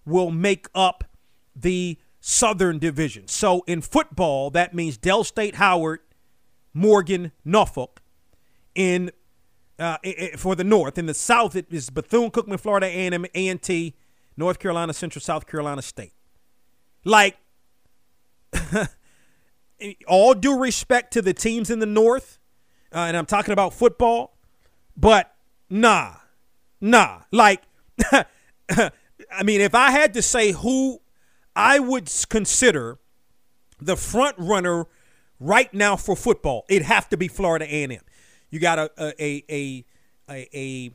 will 0.04 0.30
make 0.30 0.66
up 0.74 1.04
the 1.54 1.98
Southern 2.20 2.78
Division. 2.78 3.28
So 3.28 3.62
in 3.66 3.82
football, 3.82 4.50
that 4.50 4.74
means 4.74 4.96
Del 4.96 5.22
State, 5.24 5.56
Howard, 5.56 6.00
Morgan, 6.74 7.32
Norfolk. 7.44 8.02
In 8.74 9.10
uh, 9.78 9.96
for 10.36 10.54
the 10.54 10.64
North, 10.64 10.98
in 10.98 11.06
the 11.06 11.14
South, 11.14 11.56
it 11.56 11.66
is 11.70 11.90
Bethune 11.90 12.30
Cookman, 12.30 12.60
Florida 12.60 12.86
A&M, 12.86 13.24
A&T, 13.34 13.94
North 14.36 14.58
Carolina 14.58 14.92
Central, 14.92 15.20
South 15.20 15.46
Carolina 15.46 15.82
State. 15.82 16.12
Like, 17.04 17.38
all 20.06 20.34
due 20.34 20.58
respect 20.58 21.12
to 21.14 21.22
the 21.22 21.32
teams 21.32 21.70
in 21.70 21.78
the 21.78 21.86
North, 21.86 22.38
uh, 22.94 22.98
and 22.98 23.16
I'm 23.16 23.26
talking 23.26 23.52
about 23.52 23.72
football, 23.72 24.36
but 24.96 25.34
nah, 25.70 26.16
Nah, 26.80 27.20
like, 27.30 27.62
I 28.12 29.42
mean, 29.44 29.60
if 29.60 29.74
I 29.74 29.90
had 29.90 30.14
to 30.14 30.22
say 30.22 30.52
who 30.52 31.00
I 31.54 31.78
would 31.78 32.10
consider 32.28 32.98
the 33.80 33.96
front 33.96 34.36
runner 34.38 34.86
right 35.38 35.72
now 35.74 35.96
for 35.96 36.16
football, 36.16 36.64
it'd 36.68 36.84
have 36.86 37.08
to 37.10 37.16
be 37.16 37.28
Florida 37.28 37.66
A&M. 37.66 38.00
You 38.50 38.58
got 38.58 38.78
a 38.78 38.90
a 38.98 39.14
a 39.22 39.44
a 39.48 39.84
a, 40.28 40.90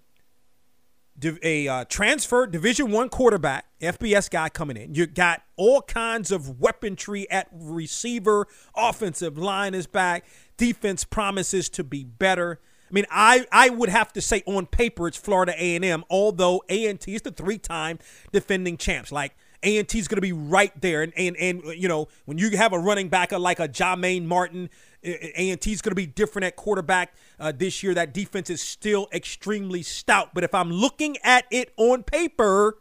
a, 1.24 1.38
a 1.43 1.67
uh, 1.67 1.86
transfer 1.86 2.48
Division 2.48 2.91
One 2.91 3.10
quarterback, 3.10 3.65
FBS 3.82 4.30
guy 4.30 4.50
coming 4.50 4.78
in. 4.78 4.93
You 4.95 5.06
got 5.08 5.41
all 5.56 5.82
kinds 5.82 6.32
of 6.32 6.60
weaponry 6.60 7.30
at 7.30 7.48
receiver, 7.52 8.48
offensive 8.76 9.38
line 9.38 9.74
is 9.74 9.88
back, 9.88 10.26
defense 10.58 11.04
promises 11.04 11.69
to 11.69 11.84
be 11.84 12.04
better. 12.04 12.60
I 12.95 12.97
mean, 12.97 13.05
I, 13.12 13.45
I 13.51 13.69
would 13.71 13.89
have 13.89 14.13
to 14.13 14.21
say 14.21 14.41
on 14.45 14.67
paper 14.67 15.10
it's 15.10 15.17
Florida 15.17 15.53
A&M, 15.58 16.05
although 16.10 16.63
A&T 16.69 17.13
is 17.13 17.23
the 17.23 17.31
three-time 17.31 17.99
defending 18.31 18.77
champs. 18.77 19.12
Like 19.12 19.36
A&T 19.63 19.99
is 19.99 20.08
going 20.08 20.15
to 20.15 20.21
be 20.21 20.31
right 20.31 20.71
there, 20.79 21.01
and, 21.01 21.12
and 21.17 21.36
and 21.36 21.62
you 21.75 21.89
know 21.89 22.08
when 22.23 22.38
you 22.38 22.55
have 22.55 22.71
a 22.71 22.79
running 22.79 23.10
back 23.10 23.34
like 23.34 23.60
a 23.60 23.67
Jah-Maine 23.67 24.25
Martin, 24.25 24.69
A&T 25.03 25.73
is 25.73 25.81
going 25.81 25.91
to 25.91 25.95
be 25.95 26.05
different 26.05 26.45
at 26.45 26.55
quarterback 26.55 27.13
uh, 27.38 27.51
this 27.51 27.84
year. 27.84 27.93
That 27.93 28.13
defense 28.13 28.49
is 28.49 28.62
still 28.62 29.10
extremely 29.12 29.84
stout. 29.84 30.29
But 30.34 30.45
if 30.45 30.55
I'm 30.55 30.71
looking 30.71 31.17
at 31.21 31.43
it 31.51 31.73
on 31.75 32.03
paper, 32.03 32.77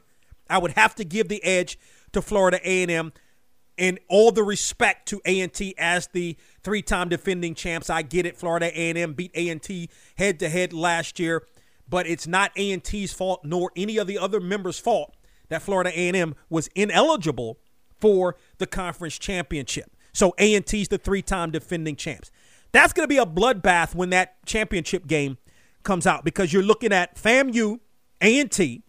I 0.48 0.58
would 0.58 0.72
have 0.72 0.94
to 0.94 1.04
give 1.04 1.26
the 1.26 1.42
edge 1.42 1.76
to 2.12 2.22
Florida 2.22 2.60
A&M, 2.62 3.12
and 3.78 3.98
all 4.08 4.30
the 4.30 4.42
respect 4.42 5.08
to 5.08 5.20
A&T 5.24 5.74
as 5.78 6.06
the 6.08 6.36
three-time 6.62 7.08
defending 7.08 7.54
champs. 7.54 7.90
I 7.90 8.02
get 8.02 8.26
it. 8.26 8.36
Florida 8.36 8.66
A&M 8.66 9.14
beat 9.14 9.32
A&T 9.34 9.88
head-to-head 10.16 10.72
last 10.72 11.18
year, 11.18 11.46
but 11.88 12.06
it's 12.06 12.26
not 12.26 12.52
A&T's 12.56 13.12
fault 13.12 13.44
nor 13.44 13.72
any 13.76 13.96
of 13.98 14.06
the 14.06 14.18
other 14.18 14.40
members' 14.40 14.78
fault 14.78 15.14
that 15.48 15.62
Florida 15.62 15.90
A&M 15.90 16.34
was 16.48 16.68
ineligible 16.74 17.58
for 18.00 18.36
the 18.58 18.66
conference 18.66 19.18
championship. 19.18 19.90
So 20.12 20.34
A&T's 20.38 20.88
the 20.88 20.98
three-time 20.98 21.50
defending 21.50 21.96
champs. 21.96 22.30
That's 22.72 22.92
going 22.92 23.04
to 23.04 23.08
be 23.08 23.18
a 23.18 23.26
bloodbath 23.26 23.94
when 23.94 24.10
that 24.10 24.44
championship 24.46 25.06
game 25.06 25.38
comes 25.82 26.06
out 26.06 26.24
because 26.24 26.52
you're 26.52 26.62
looking 26.62 26.92
at 26.92 27.16
FAMU, 27.16 27.78
A&T, 28.20 28.82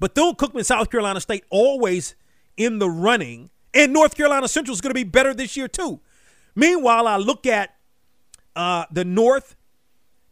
Bethune-Cookman, 0.00 0.64
South 0.64 0.90
Carolina 0.90 1.20
State 1.20 1.44
always 1.50 2.14
in 2.56 2.78
the 2.78 2.90
running, 2.90 3.50
and 3.74 3.92
North 3.92 4.16
Carolina 4.16 4.48
Central 4.48 4.74
is 4.74 4.80
going 4.80 4.90
to 4.90 4.94
be 4.94 5.04
better 5.04 5.34
this 5.34 5.56
year 5.56 5.68
too. 5.68 6.00
Meanwhile, 6.54 7.06
I 7.06 7.16
look 7.16 7.46
at 7.46 7.74
uh, 8.54 8.84
the 8.90 9.04
North. 9.04 9.56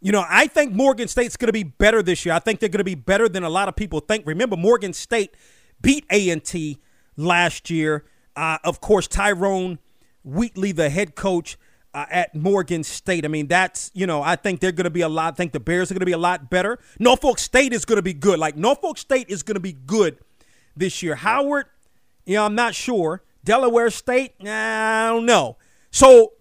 You 0.01 0.13
know, 0.13 0.25
I 0.29 0.47
think 0.47 0.73
Morgan 0.73 1.09
State's 1.09 1.37
going 1.37 1.49
to 1.49 1.53
be 1.53 1.63
better 1.63 2.03
this 2.03 2.25
year. 2.25 2.35
I 2.35 2.39
think 2.39 2.61
they're 2.61 2.69
going 2.69 2.79
to 2.79 2.85
be 2.85 2.97
better 2.97 3.29
than 3.29 3.45
a 3.45 3.49
lot 3.49 3.69
of 3.69 3.77
people 3.77 4.01
think. 4.01 4.27
Remember, 4.27 4.57
Morgan 4.57 4.93
State 4.93 5.37
beat 5.81 6.05
A&T 6.11 6.79
last 7.17 7.71
year. 7.71 8.05
Uh, 8.35 8.59
of 8.65 8.81
course, 8.81 9.07
Tyrone 9.07 9.79
Wheatley, 10.25 10.73
the 10.73 10.91
head 10.91 11.15
coach 11.15 11.57
uh, 11.95 12.07
at 12.11 12.35
Morgan 12.35 12.83
State. 12.83 13.25
I 13.25 13.29
mean, 13.29 13.47
that's, 13.47 13.91
you 13.95 14.07
know, 14.07 14.23
I 14.23 14.37
think 14.37 14.61
they're 14.61 14.73
going 14.73 14.85
to 14.85 14.91
be 14.91 15.03
a 15.03 15.09
lot. 15.09 15.35
I 15.35 15.37
think 15.37 15.53
the 15.53 15.61
Bears 15.61 15.91
are 15.91 15.95
going 15.95 16.01
to 16.01 16.07
be 16.07 16.13
a 16.13 16.19
lot 16.19 16.51
better. 16.51 16.79
Norfolk 16.99 17.39
State 17.39 17.73
is 17.73 17.85
going 17.85 17.97
to 17.97 18.03
be 18.03 18.15
good. 18.15 18.39
Like, 18.39 18.57
Norfolk 18.57 18.99
State 18.99 19.29
is 19.29 19.43
going 19.43 19.57
to 19.57 19.61
be 19.61 19.73
good 19.73 20.19
this 20.77 21.03
year. 21.03 21.15
Howard, 21.15 21.67
you 22.25 22.37
know, 22.37 22.47
I'm 22.47 22.55
not 22.55 22.75
sure. 22.75 23.23
Delaware 23.45 23.91
State, 23.91 24.35
nah, 24.41 25.07
I 25.07 25.09
don't 25.09 25.27
know. 25.27 25.57
So, 25.91 26.33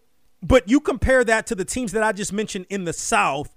but 0.41 0.69
you 0.69 0.79
compare 0.79 1.23
that 1.23 1.47
to 1.47 1.55
the 1.55 1.65
teams 1.65 1.91
that 1.91 2.03
I 2.03 2.11
just 2.11 2.33
mentioned 2.33 2.65
in 2.69 2.85
the 2.85 2.93
South, 2.93 3.55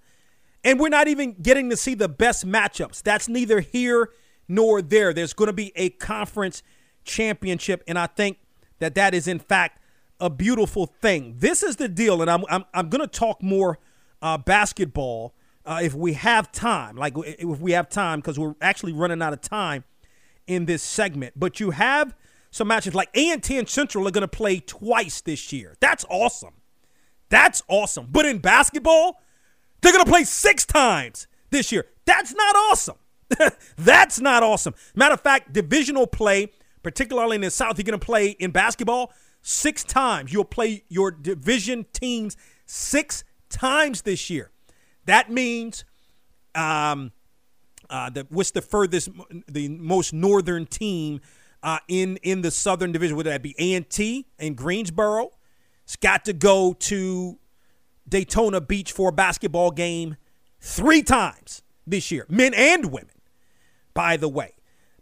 and 0.62 0.80
we're 0.80 0.88
not 0.88 1.09
even 1.09 1.35
getting 1.35 1.70
to 1.70 1.76
see 1.76 1.94
the 1.94 2.09
best 2.09 2.46
matchups. 2.46 3.02
That's 3.02 3.28
neither 3.28 3.61
here 3.61 4.11
nor 4.48 4.83
there. 4.83 5.12
There's 5.12 5.33
going 5.33 5.48
to 5.48 5.54
be 5.54 5.72
a 5.76 5.90
conference 5.90 6.62
championship, 7.04 7.83
and 7.87 7.98
I 7.98 8.07
think 8.07 8.38
that 8.78 8.94
that 8.94 9.14
is, 9.14 9.28
in 9.28 9.38
fact, 9.38 9.78
a 10.20 10.30
beautiful 10.30 10.87
thing. 10.87 11.37
This 11.38 11.62
is 11.62 11.76
the 11.76 11.88
deal, 11.88 12.22
and 12.22 12.30
I'm 12.30 12.44
I'm, 12.48 12.64
I'm 12.72 12.88
going 12.88 13.00
to 13.00 13.07
talk 13.07 13.42
more 13.42 13.78
uh, 14.22 14.38
basketball 14.38 15.35
uh, 15.66 15.80
if 15.83 15.94
we 15.94 16.14
have 16.14 16.50
time. 16.50 16.96
Like 16.96 17.14
if 17.16 17.61
we 17.61 17.72
have 17.72 17.88
time, 17.88 18.20
because 18.20 18.38
we're 18.38 18.54
actually 18.61 18.92
running 18.92 19.22
out 19.22 19.33
of 19.33 19.40
time 19.40 19.85
in 20.46 20.66
this 20.66 20.83
segment. 20.83 21.35
But 21.37 21.61
you 21.61 21.70
have 21.70 22.14
some 22.55 22.69
matches 22.69 22.95
like 22.95 23.09
A 23.14 23.33
and 23.33 23.43
T 23.43 23.59
and 23.59 23.69
Central 23.69 24.07
are 24.07 24.12
going 24.12 24.23
to 24.23 24.29
play 24.29 24.61
twice 24.61 25.21
this 25.21 25.53
year. 25.53 25.75
That's 25.81 26.05
awesome. 26.09 26.55
That's 27.29 27.64
awesome. 27.67 28.07
But 28.09 28.27
in 28.27 28.38
basketball, 28.38 29.21
they're 29.83 29.90
going 29.90 30.05
to 30.05 30.11
play 30.11 30.23
six 30.23 30.64
times 30.64 31.27
this 31.51 31.73
year. 31.73 31.85
That's 32.05 32.33
not 32.33 32.55
awesome. 32.55 32.95
That's 33.77 34.21
not 34.21 34.45
awesome. 34.45 34.75
Matter 34.95 35.14
of 35.14 35.21
fact, 35.21 35.53
divisional 35.53 36.07
play, 36.07 36.53
particularly 36.85 37.35
in 37.35 37.40
the 37.40 37.51
South, 37.51 37.77
you're 37.77 37.83
going 37.83 37.99
to 37.99 38.07
play 38.07 38.29
in 38.29 38.53
basketball 38.53 39.12
six 39.43 39.83
times. 39.83 40.33
You'll 40.33 40.45
play 40.45 40.85
your 40.88 41.11
division 41.11 41.87
teams 41.93 42.37
six 42.67 43.25
times 43.51 44.03
this 44.03 44.31
year. 44.31 44.53
That 45.07 45.29
means 45.29 45.85
um, 46.55 47.11
uh, 47.90 48.11
the, 48.11 48.29
what's 48.31 48.53
the 48.53 48.62
furthest, 48.62 49.09
the 49.49 49.71
most 49.71 50.12
northern 50.12 50.67
team 50.67 51.21
uh, 51.64 51.79
in 51.88 52.18
in 52.18 52.42
the 52.42 52.53
Southern 52.53 52.92
Division? 52.92 53.16
Would 53.16 53.27
that 53.27 53.42
be 53.42 53.57
A 53.59 53.74
and 53.74 53.88
T 53.88 54.29
in 54.38 54.55
Greensboro? 54.55 55.31
It's 55.83 55.96
got 55.96 56.24
to 56.27 56.33
go 56.33 56.74
to 56.74 57.38
Daytona 58.09 58.61
Beach 58.61 58.92
for 58.92 59.09
a 59.09 59.12
basketball 59.12 59.70
game 59.70 60.16
three 60.61 61.03
times 61.03 61.62
this 61.87 62.11
year, 62.12 62.27
men 62.29 62.55
and 62.55 62.92
women. 62.92 63.11
By 63.94 64.16
the 64.16 64.29
way, 64.29 64.55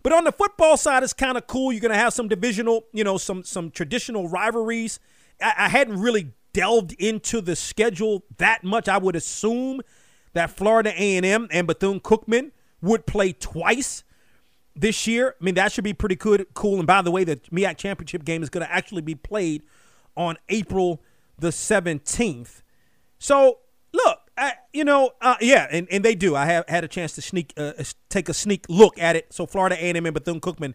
but 0.02 0.12
on 0.12 0.24
the 0.24 0.32
football 0.32 0.76
side, 0.76 1.02
it's 1.02 1.12
kind 1.12 1.36
of 1.36 1.46
cool. 1.46 1.72
You're 1.72 1.80
going 1.80 1.92
to 1.92 1.98
have 1.98 2.12
some 2.12 2.28
divisional, 2.28 2.84
you 2.92 3.04
know, 3.04 3.18
some 3.18 3.42
some 3.42 3.70
traditional 3.70 4.28
rivalries. 4.28 5.00
I, 5.40 5.54
I 5.58 5.68
hadn't 5.68 6.00
really 6.00 6.32
delved 6.52 6.92
into 6.98 7.40
the 7.40 7.56
schedule 7.56 8.24
that 8.36 8.62
much. 8.62 8.88
I 8.88 8.98
would 8.98 9.16
assume 9.16 9.80
that 10.34 10.50
Florida 10.50 10.92
A&M 10.96 11.48
and 11.50 11.66
Bethune 11.66 12.00
Cookman 12.00 12.52
would 12.80 13.06
play 13.06 13.32
twice 13.32 14.04
this 14.74 15.06
year. 15.06 15.36
I 15.40 15.44
mean, 15.44 15.54
that 15.54 15.72
should 15.72 15.84
be 15.84 15.92
pretty 15.92 16.16
good, 16.16 16.46
cool. 16.54 16.78
And 16.78 16.86
by 16.86 17.02
the 17.02 17.10
way, 17.10 17.24
the 17.24 17.36
MEAC 17.36 17.76
championship 17.76 18.24
game 18.24 18.42
is 18.42 18.48
going 18.48 18.66
to 18.66 18.72
actually 18.72 19.02
be 19.02 19.14
played 19.14 19.62
on 20.16 20.36
April 20.48 21.02
the 21.38 21.48
17th. 21.48 22.62
So, 23.18 23.58
look, 23.92 24.18
I, 24.36 24.54
you 24.72 24.84
know, 24.84 25.12
uh, 25.20 25.36
yeah, 25.40 25.66
and, 25.70 25.86
and 25.90 26.04
they 26.04 26.14
do. 26.14 26.34
I 26.34 26.46
have 26.46 26.68
had 26.68 26.84
a 26.84 26.88
chance 26.88 27.14
to 27.14 27.22
sneak, 27.22 27.52
uh, 27.56 27.72
take 28.08 28.28
a 28.28 28.34
sneak 28.34 28.64
look 28.68 28.98
at 28.98 29.16
it. 29.16 29.32
So 29.32 29.46
Florida 29.46 29.76
A&M 29.76 30.04
and 30.04 30.14
Bethune 30.14 30.40
Cookman 30.40 30.74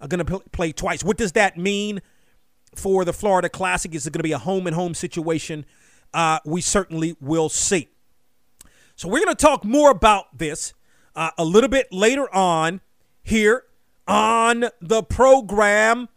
are 0.00 0.08
going 0.08 0.24
to 0.24 0.40
play 0.50 0.72
twice. 0.72 1.02
What 1.02 1.16
does 1.16 1.32
that 1.32 1.56
mean 1.56 2.02
for 2.74 3.04
the 3.04 3.12
Florida 3.12 3.48
Classic? 3.48 3.94
Is 3.94 4.06
it 4.06 4.12
going 4.12 4.20
to 4.20 4.24
be 4.24 4.32
a 4.32 4.38
home 4.38 4.66
and 4.66 4.76
home 4.76 4.94
situation? 4.94 5.64
Uh, 6.12 6.38
we 6.44 6.60
certainly 6.60 7.16
will 7.20 7.48
see. 7.48 7.88
So 8.96 9.08
we're 9.08 9.24
going 9.24 9.34
to 9.34 9.42
talk 9.42 9.64
more 9.64 9.90
about 9.90 10.36
this 10.36 10.74
uh, 11.16 11.30
a 11.38 11.44
little 11.44 11.68
bit 11.68 11.92
later 11.92 12.32
on 12.34 12.80
here 13.22 13.64
on 14.06 14.66
the 14.80 15.02
program. 15.02 16.08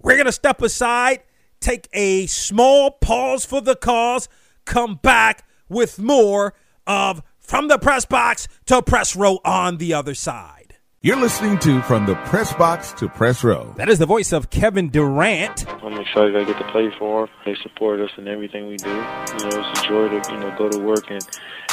We're 0.00 0.14
going 0.14 0.26
to 0.26 0.32
step 0.32 0.62
aside, 0.62 1.22
take 1.60 1.88
a 1.92 2.26
small 2.26 2.90
pause 2.90 3.44
for 3.44 3.60
the 3.60 3.76
cause, 3.76 4.28
come 4.64 4.96
back 4.96 5.46
with 5.68 5.98
more 5.98 6.54
of 6.86 7.22
From 7.38 7.68
the 7.68 7.78
Press 7.78 8.04
Box 8.04 8.48
to 8.66 8.82
Press 8.82 9.16
Row 9.16 9.38
on 9.44 9.78
the 9.78 9.94
other 9.94 10.14
side. 10.14 10.60
You're 11.02 11.16
listening 11.16 11.58
to 11.60 11.80
From 11.82 12.04
the 12.04 12.14
Press 12.26 12.52
Box 12.52 12.92
to 12.92 13.08
Press 13.08 13.42
Row. 13.42 13.72
That 13.78 13.88
is 13.88 13.98
the 13.98 14.04
voice 14.04 14.32
of 14.32 14.50
Kevin 14.50 14.90
Durant. 14.90 15.66
I'm 15.82 15.98
excited 15.98 16.36
I 16.36 16.44
get 16.44 16.58
to 16.58 16.72
play 16.72 16.90
for 16.98 17.26
them. 17.26 17.34
They 17.46 17.54
support 17.62 18.00
us 18.00 18.10
in 18.18 18.28
everything 18.28 18.68
we 18.68 18.76
do. 18.76 18.90
You 18.90 18.94
know, 18.94 19.48
it's 19.50 19.80
a 19.80 19.88
joy 19.88 20.08
to, 20.08 20.32
you 20.32 20.38
know, 20.38 20.54
go 20.58 20.68
to 20.68 20.78
work 20.78 21.10
and 21.10 21.26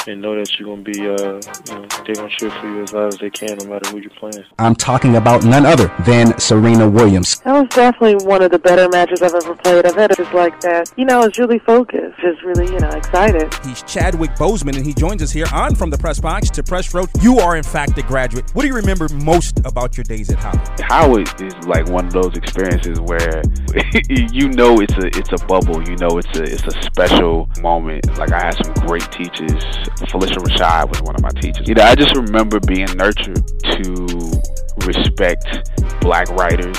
and 0.08 0.22
know 0.22 0.34
that 0.34 0.58
you're 0.58 0.68
gonna 0.68 0.82
be, 0.82 1.00
uh, 1.00 1.04
you 1.04 1.74
know, 1.74 1.86
they're 2.04 2.14
gonna 2.14 2.28
cheer 2.28 2.50
for 2.50 2.66
you 2.66 2.82
as 2.82 2.92
loud 2.92 3.12
as 3.12 3.18
they 3.18 3.30
can, 3.30 3.58
no 3.58 3.66
matter 3.66 3.90
who 3.90 3.98
you're 3.98 4.10
playing. 4.10 4.44
I'm 4.58 4.74
talking 4.74 5.16
about 5.16 5.44
none 5.44 5.66
other 5.66 5.92
than 6.06 6.38
Serena 6.38 6.88
Williams. 6.88 7.38
That 7.40 7.52
was 7.52 7.68
definitely 7.68 8.26
one 8.26 8.42
of 8.42 8.50
the 8.50 8.58
better 8.58 8.88
matches 8.88 9.22
I've 9.22 9.34
ever 9.34 9.54
played. 9.54 9.86
I've 9.86 9.94
had 9.94 10.10
it 10.12 10.16
just 10.16 10.32
like 10.32 10.60
that. 10.62 10.92
You 10.96 11.04
know, 11.04 11.22
it's 11.22 11.38
really 11.38 11.58
focused, 11.58 12.18
just 12.20 12.42
really, 12.42 12.72
you 12.72 12.78
know, 12.78 12.88
excited. 12.88 13.52
He's 13.64 13.82
Chadwick 13.82 14.30
Boseman, 14.36 14.76
and 14.76 14.86
he 14.86 14.94
joins 14.94 15.22
us 15.22 15.30
here 15.30 15.46
on 15.52 15.74
From 15.74 15.90
the 15.90 15.98
Press 15.98 16.18
Box 16.18 16.50
to 16.50 16.62
Press 16.62 16.92
Row. 16.94 17.06
You 17.20 17.38
are, 17.38 17.56
in 17.56 17.64
fact, 17.64 17.98
a 17.98 18.02
graduate. 18.02 18.50
What 18.54 18.62
do 18.62 18.68
you 18.68 18.74
remember 18.74 19.08
most 19.08 19.60
about 19.64 19.96
your 19.96 20.04
days 20.04 20.30
at 20.30 20.38
Howard? 20.38 20.80
Howard 20.80 21.40
is 21.42 21.54
like 21.66 21.88
one 21.88 22.06
of 22.06 22.12
those 22.12 22.36
experiences 22.36 23.00
where 23.00 23.42
you 24.08 24.48
know 24.48 24.80
it's 24.80 24.94
a 24.94 25.06
it's 25.06 25.32
a 25.32 25.46
bubble. 25.46 25.86
You 25.86 25.96
know 25.96 26.18
it's 26.18 26.38
a 26.38 26.42
it's 26.42 26.66
a 26.66 26.82
special 26.82 27.48
moment. 27.60 28.06
Like 28.16 28.32
I 28.32 28.46
had 28.46 28.64
some 28.64 28.86
great 28.86 29.10
teachers 29.12 29.64
Phylicia 30.06 30.38
Rashad 30.38 30.88
was 30.88 31.02
one 31.02 31.14
of 31.14 31.22
my 31.22 31.30
teachers. 31.40 31.68
You 31.68 31.74
know, 31.74 31.82
I 31.82 31.94
just 31.94 32.14
remember 32.16 32.60
being 32.60 32.88
nurtured 32.96 33.46
to 33.46 34.42
respect 34.86 35.46
black 36.00 36.28
writers, 36.30 36.78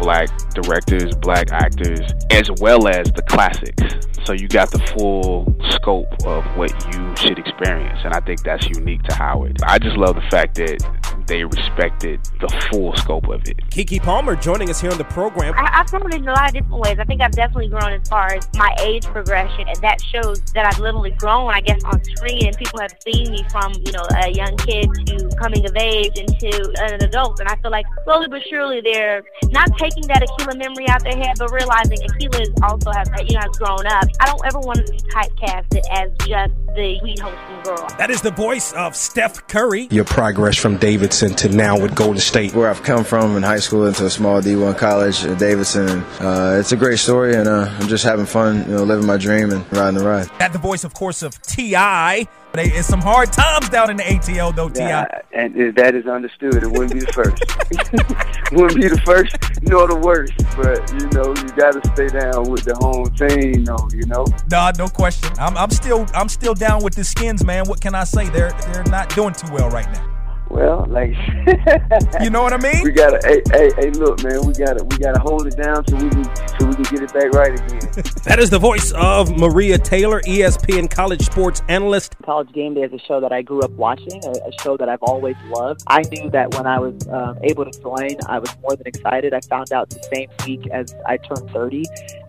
black 0.00 0.28
directors, 0.50 1.14
black 1.16 1.52
actors, 1.52 2.00
as 2.30 2.50
well 2.60 2.88
as 2.88 3.10
the 3.12 3.22
classics. 3.22 3.82
So 4.26 4.32
you 4.32 4.48
got 4.48 4.70
the 4.72 4.80
full 4.94 5.46
scope 5.70 6.12
of 6.26 6.44
what 6.56 6.72
you 6.92 7.14
should 7.16 7.38
experience, 7.38 8.00
and 8.04 8.12
I 8.12 8.20
think 8.20 8.42
that's 8.42 8.68
unique 8.68 9.02
to 9.04 9.14
Howard. 9.14 9.58
I 9.64 9.78
just 9.78 9.96
love 9.96 10.16
the 10.16 10.28
fact 10.30 10.56
that 10.56 10.82
they 11.26 11.44
respected 11.44 12.20
the 12.40 12.48
full 12.70 12.94
scope 12.96 13.28
of 13.28 13.42
it. 13.48 13.56
Keke 13.70 14.02
Palmer 14.02 14.36
joining 14.36 14.70
us 14.70 14.80
here 14.80 14.90
on 14.90 14.98
the 14.98 15.04
program. 15.04 15.54
I, 15.56 15.80
I've 15.80 15.86
grown 15.90 16.12
in 16.12 16.26
a 16.26 16.32
lot 16.32 16.48
of 16.48 16.54
different 16.54 16.80
ways. 16.80 16.98
I 16.98 17.04
think 17.04 17.20
I've 17.20 17.32
definitely 17.32 17.68
grown 17.68 17.92
as 17.92 18.08
far 18.08 18.32
as 18.32 18.48
my 18.54 18.74
age 18.80 19.04
progression, 19.06 19.68
and 19.68 19.76
that 19.82 20.00
shows 20.00 20.40
that 20.54 20.66
I've 20.66 20.78
literally 20.78 21.10
grown, 21.12 21.50
I 21.50 21.60
guess, 21.60 21.82
on 21.84 22.02
screen, 22.04 22.46
and 22.46 22.56
people 22.56 22.80
have 22.80 22.94
seen 23.00 23.30
me 23.30 23.44
from, 23.50 23.72
you 23.84 23.92
know, 23.92 24.06
a 24.22 24.30
young 24.30 24.56
kid 24.58 24.88
to 25.06 25.30
coming 25.38 25.64
of 25.64 25.76
age 25.76 26.16
into 26.16 26.74
an 26.78 27.02
adult, 27.02 27.40
and 27.40 27.48
I 27.48 27.56
feel 27.56 27.70
like 27.70 27.86
slowly 28.04 28.28
but 28.28 28.42
surely 28.48 28.80
they're 28.80 29.22
not 29.50 29.76
taking 29.78 30.06
that 30.08 30.22
Akeelah 30.22 30.58
memory 30.58 30.88
out 30.88 31.02
their 31.02 31.16
head, 31.16 31.36
but 31.38 31.50
realizing 31.52 31.98
Akeelah 31.98 32.40
is 32.42 32.50
also 32.62 32.90
has, 32.92 33.08
you 33.26 33.34
know, 33.34 33.40
has 33.40 33.56
grown 33.58 33.86
up. 33.86 34.04
I 34.20 34.26
don't 34.26 34.44
ever 34.46 34.60
want 34.60 34.84
to 34.84 34.92
be 34.92 34.98
typecasted 34.98 35.82
as 35.92 36.10
just 36.26 36.52
the 36.76 36.98
sweet 36.98 37.18
hosting 37.18 37.62
girl. 37.62 37.88
That 37.98 38.10
is 38.10 38.20
the 38.20 38.30
voice 38.30 38.72
of 38.74 38.94
Steph 38.94 39.46
Curry. 39.48 39.88
Your 39.90 40.04
progress 40.04 40.56
from 40.56 40.76
Davidson 40.76 41.34
to 41.36 41.48
now 41.48 41.78
with 41.80 41.94
Golden 41.94 42.20
State. 42.20 42.54
Where 42.54 42.68
I've 42.68 42.82
come 42.82 43.02
from 43.02 43.36
in 43.36 43.42
high 43.42 43.58
school 43.58 43.86
into 43.86 44.04
a 44.06 44.10
small 44.10 44.40
D1 44.40 44.76
college 44.78 45.24
at 45.24 45.38
Davidson. 45.38 45.88
Uh, 46.20 46.58
it's 46.60 46.72
a 46.72 46.76
great 46.76 46.98
story, 46.98 47.34
and 47.34 47.48
uh, 47.48 47.68
I'm 47.80 47.88
just 47.88 48.04
having 48.04 48.26
fun, 48.26 48.58
you 48.68 48.76
know, 48.76 48.84
living 48.84 49.06
my 49.06 49.16
dream 49.16 49.50
and 49.50 49.64
riding 49.72 49.98
the 49.98 50.04
ride. 50.04 50.28
That 50.38 50.52
the 50.52 50.58
voice, 50.58 50.84
of 50.84 50.94
course, 50.94 51.22
of 51.22 51.40
T.I. 51.42 52.28
It's 52.64 52.88
some 52.88 53.00
hard 53.00 53.32
times 53.32 53.68
down 53.68 53.90
in 53.90 53.96
the 53.96 54.02
ATL, 54.02 54.54
though, 54.54 54.68
T.I. 54.68 54.88
Yeah, 54.88 55.06
and 55.32 55.74
that 55.76 55.94
is 55.94 56.06
understood. 56.06 56.54
It 56.54 56.70
wouldn't 56.70 56.92
be 56.92 57.00
the 57.00 57.12
first. 57.12 58.52
wouldn't 58.52 58.80
be 58.80 58.88
the 58.88 59.00
first 59.04 59.36
nor 59.62 59.88
the 59.88 59.96
worst. 59.96 60.32
But 60.56 60.90
you 60.92 61.08
know, 61.10 61.34
you 61.34 61.48
got 61.56 61.80
to 61.80 61.90
stay 61.92 62.08
down 62.08 62.50
with 62.50 62.64
the 62.64 62.74
home 62.76 63.12
team, 63.14 63.64
though. 63.64 63.88
You 63.92 64.06
know. 64.06 64.26
Nah, 64.50 64.72
no 64.78 64.88
question. 64.88 65.30
I'm, 65.38 65.56
I'm 65.56 65.70
still, 65.70 66.06
I'm 66.14 66.28
still 66.28 66.54
down 66.54 66.82
with 66.82 66.94
the 66.94 67.04
Skins, 67.04 67.44
man. 67.44 67.66
What 67.66 67.80
can 67.80 67.94
I 67.94 68.04
say? 68.04 68.28
They're, 68.28 68.52
they're 68.72 68.84
not 68.84 69.14
doing 69.14 69.34
too 69.34 69.52
well 69.52 69.70
right 69.70 69.90
now. 69.92 70.15
Well, 70.48 70.86
like 70.88 71.10
you 72.22 72.30
know 72.30 72.42
what 72.42 72.52
I 72.52 72.58
mean. 72.58 72.82
We 72.82 72.92
gotta, 72.92 73.18
hey, 73.26 73.42
hey, 73.50 73.70
hey, 73.76 73.90
look, 73.90 74.22
man, 74.22 74.46
we 74.46 74.52
gotta, 74.52 74.84
we 74.84 74.96
gotta 74.98 75.18
hold 75.18 75.46
it 75.46 75.56
down 75.56 75.86
so 75.88 75.96
we 75.96 76.08
can, 76.08 76.24
so 76.24 76.66
we 76.66 76.74
can 76.74 76.84
get 76.84 77.02
it 77.02 77.12
back 77.12 77.32
right 77.32 77.52
again. 77.52 77.80
that 78.24 78.38
is 78.38 78.48
the 78.50 78.58
voice 78.58 78.92
of 78.92 79.36
Maria 79.36 79.76
Taylor, 79.76 80.20
ESPN 80.22 80.88
college 80.88 81.22
sports 81.22 81.62
analyst. 81.68 82.14
College 82.24 82.52
Game 82.52 82.74
Day 82.74 82.82
is 82.82 82.92
a 82.92 82.98
show 82.98 83.20
that 83.20 83.32
I 83.32 83.42
grew 83.42 83.60
up 83.62 83.72
watching, 83.72 84.24
a, 84.24 84.30
a 84.30 84.52
show 84.62 84.76
that 84.76 84.88
I've 84.88 85.02
always 85.02 85.36
loved. 85.48 85.82
I 85.88 86.02
knew 86.12 86.30
that 86.30 86.54
when 86.54 86.66
I 86.66 86.78
was 86.78 86.94
um, 87.08 87.38
able 87.42 87.64
to 87.64 87.80
join, 87.80 88.16
I 88.28 88.38
was 88.38 88.54
more 88.62 88.76
than 88.76 88.86
excited. 88.86 89.34
I 89.34 89.40
found 89.40 89.72
out 89.72 89.90
the 89.90 90.02
same 90.14 90.28
week 90.46 90.68
as 90.70 90.94
I 91.06 91.16
turned 91.16 91.50
30, 91.50 91.84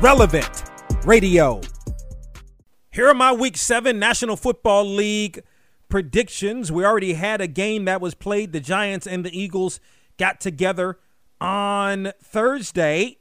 relevant 0.00 0.64
radio. 1.04 1.60
Here 2.90 3.08
are 3.08 3.14
my 3.14 3.32
Week 3.32 3.58
7 3.58 3.98
National 3.98 4.36
Football 4.36 4.86
League 4.86 5.42
predictions. 5.88 6.72
We 6.72 6.84
already 6.84 7.14
had 7.14 7.40
a 7.40 7.46
game 7.46 7.84
that 7.84 8.00
was 8.00 8.14
played. 8.14 8.52
The 8.52 8.60
Giants 8.60 9.06
and 9.06 9.24
the 9.24 9.38
Eagles 9.38 9.80
got 10.18 10.40
together 10.40 10.98
on 11.40 12.12
Thursday. 12.22 13.18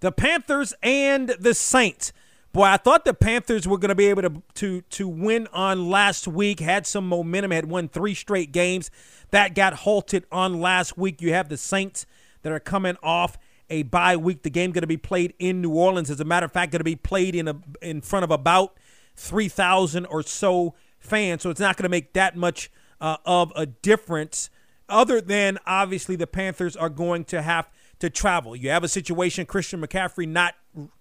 The 0.00 0.12
Panthers 0.12 0.74
and 0.82 1.30
the 1.40 1.54
Saints. 1.54 2.12
Boy, 2.52 2.64
I 2.64 2.76
thought 2.76 3.04
the 3.04 3.14
Panthers 3.14 3.66
were 3.66 3.78
going 3.78 3.88
to 3.88 3.96
be 3.96 4.06
able 4.06 4.22
to, 4.22 4.42
to 4.54 4.80
to 4.82 5.08
win 5.08 5.48
on 5.52 5.90
last 5.90 6.28
week. 6.28 6.60
Had 6.60 6.86
some 6.86 7.08
momentum. 7.08 7.50
Had 7.50 7.64
won 7.64 7.88
three 7.88 8.14
straight 8.14 8.52
games. 8.52 8.90
That 9.30 9.56
got 9.56 9.74
halted 9.74 10.24
on 10.30 10.60
last 10.60 10.96
week. 10.96 11.20
You 11.20 11.32
have 11.32 11.48
the 11.48 11.56
Saints 11.56 12.06
that 12.42 12.52
are 12.52 12.60
coming 12.60 12.96
off 13.02 13.38
a 13.70 13.82
bye 13.82 14.16
week. 14.16 14.42
The 14.42 14.50
game 14.50 14.70
going 14.70 14.82
to 14.82 14.86
be 14.86 14.96
played 14.96 15.34
in 15.40 15.62
New 15.62 15.72
Orleans. 15.72 16.10
As 16.10 16.20
a 16.20 16.24
matter 16.24 16.46
of 16.46 16.52
fact, 16.52 16.70
going 16.70 16.78
to 16.78 16.84
be 16.84 16.94
played 16.96 17.34
in 17.34 17.48
a 17.48 17.56
in 17.82 18.00
front 18.00 18.22
of 18.22 18.30
about 18.30 18.76
three 19.16 19.48
thousand 19.48 20.06
or 20.06 20.22
so 20.22 20.74
fans. 21.04 21.42
So 21.42 21.50
it's 21.50 21.60
not 21.60 21.76
going 21.76 21.84
to 21.84 21.88
make 21.88 22.12
that 22.14 22.36
much 22.36 22.70
uh, 23.00 23.18
of 23.24 23.52
a 23.54 23.66
difference. 23.66 24.50
Other 24.88 25.20
than 25.20 25.58
obviously 25.66 26.16
the 26.16 26.26
Panthers 26.26 26.76
are 26.76 26.90
going 26.90 27.24
to 27.26 27.42
have 27.42 27.68
to 28.00 28.10
travel. 28.10 28.54
You 28.56 28.70
have 28.70 28.84
a 28.84 28.88
situation, 28.88 29.46
Christian 29.46 29.80
McCaffrey 29.80 30.28
not 30.28 30.54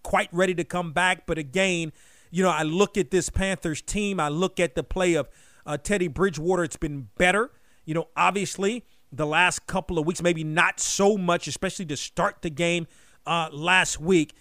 quite 0.03 0.29
ready 0.31 0.53
to 0.55 0.63
come 0.63 0.93
back. 0.93 1.25
But 1.25 1.37
again, 1.37 1.91
you 2.31 2.43
know, 2.43 2.49
I 2.49 2.63
look 2.63 2.97
at 2.97 3.11
this 3.11 3.29
Panthers 3.29 3.81
team, 3.81 4.19
I 4.19 4.29
look 4.29 4.59
at 4.59 4.75
the 4.75 4.83
play 4.83 5.15
of 5.15 5.29
uh, 5.65 5.77
Teddy 5.77 6.07
Bridgewater. 6.07 6.63
It's 6.63 6.77
been 6.77 7.09
better. 7.17 7.51
You 7.85 7.93
know, 7.93 8.07
obviously, 8.15 8.85
the 9.11 9.27
last 9.27 9.67
couple 9.67 9.99
of 9.99 10.05
weeks, 10.05 10.21
maybe 10.21 10.43
not 10.43 10.79
so 10.79 11.17
much, 11.17 11.47
especially 11.47 11.85
to 11.87 11.97
start 11.97 12.37
the 12.41 12.49
game 12.49 12.87
uh, 13.25 13.49
last 13.51 13.99
week. 13.99 14.33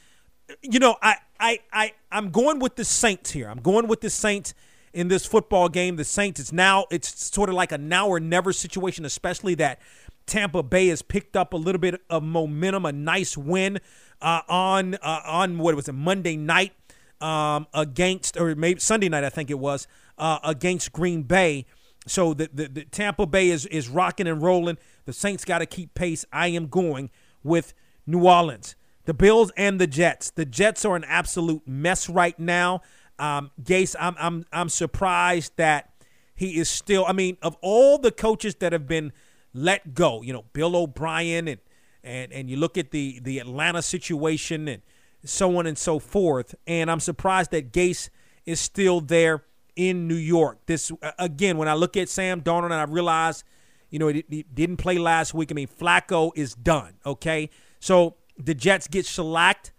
You 0.63 0.79
know, 0.79 0.97
I, 1.03 1.17
I, 1.39 1.61
I, 1.73 1.93
I'm 2.11 2.31
going 2.31 2.59
with 2.59 2.77
the 2.77 2.85
Saints 2.85 3.31
here. 3.31 3.49
I'm 3.49 3.61
going 3.61 3.89
with 3.89 4.01
the 4.01 4.11
Saints 4.11 4.55
in 4.93 5.09
this 5.09 5.27
football 5.27 5.69
game. 5.69 5.97
The 5.97 6.05
Saints, 6.05 6.41
it's 6.41 6.53
now, 6.53 6.87
it's 6.91 7.33
sort 7.33 7.49
of 7.49 7.55
like 7.55 7.73
a 7.73 7.79
now 7.79 8.09
or 8.09 8.21
never 8.21 8.53
situation, 8.53 9.05
especially 9.05 9.55
that 9.57 9.81
Tampa 10.27 10.63
Bay 10.63 10.89
has 10.89 11.03
picked 11.03 11.37
up 11.37 11.53
a 11.53 11.57
little 11.57 11.81
bit 11.81 12.01
of 12.09 12.23
momentum, 12.23 12.87
a 12.87 12.93
nice 12.93 13.37
win 13.37 13.81
uh, 14.21 14.43
on 14.49 14.95
uh, 14.97 15.21
on 15.27 15.59
what 15.59 15.75
was 15.75 15.89
it 15.89 15.93
Monday 15.93 16.37
night 16.37 16.73
um, 17.21 17.67
against 17.75 18.39
or 18.39 18.55
maybe 18.55 18.81
Sunday 18.81 19.09
night 19.09 19.25
I 19.25 19.29
think 19.29 19.51
it 19.51 19.59
was 19.59 19.87
uh, 20.19 20.39
against 20.45 20.93
Green 20.93 21.23
Bay. 21.23 21.67
So 22.07 22.35
the, 22.35 22.49
the, 22.53 22.69
the 22.69 22.85
Tampa 22.85 23.27
Bay 23.27 23.51
is 23.51 23.67
is 23.67 23.89
rocking 23.89 24.27
and 24.27 24.43
rolling. 24.43 24.79
The 25.05 25.13
Saints 25.13 25.45
got 25.45 25.59
to 25.59 25.67
keep 25.67 25.95
pace. 25.95 26.25
I 26.33 26.49
am 26.49 26.69
going 26.69 27.11
with 27.43 27.75
New 28.07 28.27
Orleans. 28.27 28.77
The 29.05 29.15
Bills 29.15 29.51
and 29.57 29.81
the 29.81 29.89
Jets. 29.89 30.31
The 30.31 30.45
Jets 30.45 30.85
are 30.85 30.95
an 30.95 31.05
absolute 31.05 31.67
mess 31.67 32.09
right 32.09 32.39
now. 32.39 32.83
Um, 33.23 33.53
Gase, 33.63 33.95
I'm 34.01 34.17
I'm 34.19 34.45
I'm 34.53 34.69
surprised 34.69 35.53
that 35.57 35.91
he 36.35 36.59
is 36.59 36.69
still. 36.69 37.07
I 37.07 37.13
mean, 37.13 37.39
of 37.41 37.57
all 37.63 37.97
the 37.97 38.11
coaches 38.11 38.57
that 38.57 38.73
have 38.73 38.89
been 38.89 39.13
let 39.55 39.95
go, 39.95 40.23
you 40.23 40.33
know, 40.33 40.45
Bill 40.53 40.75
O'Brien 40.75 41.47
and 41.47 41.61
and 42.03 42.33
and 42.33 42.51
you 42.51 42.57
look 42.57 42.77
at 42.77 42.91
the 42.91 43.21
the 43.23 43.39
Atlanta 43.39 43.81
situation 43.81 44.67
and 44.67 44.83
so 45.25 45.57
on 45.57 45.69
and 45.69 45.79
so 45.79 46.01
forth. 46.01 46.57
And 46.67 46.91
I'm 46.91 46.99
surprised 46.99 47.53
that 47.53 47.73
Gase 47.73 48.11
is 48.45 48.59
still 48.59 49.01
there 49.01 49.45
in 49.77 50.09
New 50.09 50.17
York. 50.17 50.59
This 50.67 50.91
again, 51.17 51.59
when 51.59 51.69
I 51.69 51.75
look 51.75 51.97
at 51.97 52.09
Sam 52.09 52.41
Darnold 52.41 52.65
and 52.65 52.75
I 52.75 52.85
realize, 52.85 53.45
you 53.89 54.01
know, 54.01 54.09
he, 54.09 54.25
he 54.29 54.43
didn't 54.43 54.79
play 54.79 54.99
last 54.99 55.33
week. 55.33 55.53
I 55.53 55.55
mean, 55.55 55.69
Flacco 55.69 56.33
is 56.35 56.57
done. 56.57 56.95
Okay, 57.07 57.51
so 57.79 58.17
the 58.37 58.53
Jets 58.55 58.89
get 58.89 59.07
shellacked 59.07 59.72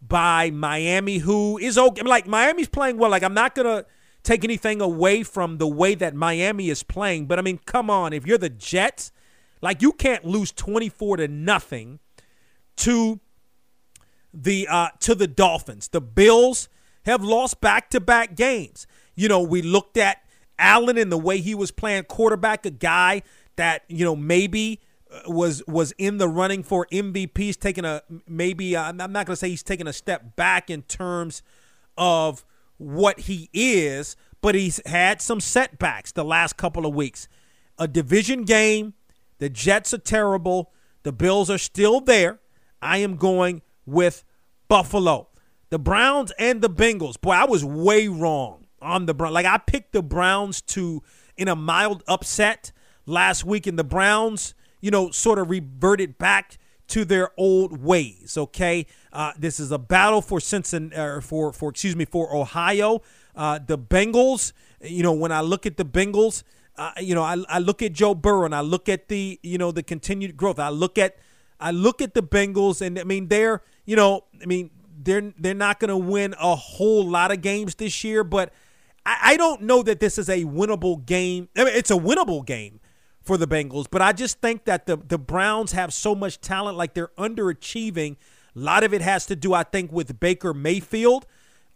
by 0.00 0.50
Miami, 0.50 1.18
who 1.18 1.58
is 1.58 1.76
okay. 1.76 2.02
Like 2.02 2.26
Miami's 2.26 2.68
playing 2.68 2.98
well. 2.98 3.10
Like 3.10 3.22
I'm 3.22 3.34
not 3.34 3.54
gonna 3.54 3.84
take 4.22 4.44
anything 4.44 4.80
away 4.80 5.22
from 5.22 5.58
the 5.58 5.68
way 5.68 5.94
that 5.94 6.14
Miami 6.14 6.68
is 6.70 6.82
playing, 6.82 7.26
but 7.26 7.38
I 7.38 7.42
mean, 7.42 7.58
come 7.64 7.90
on, 7.90 8.12
if 8.12 8.26
you're 8.26 8.38
the 8.38 8.50
Jets, 8.50 9.12
like 9.62 9.82
you 9.82 9.92
can't 9.92 10.24
lose 10.24 10.52
24 10.52 11.18
to 11.18 11.28
nothing 11.28 12.00
to 12.76 13.20
the 14.32 14.66
uh, 14.68 14.88
to 15.00 15.14
the 15.14 15.26
Dolphins. 15.26 15.88
The 15.88 16.00
Bills 16.00 16.68
have 17.04 17.22
lost 17.22 17.60
back-to-back 17.60 18.36
games. 18.36 18.86
You 19.14 19.28
know, 19.28 19.42
we 19.42 19.62
looked 19.62 19.96
at 19.96 20.18
Allen 20.58 20.98
and 20.98 21.10
the 21.10 21.18
way 21.18 21.40
he 21.40 21.54
was 21.54 21.70
playing 21.70 22.04
quarterback, 22.04 22.64
a 22.66 22.70
guy 22.70 23.22
that 23.56 23.82
you 23.88 24.04
know 24.04 24.16
maybe 24.16 24.80
was 25.26 25.62
was 25.66 25.92
in 25.98 26.18
the 26.18 26.28
running 26.28 26.62
for 26.62 26.86
MVP. 26.92 27.36
He's 27.36 27.56
taking 27.56 27.84
a 27.84 28.02
maybe 28.26 28.76
uh, 28.76 28.84
I'm 28.84 28.96
not 28.96 29.12
going 29.12 29.26
to 29.26 29.36
say 29.36 29.48
he's 29.48 29.62
taking 29.62 29.86
a 29.86 29.92
step 29.92 30.36
back 30.36 30.70
in 30.70 30.82
terms 30.82 31.42
of 31.96 32.44
what 32.78 33.20
he 33.20 33.50
is, 33.52 34.16
but 34.40 34.54
he's 34.54 34.80
had 34.86 35.20
some 35.20 35.40
setbacks 35.40 36.12
the 36.12 36.24
last 36.24 36.56
couple 36.56 36.86
of 36.86 36.94
weeks. 36.94 37.28
A 37.78 37.88
division 37.88 38.44
game, 38.44 38.94
the 39.38 39.48
Jets 39.48 39.92
are 39.92 39.98
terrible. 39.98 40.72
The 41.02 41.12
Bills 41.12 41.50
are 41.50 41.58
still 41.58 42.00
there. 42.00 42.40
I 42.82 42.98
am 42.98 43.16
going 43.16 43.62
with 43.86 44.24
Buffalo. 44.68 45.28
The 45.70 45.78
Browns 45.78 46.32
and 46.38 46.62
the 46.62 46.70
Bengals. 46.70 47.20
Boy, 47.20 47.32
I 47.32 47.44
was 47.44 47.64
way 47.64 48.08
wrong 48.08 48.66
on 48.82 49.06
the 49.06 49.14
Browns. 49.14 49.34
Like 49.34 49.46
I 49.46 49.58
picked 49.58 49.92
the 49.92 50.02
Browns 50.02 50.62
to 50.62 51.02
in 51.36 51.48
a 51.48 51.56
mild 51.56 52.02
upset 52.08 52.72
last 53.06 53.44
week, 53.44 53.66
and 53.66 53.78
the 53.78 53.84
Browns, 53.84 54.54
you 54.80 54.90
know, 54.90 55.10
sort 55.10 55.38
of 55.38 55.50
reverted 55.50 56.18
back 56.18 56.58
to 56.88 57.04
their 57.04 57.30
old 57.36 57.82
ways. 57.82 58.36
Okay, 58.36 58.86
uh, 59.12 59.32
this 59.38 59.60
is 59.60 59.70
a 59.70 59.78
battle 59.78 60.20
for 60.20 60.40
Cincinnati, 60.40 60.96
uh, 60.96 61.20
for 61.20 61.52
for 61.52 61.70
excuse 61.70 61.96
me, 61.96 62.04
for 62.04 62.34
Ohio. 62.34 63.02
Uh, 63.34 63.58
the 63.64 63.78
Bengals. 63.78 64.52
You 64.82 65.02
know, 65.02 65.12
when 65.12 65.30
I 65.30 65.42
look 65.42 65.66
at 65.66 65.76
the 65.76 65.84
Bengals, 65.84 66.42
uh, 66.76 66.92
you 66.98 67.14
know, 67.14 67.22
I, 67.22 67.36
I 67.48 67.58
look 67.58 67.82
at 67.82 67.92
Joe 67.92 68.14
Burrow 68.14 68.46
and 68.46 68.54
I 68.54 68.60
look 68.60 68.88
at 68.88 69.08
the 69.08 69.38
you 69.42 69.58
know 69.58 69.70
the 69.72 69.82
continued 69.82 70.36
growth. 70.36 70.58
I 70.58 70.70
look 70.70 70.98
at 70.98 71.16
I 71.60 71.70
look 71.70 72.00
at 72.02 72.14
the 72.14 72.22
Bengals, 72.22 72.80
and 72.80 72.98
I 72.98 73.04
mean 73.04 73.28
they're 73.28 73.62
you 73.84 73.96
know 73.96 74.24
I 74.42 74.46
mean 74.46 74.70
they're 75.02 75.32
they're 75.38 75.54
not 75.54 75.78
going 75.80 75.90
to 75.90 75.96
win 75.96 76.34
a 76.40 76.56
whole 76.56 77.06
lot 77.06 77.30
of 77.30 77.40
games 77.40 77.76
this 77.76 78.02
year, 78.02 78.24
but 78.24 78.52
I, 79.06 79.18
I 79.22 79.36
don't 79.36 79.62
know 79.62 79.82
that 79.82 80.00
this 80.00 80.18
is 80.18 80.28
a 80.28 80.44
winnable 80.44 81.04
game. 81.04 81.48
I 81.56 81.64
mean, 81.64 81.74
it's 81.74 81.90
a 81.90 81.96
winnable 81.96 82.44
game 82.44 82.79
for 83.30 83.36
the 83.36 83.46
Bengals, 83.46 83.86
but 83.88 84.02
I 84.02 84.10
just 84.12 84.40
think 84.40 84.64
that 84.64 84.86
the 84.86 84.96
the 84.96 85.16
Browns 85.16 85.70
have 85.70 85.94
so 85.94 86.16
much 86.16 86.40
talent, 86.40 86.76
like 86.76 86.94
they're 86.94 87.12
underachieving. 87.16 88.16
A 88.56 88.58
lot 88.58 88.82
of 88.82 88.92
it 88.92 89.02
has 89.02 89.24
to 89.26 89.36
do, 89.36 89.54
I 89.54 89.62
think, 89.62 89.92
with 89.92 90.18
Baker 90.18 90.52
Mayfield, 90.52 91.26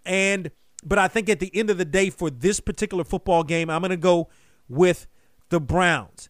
and 0.05 0.51
but 0.85 0.99
I 0.99 1.07
think 1.07 1.29
at 1.29 1.39
the 1.39 1.55
end 1.55 1.71
of 1.71 1.79
the 1.79 1.85
day, 1.85 2.11
for 2.11 2.29
this 2.29 2.59
particular 2.59 3.05
football 3.05 3.45
game, 3.45 3.71
I'm 3.71 3.83
to 3.83 3.97
go 3.97 4.31
with 4.69 5.07
the 5.51 5.61
Browns. 5.61 6.29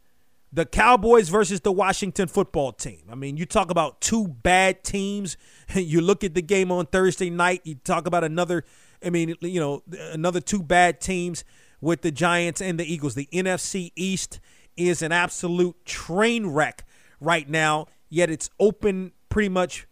The 0.52 0.66
Cowboys 0.66 1.30
versus 1.30 1.62
the 1.62 1.72
Washington 1.72 2.28
football 2.28 2.72
team. 2.72 3.04
I 3.10 3.14
mean, 3.14 3.38
you 3.38 3.46
talk 3.46 3.70
about 3.70 4.02
two 4.02 4.28
bad 4.28 4.84
teams. 4.84 5.38
You 5.74 6.02
look 6.02 6.22
at 6.22 6.34
the 6.34 6.42
game 6.42 6.70
on 6.70 6.84
Thursday 6.84 7.30
night, 7.30 7.62
you 7.64 7.76
talk 7.76 8.06
about 8.06 8.24
another, 8.24 8.62
I 9.02 9.08
mean, 9.08 9.36
you 9.40 9.58
know, 9.58 9.82
another 10.12 10.42
two 10.42 10.62
bad 10.62 11.00
teams 11.00 11.44
with 11.80 12.02
the 12.02 12.10
Giants 12.10 12.60
and 12.60 12.78
the 12.78 12.84
Eagles. 12.84 13.14
The 13.14 13.28
NFC 13.32 13.90
East 13.96 14.38
is 14.76 15.02
an 15.02 15.12
absolute 15.12 15.84
train 15.84 16.46
wreck 16.46 16.84
right 17.20 17.48
now, 17.48 17.86
yet 18.08 18.30
it's 18.30 18.50
open 18.58 19.12
pretty 19.28 19.48
much 19.48 19.86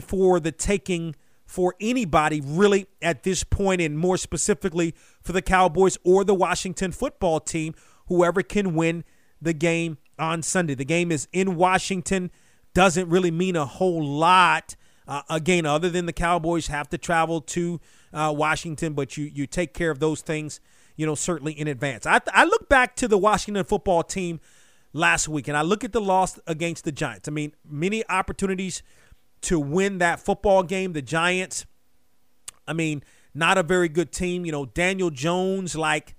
for 0.00 0.40
the 0.40 0.52
taking 0.52 1.14
for 1.46 1.74
anybody 1.80 2.40
really 2.40 2.86
at 3.02 3.24
this 3.24 3.44
point, 3.44 3.80
and 3.80 3.98
more 3.98 4.16
specifically 4.16 4.94
for 5.22 5.32
the 5.32 5.42
Cowboys 5.42 5.98
or 6.02 6.24
the 6.24 6.34
Washington 6.34 6.92
football 6.92 7.40
team, 7.40 7.74
whoever 8.06 8.42
can 8.42 8.74
win 8.74 9.04
the 9.40 9.52
game 9.52 9.98
on 10.18 10.42
Sunday. 10.42 10.74
The 10.74 10.84
game 10.84 11.12
is 11.12 11.28
in 11.32 11.56
Washington, 11.56 12.30
doesn't 12.74 13.08
really 13.08 13.30
mean 13.30 13.56
a 13.56 13.66
whole 13.66 14.02
lot. 14.02 14.76
Uh, 15.06 15.22
again, 15.28 15.66
other 15.66 15.90
than 15.90 16.06
the 16.06 16.12
Cowboys 16.12 16.68
have 16.68 16.88
to 16.88 16.96
travel 16.96 17.40
to 17.40 17.80
uh, 18.14 18.32
Washington, 18.34 18.94
but 18.94 19.16
you 19.16 19.24
you 19.24 19.46
take 19.46 19.74
care 19.74 19.90
of 19.90 19.98
those 19.98 20.22
things, 20.22 20.60
you 21.02 21.06
know, 21.06 21.16
certainly 21.16 21.52
in 21.52 21.66
advance. 21.66 22.06
I, 22.06 22.20
I 22.32 22.44
look 22.44 22.68
back 22.68 22.94
to 22.96 23.08
the 23.08 23.18
Washington 23.18 23.64
football 23.64 24.04
team 24.04 24.38
last 24.92 25.26
week, 25.26 25.48
and 25.48 25.56
I 25.56 25.62
look 25.62 25.82
at 25.82 25.90
the 25.90 26.00
loss 26.00 26.38
against 26.46 26.84
the 26.84 26.92
Giants. 26.92 27.26
I 27.26 27.32
mean, 27.32 27.56
many 27.68 28.08
opportunities 28.08 28.84
to 29.40 29.58
win 29.58 29.98
that 29.98 30.20
football 30.20 30.62
game. 30.62 30.92
The 30.92 31.02
Giants, 31.02 31.66
I 32.68 32.72
mean, 32.72 33.02
not 33.34 33.58
a 33.58 33.64
very 33.64 33.88
good 33.88 34.12
team. 34.12 34.46
You 34.46 34.52
know, 34.52 34.66
Daniel 34.66 35.10
Jones, 35.10 35.74
like 35.74 36.14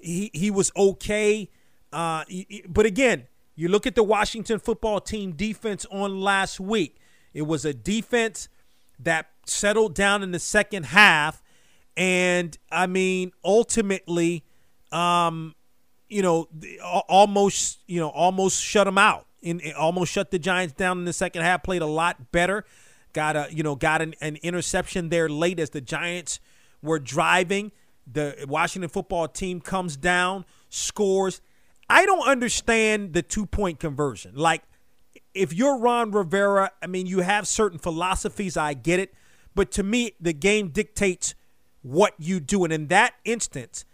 he 0.00 0.32
he 0.34 0.50
was 0.50 0.72
okay, 0.76 1.48
uh, 1.92 2.24
but 2.68 2.86
again, 2.86 3.28
you 3.54 3.68
look 3.68 3.86
at 3.86 3.94
the 3.94 4.02
Washington 4.02 4.58
football 4.58 5.00
team 5.00 5.30
defense 5.30 5.86
on 5.92 6.20
last 6.20 6.58
week. 6.58 6.96
It 7.32 7.42
was 7.42 7.64
a 7.64 7.72
defense 7.72 8.48
that 8.98 9.30
settled 9.46 9.94
down 9.94 10.24
in 10.24 10.32
the 10.32 10.40
second 10.40 10.86
half, 10.86 11.40
and 11.96 12.56
I 12.70 12.86
mean, 12.86 13.32
ultimately, 13.44 14.44
um, 14.92 15.54
you 16.08 16.22
know, 16.22 16.48
almost 17.08 17.80
you 17.86 18.00
know 18.00 18.08
almost 18.08 18.62
shut 18.62 18.86
them 18.86 18.98
out 18.98 19.26
in, 19.42 19.60
almost 19.76 20.12
shut 20.12 20.30
the 20.30 20.38
Giants 20.38 20.74
down 20.74 20.98
in 20.98 21.04
the 21.04 21.12
second 21.12 21.42
half. 21.42 21.62
Played 21.62 21.82
a 21.82 21.86
lot 21.86 22.32
better. 22.32 22.64
Got 23.12 23.36
a 23.36 23.48
you 23.50 23.62
know 23.62 23.76
got 23.76 24.02
an, 24.02 24.14
an 24.20 24.36
interception 24.42 25.08
there 25.08 25.28
late 25.28 25.60
as 25.60 25.70
the 25.70 25.80
Giants 25.80 26.40
were 26.82 26.98
driving. 26.98 27.70
The 28.10 28.44
Washington 28.48 28.90
football 28.90 29.28
team 29.28 29.60
comes 29.60 29.96
down, 29.96 30.44
scores. 30.68 31.40
I 31.88 32.06
don't 32.06 32.26
understand 32.26 33.12
the 33.12 33.22
two 33.22 33.46
point 33.46 33.78
conversion. 33.78 34.32
Like, 34.34 34.62
if 35.32 35.52
you're 35.52 35.78
Ron 35.78 36.10
Rivera, 36.10 36.72
I 36.82 36.86
mean, 36.86 37.06
you 37.06 37.20
have 37.20 37.46
certain 37.46 37.78
philosophies. 37.78 38.56
I 38.56 38.74
get 38.74 38.98
it, 38.98 39.14
but 39.54 39.70
to 39.72 39.82
me, 39.82 40.12
the 40.20 40.32
game 40.32 40.68
dictates 40.68 41.34
what 41.84 42.14
you 42.18 42.40
do, 42.40 42.64
and 42.64 42.72
in 42.72 42.86
that 42.86 43.12
instance, 43.24 43.84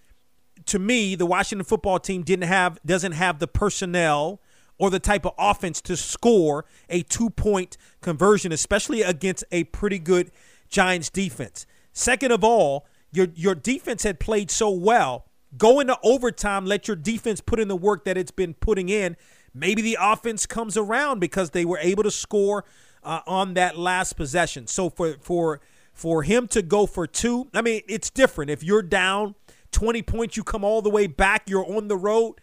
to 0.67 0.79
me, 0.79 1.17
the 1.17 1.27
Washington 1.27 1.65
football 1.65 1.99
team 1.99 2.23
didn't 2.23 2.47
have 2.47 2.79
doesn't 2.87 3.13
have 3.13 3.41
the 3.41 3.49
personnel 3.49 4.41
or 4.79 4.91
the 4.91 5.01
type 5.01 5.27
of 5.27 5.33
offense 5.39 5.81
to 5.83 5.97
score 5.97 6.65
a 6.89 7.03
two 7.03 7.31
point 7.31 7.77
conversion, 8.01 8.53
especially 8.53 9.03
against 9.03 9.43
a 9.51 9.65
pretty 9.65 9.99
good 9.99 10.31
Giants 10.69 11.11
defense. 11.11 11.67
Second 11.93 12.31
of 12.31 12.45
all, 12.45 12.87
your 13.11 13.27
your 13.35 13.57
defense 13.57 14.05
had 14.05 14.21
played 14.21 14.53
so 14.53 14.71
well. 14.71 15.27
Go 15.59 15.81
into 15.81 15.99
overtime, 16.05 16.67
let 16.67 16.87
your 16.87 16.97
defense 16.97 17.41
put 17.41 17.59
in 17.59 17.67
the 17.67 17.77
work 17.77 18.05
that 18.05 18.17
it's 18.17 18.31
been 18.31 18.55
putting 18.55 18.89
in. 18.89 19.17
Maybe 19.53 19.83
the 19.83 19.99
offense 20.01 20.47
comes 20.47 20.77
around 20.77 21.19
because 21.19 21.51
they 21.51 21.65
were 21.65 21.79
able 21.79 22.05
to 22.05 22.11
score 22.13 22.65
uh, 23.03 23.21
on 23.27 23.55
that 23.55 23.77
last 23.77 24.13
possession. 24.13 24.69
So 24.69 24.89
for 24.89 25.17
for 25.21 25.61
for 25.93 26.23
him 26.23 26.49
to 26.49 26.63
go 26.63 26.87
for 26.87 27.07
two, 27.07 27.49
I 27.53 27.63
mean, 27.63 27.83
it's 27.89 28.11
different. 28.11 28.51
If 28.51 28.63
you're 28.63 28.83
down 28.83 29.35
20 29.73 30.03
points, 30.03 30.37
you 30.37 30.45
come 30.45 30.65
all 30.65 30.83
the 30.83 30.91
way 30.91 31.07
back, 31.07 31.49
you're 31.49 31.67
on 31.67 31.89
the 31.89 31.97
road, 31.97 32.35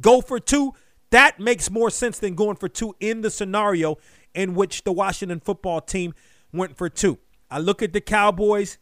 go 0.00 0.20
for 0.20 0.38
two 0.38 0.72
that 1.10 1.40
makes 1.40 1.70
more 1.70 1.90
sense 1.90 2.18
than 2.18 2.34
going 2.34 2.56
for 2.56 2.68
two 2.68 2.94
in 3.00 3.20
the 3.20 3.30
scenario 3.30 3.98
in 4.34 4.54
which 4.54 4.84
the 4.84 4.92
Washington 4.92 5.40
football 5.40 5.80
team 5.80 6.14
went 6.52 6.76
for 6.76 6.88
two. 6.88 7.18
I 7.50 7.58
look 7.58 7.82
at 7.82 7.92
the 7.92 8.00
Cowboys. 8.00 8.78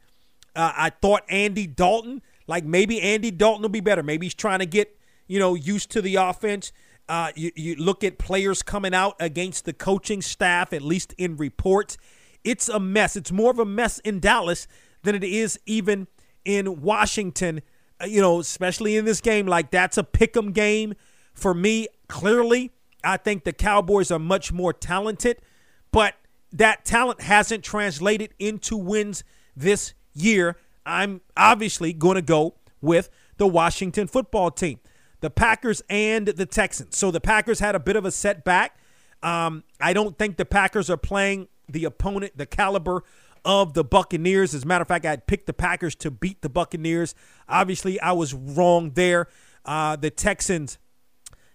Uh, 0.55 0.73
I 0.77 0.91
thought 0.91 1.23
Andy 1.29 1.67
Dalton, 1.67 2.23
like 2.47 2.65
maybe 2.65 3.01
Andy 3.01 3.31
Dalton 3.31 3.63
will 3.63 3.69
be 3.71 3.81
better. 3.81 4.03
Maybe 4.03 4.27
he's 4.27 4.35
trying 4.35 4.59
to 4.59 4.67
get 4.67 4.99
you 5.27 5.39
know 5.39 5.55
used 5.55 5.91
to 5.93 6.03
the 6.03 6.17
offense. 6.17 6.73
Uh, 7.09 7.33
you, 7.35 7.51
you 7.57 7.75
look 7.77 8.05
at 8.05 8.19
players 8.19 8.63
coming 8.63 8.93
out 8.93 9.17
against 9.19 9.65
the 9.65 9.73
coaching 9.73 10.21
staff, 10.21 10.75
at 10.75 10.83
least 10.83 11.15
in 11.17 11.37
reports. 11.37 11.97
It's 12.45 12.69
a 12.69 12.81
mess. 12.81 13.17
It's 13.17 13.33
more 13.33 13.51
of 13.51 13.59
a 13.59 13.65
mess 13.65 13.99
in 14.01 14.21
Dallas 14.21 14.67
than 15.03 15.15
it 15.15 15.25
is 15.25 15.59
even 15.67 16.07
in 16.45 16.81
Washington. 16.81 17.63
Uh, 18.01 18.07
you 18.07 18.21
know, 18.21 18.41
especially 18.41 18.97
in 18.97 19.05
this 19.05 19.21
game, 19.21 19.47
like 19.47 19.71
that's 19.71 19.99
a 19.99 20.05
pick 20.05 20.37
'em 20.37 20.53
game 20.53 20.95
for 21.35 21.55
me. 21.55 21.89
Clearly, 22.09 22.73
I 23.05 23.17
think 23.17 23.45
the 23.45 23.53
Cowboys 23.53 24.11
are 24.11 24.19
much 24.19 24.53
more 24.53 24.73
talented, 24.73 25.39
but 25.93 26.15
that 26.53 26.85
talent 26.85 27.21
hasn't 27.23 27.63
translated 27.63 28.33
into 28.39 28.77
wins 28.77 29.25
this 29.57 29.95
year, 30.15 30.57
I'm 30.87 31.21
obviously 31.37 31.93
going 31.93 32.15
to 32.15 32.23
go 32.23 32.55
with 32.81 33.11
the 33.37 33.47
Washington 33.47 34.07
football 34.07 34.51
team, 34.51 34.81
the 35.21 35.31
Packers 35.31 35.83
and 35.91 36.29
the 36.29 36.47
Texans. 36.47 36.97
So 36.97 37.11
the 37.11 37.21
Packers 37.21 37.61
had 37.61 37.75
a 37.75 37.81
bit 37.81 37.97
of 37.97 38.05
a 38.05 38.11
setback. 38.11 38.79
Um, 39.23 39.65
I 39.81 39.93
don't 39.93 40.17
think 40.17 40.37
the 40.37 40.45
Packers 40.45 40.89
are 40.89 40.97
playing 40.97 41.49
the 41.69 41.85
opponent, 41.85 42.37
the 42.37 42.47
caliber 42.47 43.05
of 43.45 43.75
the 43.75 43.85
Buccaneers. 43.85 44.55
As 44.55 44.65
a 44.65 44.67
matter 44.67 44.83
of 44.83 44.89
fact, 44.89 45.07
I 45.07 45.11
had 45.11 45.27
picked 45.27 45.47
the 45.47 45.53
Packers 45.53 45.95
to 45.97 46.11
beat 46.11 46.43
the 46.43 46.49
Buccaneers. 46.49 47.15
Obviously, 47.49 48.01
I 48.01 48.13
was 48.13 48.35
wrong 48.35 48.93
there. 48.95 49.29
Uh, 49.65 49.97
the 49.97 50.11
Texans 50.11 50.79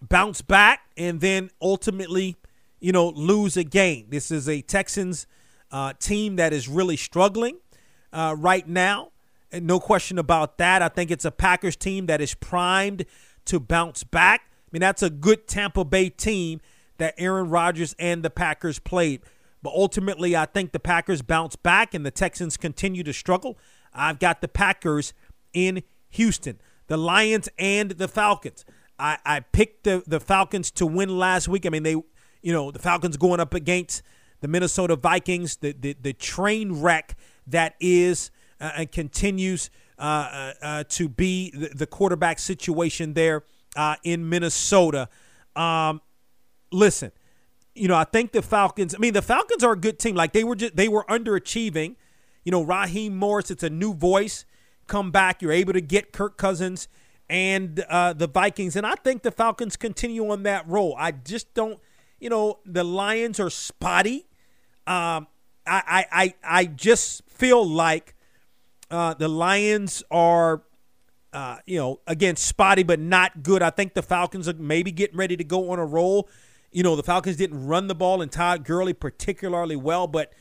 bounce 0.01 0.41
back 0.41 0.81
and 0.97 1.21
then 1.21 1.49
ultimately, 1.61 2.35
you 2.79 2.91
know, 2.91 3.09
lose 3.09 3.57
a 3.57 3.63
game. 3.63 4.07
This 4.09 4.31
is 4.31 4.49
a 4.49 4.61
Texans 4.61 5.27
uh, 5.71 5.93
team 5.99 6.35
that 6.35 6.53
is 6.53 6.67
really 6.67 6.97
struggling 6.97 7.57
uh, 8.11 8.35
right 8.37 8.67
now. 8.67 9.11
And 9.51 9.67
no 9.67 9.79
question 9.79 10.17
about 10.17 10.57
that. 10.57 10.81
I 10.81 10.89
think 10.89 11.11
it's 11.11 11.25
a 11.25 11.31
Packers 11.31 11.75
team 11.75 12.07
that 12.07 12.21
is 12.21 12.33
primed 12.33 13.05
to 13.45 13.59
bounce 13.59 14.03
back. 14.03 14.41
I 14.49 14.69
mean, 14.71 14.81
that's 14.81 15.03
a 15.03 15.09
good 15.09 15.47
Tampa 15.47 15.85
Bay 15.85 16.09
team 16.09 16.59
that 16.97 17.13
Aaron 17.17 17.49
Rodgers 17.49 17.95
and 17.99 18.23
the 18.23 18.29
Packers 18.29 18.79
played. 18.79 19.21
But 19.63 19.73
ultimately, 19.73 20.35
I 20.35 20.45
think 20.45 20.73
the 20.73 20.79
Packers 20.79 21.21
bounce 21.21 21.55
back 21.55 21.93
and 21.93 22.05
the 22.05 22.11
Texans 22.11 22.57
continue 22.57 23.01
to 23.03 23.13
struggle. 23.13 23.57
I've 23.93 24.19
got 24.19 24.41
the 24.41 24.49
Packers 24.49 25.13
in 25.53 25.83
Houston, 26.09 26.59
the 26.87 26.97
Lions 26.97 27.47
and 27.57 27.91
the 27.91 28.09
Falcons. 28.09 28.65
I, 28.99 29.17
I 29.25 29.39
picked 29.39 29.85
the, 29.85 30.03
the 30.05 30.19
Falcons 30.19 30.69
to 30.71 30.85
win 30.85 31.17
last 31.17 31.47
week. 31.47 31.65
I 31.65 31.69
mean, 31.69 31.83
they, 31.83 31.95
you 32.41 32.53
know, 32.53 32.71
the 32.71 32.79
Falcons 32.79 33.15
going 33.15 33.39
up 33.39 33.53
against 33.53 34.03
the 34.41 34.49
Minnesota 34.49 34.97
Vikings, 34.97 35.55
the, 35.57 35.71
the, 35.71 35.95
the 35.99 36.11
train 36.11 36.81
wreck 36.81 37.15
that 37.47 37.75
is 37.79 38.31
uh, 38.59 38.71
and 38.77 38.91
continues 38.91 39.69
uh, 39.97 40.01
uh, 40.01 40.53
uh 40.61 40.83
to 40.89 41.07
be 41.07 41.51
the, 41.51 41.69
the, 41.69 41.87
quarterback 41.87 42.39
situation 42.39 43.13
there 43.13 43.43
uh, 43.75 43.95
in 44.03 44.27
Minnesota. 44.27 45.07
Um, 45.55 46.01
listen, 46.71 47.11
you 47.75 47.87
know, 47.87 47.95
I 47.95 48.03
think 48.03 48.31
the 48.31 48.41
Falcons. 48.41 48.93
I 48.93 48.97
mean, 48.97 49.13
the 49.13 49.21
Falcons 49.21 49.63
are 49.63 49.73
a 49.73 49.77
good 49.77 49.99
team. 49.99 50.15
Like 50.15 50.33
they 50.33 50.43
were 50.43 50.55
just 50.55 50.75
they 50.75 50.87
were 50.87 51.03
underachieving. 51.05 51.95
You 52.43 52.51
know, 52.51 52.61
Raheem 52.61 53.15
Morris. 53.15 53.51
It's 53.51 53.63
a 53.63 53.69
new 53.69 53.93
voice. 53.93 54.45
Come 54.87 55.11
back. 55.11 55.41
You're 55.41 55.51
able 55.51 55.73
to 55.73 55.81
get 55.81 56.11
Kirk 56.11 56.37
Cousins 56.37 56.87
and 57.29 57.79
uh, 57.89 58.13
the 58.13 58.27
Vikings, 58.27 58.75
and 58.75 58.85
I 58.85 58.95
think 58.95 59.23
the 59.23 59.31
Falcons 59.31 59.75
continue 59.75 60.29
on 60.29 60.43
that 60.43 60.67
role. 60.67 60.95
I 60.97 61.11
just 61.11 61.53
don't. 61.53 61.79
You 62.19 62.29
know, 62.29 62.59
the 62.65 62.83
Lions 62.83 63.39
are 63.39 63.49
spotty. 63.49 64.27
Um, 64.85 65.27
I, 65.65 65.81
I, 65.87 66.05
I, 66.11 66.33
I 66.43 66.65
just 66.65 67.27
feel 67.27 67.67
like 67.67 68.15
uh, 68.91 69.13
the 69.13 69.27
Lions 69.27 70.03
are, 70.11 70.63
uh, 71.31 71.57
you 71.65 71.77
know, 71.79 71.99
again, 72.07 72.35
spotty 72.35 72.83
but 72.83 72.99
not 72.99 73.43
good. 73.43 73.61
I 73.61 73.69
think 73.69 73.93
the 73.93 74.01
Falcons 74.01 74.47
are 74.47 74.53
maybe 74.53 74.91
getting 74.91 75.17
ready 75.17 75.35
to 75.35 75.43
go 75.43 75.71
on 75.71 75.79
a 75.79 75.85
roll. 75.85 76.29
You 76.73 76.83
know, 76.83 76.95
the 76.95 77.03
Falcons 77.03 77.37
didn't 77.37 77.65
run 77.65 77.87
the 77.87 77.95
ball 77.95 78.21
and 78.21 78.31
Todd 78.31 78.65
Gurley 78.65 78.93
particularly 78.93 79.75
well, 79.75 80.07
but 80.07 80.33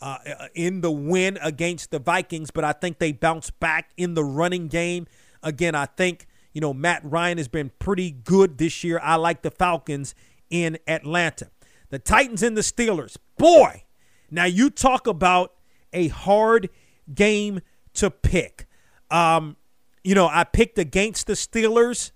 uh, 0.00 0.18
in 0.54 0.80
the 0.80 0.90
win 0.90 1.38
against 1.42 1.90
the 1.90 1.98
Vikings, 1.98 2.50
but 2.50 2.64
I 2.64 2.72
think 2.72 2.98
they 2.98 3.12
bounced 3.12 3.58
back 3.58 3.90
in 3.96 4.14
the 4.14 4.24
running 4.24 4.68
game. 4.68 5.06
Again, 5.42 5.74
I 5.74 5.86
think, 5.86 6.26
you 6.52 6.60
know, 6.60 6.72
Matt 6.72 7.02
Ryan 7.04 7.38
has 7.38 7.48
been 7.48 7.70
pretty 7.78 8.10
good 8.10 8.58
this 8.58 8.84
year. 8.84 9.00
I 9.02 9.16
like 9.16 9.42
the 9.42 9.50
Falcons 9.50 10.14
in 10.50 10.78
Atlanta. 10.86 11.50
The 11.90 11.98
Titans 11.98 12.42
and 12.42 12.56
the 12.56 12.60
Steelers. 12.62 13.16
Boy, 13.36 13.84
now 14.30 14.44
you 14.44 14.70
talk 14.70 15.06
about 15.06 15.54
a 15.92 16.08
hard 16.08 16.68
game 17.12 17.60
to 17.94 18.10
pick. 18.10 18.66
Um, 19.10 19.56
you 20.04 20.14
know, 20.14 20.28
I 20.28 20.44
picked 20.44 20.78
against 20.78 21.26
the 21.26 21.32
Steelers 21.32 22.12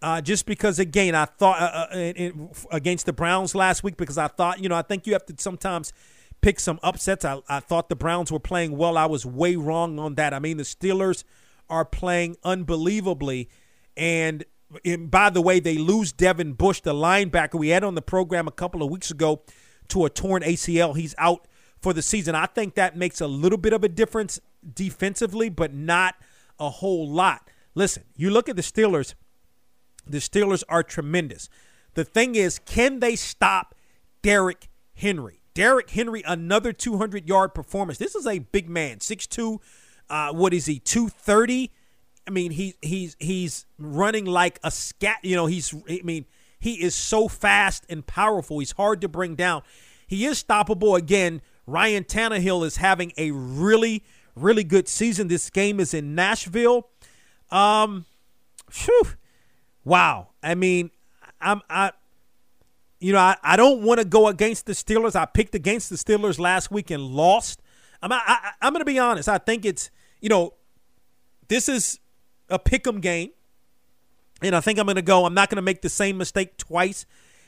uh, 0.00 0.20
just 0.20 0.46
because, 0.46 0.78
again, 0.78 1.14
I 1.14 1.24
thought 1.24 1.60
uh, 1.60 1.86
uh, 1.92 1.96
in, 1.96 2.16
in, 2.16 2.50
against 2.70 3.06
the 3.06 3.12
Browns 3.12 3.54
last 3.54 3.82
week 3.82 3.96
because 3.96 4.18
I 4.18 4.28
thought, 4.28 4.62
you 4.62 4.68
know, 4.68 4.76
I 4.76 4.82
think 4.82 5.06
you 5.06 5.12
have 5.12 5.26
to 5.26 5.34
sometimes 5.38 5.92
pick 6.40 6.60
some 6.60 6.78
upsets. 6.82 7.24
I, 7.24 7.40
I 7.48 7.60
thought 7.60 7.88
the 7.88 7.96
Browns 7.96 8.30
were 8.30 8.38
playing 8.38 8.76
well. 8.76 8.96
I 8.96 9.06
was 9.06 9.26
way 9.26 9.56
wrong 9.56 9.98
on 9.98 10.14
that. 10.14 10.32
I 10.32 10.38
mean, 10.38 10.56
the 10.56 10.62
Steelers 10.62 11.24
are 11.68 11.84
playing 11.84 12.36
unbelievably. 12.44 13.48
And, 13.96 14.44
and 14.84 15.10
by 15.10 15.30
the 15.30 15.42
way, 15.42 15.58
they 15.58 15.76
lose 15.76 16.12
Devin 16.12 16.52
Bush, 16.52 16.80
the 16.80 16.94
linebacker 16.94 17.54
we 17.54 17.70
had 17.70 17.82
on 17.82 17.94
the 17.94 18.02
program 18.02 18.46
a 18.46 18.52
couple 18.52 18.82
of 18.82 18.90
weeks 18.90 19.10
ago, 19.10 19.42
to 19.88 20.04
a 20.04 20.10
torn 20.10 20.42
ACL. 20.42 20.96
He's 20.96 21.14
out 21.18 21.48
for 21.80 21.92
the 21.92 22.02
season. 22.02 22.34
I 22.34 22.46
think 22.46 22.74
that 22.74 22.96
makes 22.96 23.20
a 23.20 23.26
little 23.26 23.58
bit 23.58 23.72
of 23.72 23.82
a 23.82 23.88
difference 23.88 24.40
defensively, 24.74 25.48
but 25.48 25.74
not 25.74 26.14
a 26.58 26.70
whole 26.70 27.08
lot. 27.08 27.48
Listen, 27.74 28.04
you 28.16 28.30
look 28.30 28.48
at 28.48 28.56
the 28.56 28.62
Steelers, 28.62 29.14
the 30.08 30.18
Steelers 30.18 30.62
are 30.68 30.82
tremendous. 30.82 31.48
The 31.94 32.04
thing 32.04 32.34
is, 32.34 32.58
can 32.58 33.00
they 33.00 33.16
stop 33.16 33.74
Derrick 34.22 34.68
Henry? 34.94 35.40
Derrick 35.54 35.90
Henry, 35.90 36.22
another 36.26 36.72
200 36.72 37.28
yard 37.28 37.54
performance. 37.54 37.98
This 37.98 38.14
is 38.14 38.26
a 38.26 38.38
big 38.38 38.68
man, 38.68 38.98
6'2. 38.98 39.58
Uh, 40.08 40.32
what 40.32 40.54
is 40.54 40.66
he, 40.66 40.78
230? 40.78 41.70
I 42.26 42.30
mean, 42.30 42.52
he, 42.52 42.74
he's 42.82 43.16
he's 43.18 43.64
running 43.78 44.26
like 44.26 44.60
a 44.62 44.70
scat. 44.70 45.18
You 45.22 45.34
know, 45.34 45.46
he's, 45.46 45.74
I 45.88 46.00
mean, 46.04 46.26
he 46.60 46.82
is 46.82 46.94
so 46.94 47.26
fast 47.26 47.86
and 47.88 48.06
powerful. 48.06 48.58
He's 48.58 48.72
hard 48.72 49.00
to 49.00 49.08
bring 49.08 49.34
down. 49.34 49.62
He 50.06 50.26
is 50.26 50.42
stoppable 50.42 50.96
again 50.96 51.40
Ryan 51.68 52.02
Tannehill 52.04 52.64
is 52.64 52.78
having 52.78 53.12
a 53.18 53.30
really, 53.30 54.02
really 54.34 54.64
good 54.64 54.88
season. 54.88 55.28
This 55.28 55.50
game 55.50 55.78
is 55.78 55.92
in 55.92 56.14
Nashville. 56.14 56.88
Um, 57.50 58.06
wow. 59.88 60.28
I 60.42 60.54
mean, 60.54 60.90
I'm 61.40 61.62
I, 61.68 61.92
you 63.00 63.12
know, 63.12 63.18
I, 63.18 63.36
I 63.42 63.56
don't 63.56 63.82
want 63.82 64.00
to 64.00 64.04
go 64.04 64.28
against 64.28 64.66
the 64.66 64.72
Steelers. 64.72 65.16
I 65.16 65.24
picked 65.24 65.54
against 65.54 65.90
the 65.90 65.96
Steelers 65.96 66.38
last 66.38 66.70
week 66.70 66.90
and 66.90 67.02
lost. 67.02 67.62
I'm 68.02 68.12
I, 68.12 68.20
I, 68.26 68.50
I'm 68.62 68.72
going 68.72 68.80
to 68.80 68.86
be 68.86 68.98
honest. 68.98 69.28
I 69.28 69.38
think 69.38 69.64
it's 69.64 69.90
you 70.20 70.28
know, 70.28 70.54
this 71.48 71.68
is 71.68 72.00
a 72.48 72.58
pick'em 72.58 73.00
game, 73.00 73.30
and 74.42 74.54
I 74.54 74.60
think 74.60 74.78
I'm 74.78 74.86
going 74.86 74.96
to 74.96 75.02
go. 75.02 75.24
I'm 75.24 75.34
not 75.34 75.48
going 75.48 75.56
to 75.56 75.62
make 75.62 75.82
the 75.82 75.88
same 75.88 76.18
mistake 76.18 76.56
twice 76.56 77.06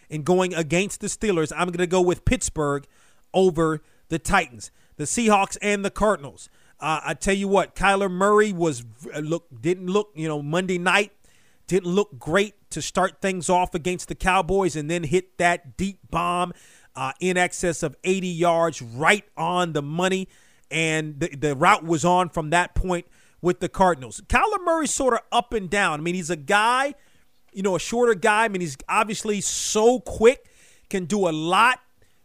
in 0.09 0.23
going 0.23 0.55
against 0.55 1.01
the 1.01 1.07
Steelers. 1.07 1.53
I'm 1.55 1.69
going 1.69 1.79
to 1.79 1.87
go 1.87 2.01
with 2.01 2.25
Pittsburgh 2.25 2.87
over 3.35 3.83
the 4.09 4.19
Titans, 4.19 4.71
the 4.97 5.05
Seahawks, 5.05 5.57
and 5.63 5.85
the 5.85 5.91
Cardinals. 5.91 6.49
Uh, 6.81 7.01
I 7.05 7.15
tell 7.15 7.35
you 7.35 7.47
what, 7.47 7.75
Kyler 7.75 8.11
Murray 8.11 8.53
was 8.53 8.85
look 9.21 9.47
didn't 9.61 9.89
look 9.89 10.13
you 10.15 10.27
know 10.27 10.43
Monday 10.43 10.79
night 10.79 11.13
didn't 11.71 11.93
look 11.93 12.19
great 12.19 12.55
to 12.71 12.83
start 12.83 13.21
things 13.21 13.49
off 13.49 13.75
against 13.75 14.09
the 14.09 14.15
Cowboys, 14.15 14.77
and 14.77 14.91
then 14.91 15.05
hit 15.05 15.39
that 15.39 15.77
deep 15.77 15.99
bomb 16.11 16.53
uh, 16.97 17.13
in 17.21 17.37
excess 17.37 17.83
of 17.83 17.97
80 18.03 18.27
yards 18.27 18.83
right 18.83 19.25
on 19.37 19.73
the 19.73 19.83
money, 19.83 20.29
and 20.71 21.21
the, 21.21 21.29
the 21.29 21.55
route 21.55 21.85
was 21.85 22.05
on 22.05 22.29
from 22.29 22.51
that 22.51 22.75
point 22.75 23.07
with 23.41 23.61
the 23.61 23.69
Cardinals. 23.69 24.21
Kyler 24.29 24.65
Murray's 24.65 24.93
sort 24.93 25.15
of 25.15 25.21
up 25.31 25.53
and 25.53 25.71
down. 25.71 26.01
I 26.01 26.03
mean, 26.03 26.15
he's 26.15 26.31
a 26.31 26.37
guy, 26.37 26.95
you 27.53 27.63
know, 27.63 27.77
a 27.77 27.81
shorter 27.81 28.15
guy. 28.15 28.45
I 28.45 28.49
mean, 28.49 28.61
he's 28.61 28.77
obviously 28.89 29.41
so 29.41 30.01
quick, 30.01 30.51
can 30.89 31.05
do 31.05 31.29
a 31.29 31.31
lot 31.31 31.81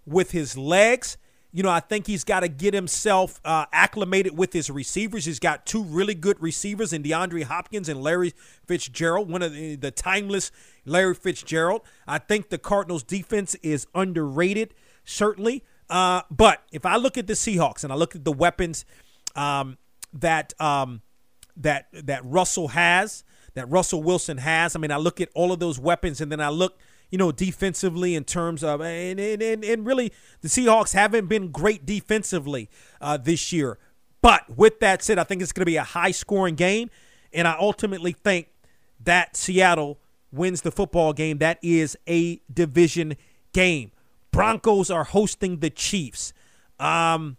with 0.06 0.32
his 0.32 0.58
legs 0.58 1.18
you 1.56 1.64
know, 1.64 1.70
I 1.70 1.80
think 1.80 2.06
he's 2.06 2.26
got 2.26 2.42
to 2.42 2.50
get 2.50 2.74
himself 2.74 3.40
uh, 3.46 3.66
acclimated 3.72 4.38
with 4.38 4.52
his 4.52 4.70
receivers. 4.70 5.24
He's 5.24 5.40
got 5.40 5.66
two 5.66 5.86
really 5.86 6.14
good 6.14 6.42
receivers 6.42 6.92
in 6.92 7.02
DeAndre 7.02 7.44
Hopkins 7.44 7.88
and 7.88 8.02
Larry 8.04 8.34
Fitzgerald, 8.68 9.32
one 9.32 9.42
of 9.42 9.54
the, 9.54 9.78
the 9.78 9.90
timeless 9.90 10.52
Larry 10.84 11.16
Fitzgerald. 11.16 11.84
I 12.06 12.18
think 12.18 12.50
the 12.50 12.58
Cardinals' 12.58 13.04
defense 13.04 13.56
is 13.64 13.88
underrated, 13.96 14.74
certainly. 15.06 15.64
Uh, 15.90 16.24
but 16.30 16.62
if 16.74 16.86
I 16.86 16.98
look 16.98 17.18
at 17.18 17.26
the 17.26 17.36
Seahawks 17.36 17.86
and 17.86 17.94
I 17.94 17.96
look 17.96 18.18
at 18.18 18.26
the 18.26 18.34
weapons 18.34 18.84
um, 19.38 19.78
that 20.12 20.54
um, 20.60 21.04
that 21.56 21.88
that 21.94 22.26
Russell 22.26 22.68
has, 22.68 23.24
that 23.54 23.70
Russell 23.70 24.04
Wilson 24.04 24.40
has, 24.40 24.76
I 24.76 24.80
mean, 24.80 24.92
I 24.92 24.98
look 24.98 25.22
at 25.22 25.30
all 25.34 25.54
of 25.54 25.60
those 25.60 25.80
weapons 25.80 26.20
and 26.20 26.30
then 26.30 26.42
I 26.42 26.50
look– 26.50 26.78
you 27.10 27.18
know, 27.18 27.32
defensively 27.32 28.16
in 28.16 28.24
terms 28.24 28.64
of, 28.64 28.82
and, 28.82 29.20
and, 29.20 29.42
and, 29.42 29.64
and 29.64 29.86
really 29.86 30.12
the 30.42 30.48
Seahawks 30.48 30.94
haven't 30.94 31.28
been 31.28 31.52
great 31.52 31.86
defensively 31.86 32.70
uh, 33.02 33.18
this 33.18 33.54
year. 33.54 33.78
But 34.22 34.58
with 34.58 34.80
that 34.80 35.04
said, 35.04 35.20
I 35.20 35.24
think 35.24 35.42
it's 35.42 35.52
going 35.52 35.62
to 35.62 35.66
be 35.66 35.78
a 35.78 35.84
high 35.84 36.12
scoring 36.12 36.56
game. 36.56 36.90
And 37.32 37.48
I 37.48 37.56
ultimately 37.60 38.12
think 38.12 38.48
that 39.04 39.38
Seattle 39.38 40.00
wins 40.32 40.62
the 40.62 40.72
football 40.72 41.14
game. 41.14 41.38
That 41.38 41.60
is 41.62 41.98
a 42.08 42.42
division 42.52 43.16
game. 43.54 43.92
Broncos 44.32 44.90
are 44.90 45.04
hosting 45.04 45.60
the 45.60 45.70
Chiefs. 45.70 46.34
Um, 46.80 47.38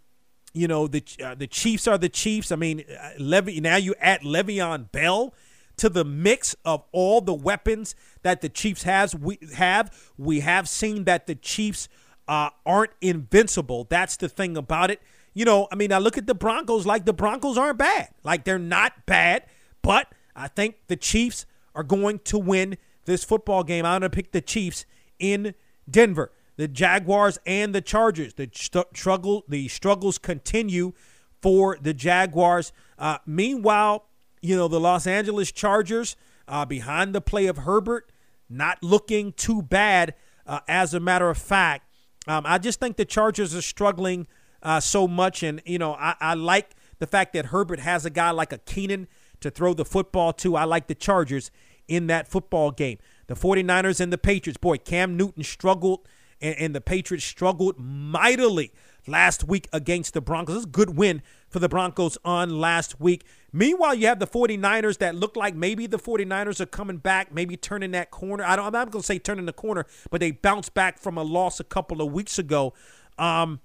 you 0.53 0.67
know 0.67 0.87
the 0.87 1.03
uh, 1.23 1.35
the 1.35 1.45
Chiefs 1.47 1.87
are 1.87 1.97
the 1.97 2.09
Chiefs. 2.09 2.51
I 2.51 2.55
mean, 2.55 2.83
uh, 2.89 3.11
Levy. 3.19 3.61
Now 3.61 3.75
you 3.75 3.93
add 3.99 4.21
Le'Veon 4.21 4.91
Bell 4.91 5.33
to 5.77 5.89
the 5.89 6.03
mix 6.03 6.55
of 6.65 6.83
all 6.91 7.21
the 7.21 7.33
weapons 7.33 7.95
that 8.23 8.41
the 8.41 8.49
Chiefs 8.49 8.83
has 8.83 9.15
we 9.15 9.39
have 9.55 10.11
we 10.17 10.41
have 10.41 10.67
seen 10.67 11.05
that 11.05 11.27
the 11.27 11.35
Chiefs 11.35 11.87
uh, 12.27 12.49
aren't 12.65 12.91
invincible. 13.01 13.87
That's 13.89 14.17
the 14.17 14.27
thing 14.29 14.57
about 14.57 14.91
it. 14.91 15.01
You 15.33 15.45
know, 15.45 15.67
I 15.71 15.75
mean, 15.75 15.93
I 15.93 15.99
look 15.99 16.17
at 16.17 16.27
the 16.27 16.35
Broncos 16.35 16.85
like 16.85 17.05
the 17.05 17.13
Broncos 17.13 17.57
aren't 17.57 17.77
bad. 17.77 18.09
Like 18.23 18.43
they're 18.43 18.59
not 18.59 19.05
bad, 19.05 19.43
but 19.81 20.11
I 20.35 20.47
think 20.47 20.75
the 20.87 20.95
Chiefs 20.95 21.45
are 21.75 21.83
going 21.83 22.19
to 22.25 22.37
win 22.37 22.77
this 23.05 23.23
football 23.23 23.63
game. 23.63 23.85
I'm 23.85 24.01
going 24.01 24.11
to 24.11 24.15
pick 24.15 24.31
the 24.31 24.41
Chiefs 24.41 24.85
in 25.19 25.53
Denver. 25.89 26.31
The 26.57 26.67
Jaguars 26.67 27.37
and 27.45 27.73
the 27.73 27.81
Chargers. 27.81 28.33
The 28.33 28.49
struggle, 28.53 29.45
the 29.47 29.67
struggles 29.67 30.17
continue 30.17 30.93
for 31.39 31.77
the 31.79 31.93
Jaguars. 31.93 32.73
Uh, 32.97 33.19
meanwhile, 33.27 34.05
you 34.47 34.55
know 34.55 34.67
the 34.67 34.79
Los 34.79 35.05
Angeles 35.05 35.51
Chargers 35.51 36.15
uh, 36.47 36.65
behind 36.65 37.13
the 37.13 37.21
play 37.21 37.47
of 37.47 37.57
Herbert, 37.59 38.11
not 38.49 38.81
looking 38.81 39.33
too 39.33 39.61
bad. 39.61 40.15
Uh, 40.45 40.61
as 40.69 40.93
a 40.93 40.99
matter 41.01 41.29
of 41.29 41.37
fact, 41.37 41.85
um, 42.27 42.43
I 42.45 42.57
just 42.57 42.79
think 42.79 42.95
the 42.95 43.03
Chargers 43.03 43.53
are 43.53 43.61
struggling 43.61 44.25
uh, 44.63 44.79
so 44.79 45.05
much, 45.07 45.43
and 45.43 45.61
you 45.65 45.77
know 45.77 45.93
I, 45.93 46.15
I 46.21 46.33
like 46.35 46.71
the 46.99 47.07
fact 47.07 47.33
that 47.33 47.47
Herbert 47.47 47.81
has 47.81 48.05
a 48.05 48.09
guy 48.09 48.31
like 48.31 48.53
a 48.53 48.57
Keenan 48.59 49.07
to 49.41 49.51
throw 49.51 49.73
the 49.73 49.85
football 49.85 50.31
to. 50.33 50.55
I 50.55 50.63
like 50.63 50.87
the 50.87 50.95
Chargers 50.95 51.51
in 51.87 52.07
that 52.07 52.27
football 52.27 52.71
game. 52.71 52.97
The 53.27 53.35
49ers 53.35 53.99
and 53.99 54.11
the 54.11 54.17
Patriots. 54.17 54.57
Boy, 54.57 54.77
Cam 54.77 55.17
Newton 55.17 55.43
struggled, 55.43 56.07
and, 56.41 56.55
and 56.57 56.75
the 56.75 56.81
Patriots 56.81 57.25
struggled 57.25 57.75
mightily 57.77 58.71
last 59.07 59.43
week 59.43 59.67
against 59.73 60.13
the 60.13 60.21
Broncos. 60.21 60.55
This 60.55 60.61
is 60.61 60.65
a 60.65 60.69
good 60.69 60.97
win 60.97 61.21
for 61.49 61.59
the 61.59 61.69
Broncos 61.69 62.17
on 62.25 62.59
last 62.59 62.99
week. 62.99 63.25
Meanwhile, 63.53 63.95
you 63.95 64.07
have 64.07 64.19
the 64.19 64.27
49ers 64.27 64.97
that 64.99 65.15
look 65.15 65.35
like 65.35 65.55
maybe 65.55 65.87
the 65.87 65.97
49ers 65.97 66.59
are 66.59 66.65
coming 66.65 66.97
back, 66.97 67.33
maybe 67.33 67.57
turning 67.57 67.91
that 67.91 68.11
corner. 68.11 68.43
I 68.43 68.55
don't, 68.55 68.65
I'm 68.65 68.73
not 68.73 68.91
going 68.91 69.01
to 69.01 69.05
say 69.05 69.19
turning 69.19 69.45
the 69.45 69.53
corner, 69.53 69.85
but 70.11 70.19
they 70.19 70.31
bounced 70.31 70.73
back 70.73 70.99
from 70.99 71.17
a 71.17 71.23
loss 71.23 71.59
a 71.59 71.63
couple 71.63 72.01
of 72.01 72.11
weeks 72.11 72.37
ago. 72.37 72.73
Um, 73.17 73.61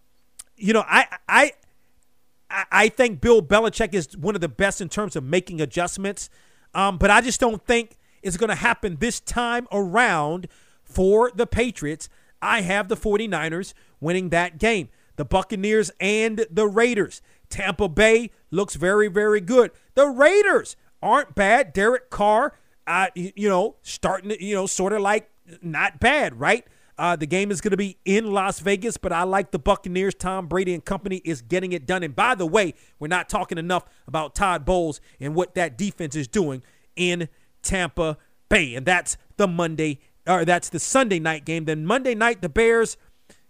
you 0.57 0.73
know, 0.73 0.85
I, 0.87 1.07
I, 1.29 1.53
I 2.71 2.89
think 2.89 3.21
Bill 3.21 3.43
Belichick 3.43 3.95
is 3.95 4.17
one 4.17 4.35
of 4.35 4.41
the 4.41 4.49
best 4.49 4.81
in 4.81 4.89
terms 4.89 5.17
of 5.17 5.25
making 5.25 5.61
adjustments, 5.61 6.31
um, 6.75 6.99
but 6.99 7.11
I 7.11 7.21
just 7.21 7.41
don't 7.41 7.65
think 7.67 7.97
it's 8.23 8.37
going 8.37 8.51
to 8.51 8.55
happen 8.55 8.97
this 9.01 9.21
time 9.21 9.67
around 9.73 10.49
for 10.85 11.33
the 11.35 11.47
Patriots. 11.47 12.09
I 12.41 12.61
have 12.63 12.89
the 12.89 12.97
49ers 12.97 13.75
winning 14.01 14.29
that 14.31 14.59
game. 14.59 14.89
The 15.23 15.27
Buccaneers 15.27 15.93
and 16.01 16.45
the 16.51 16.67
Raiders. 16.67 17.23
Tampa 17.49 17.89
Bay 17.89 18.33
looks 18.51 18.75
very, 18.75 19.07
very 19.07 19.41
good. 19.41 19.71
The 19.95 20.09
Raiders 20.09 20.75
aren't 21.01 21.37
bad. 21.37 21.73
Derek 21.73 22.11
Carr, 22.11 22.59
uh, 22.89 23.07
you 23.15 23.49
know, 23.49 23.77
starting 23.83 24.33
you 24.41 24.57
know, 24.57 24.67
sort 24.67 24.93
of 24.93 25.01
like 25.01 25.31
not 25.63 26.01
bad, 26.01 26.41
right? 26.41 26.67
Uh, 26.99 27.15
the 27.15 27.29
game 27.29 27.53
is 27.53 27.61
going 27.61 27.71
to 27.71 27.77
be 27.77 27.99
in 28.05 28.33
Las 28.33 28.59
Vegas, 28.59 28.97
but 28.97 29.13
I 29.13 29.23
like 29.23 29.53
the 29.53 29.61
Buccaneers. 29.61 30.17
Tom 30.17 30.49
Brady 30.49 30.75
and 30.75 30.85
company 30.85 31.23
is 31.25 31.41
getting 31.41 31.73
it 31.73 31.87
done. 31.87 32.03
And 32.03 32.17
by 32.17 32.35
the 32.35 32.45
way, 32.45 32.75
we're 32.99 33.07
not 33.07 33.29
talking 33.29 33.59
enough 33.59 33.85
about 34.09 34.35
Todd 34.35 34.65
Bowles 34.65 35.01
and 35.21 35.37
what 35.37 35.55
that 35.55 35.79
defense 35.79 36.17
is 36.17 36.27
doing 36.27 36.65
in 36.97 37.29
Tampa 37.63 38.19
Bay. 38.49 38.75
And 38.75 38.85
that's 38.85 39.17
the 39.37 39.47
Monday, 39.47 40.01
or 40.27 40.45
that's 40.45 40.69
the 40.69 40.81
Sunday 40.81 41.21
night 41.21 41.45
game. 41.45 41.67
Then 41.67 41.87
Monday 41.87 42.17
night, 42.17 42.43
the 42.43 42.49
Bears 42.49 42.97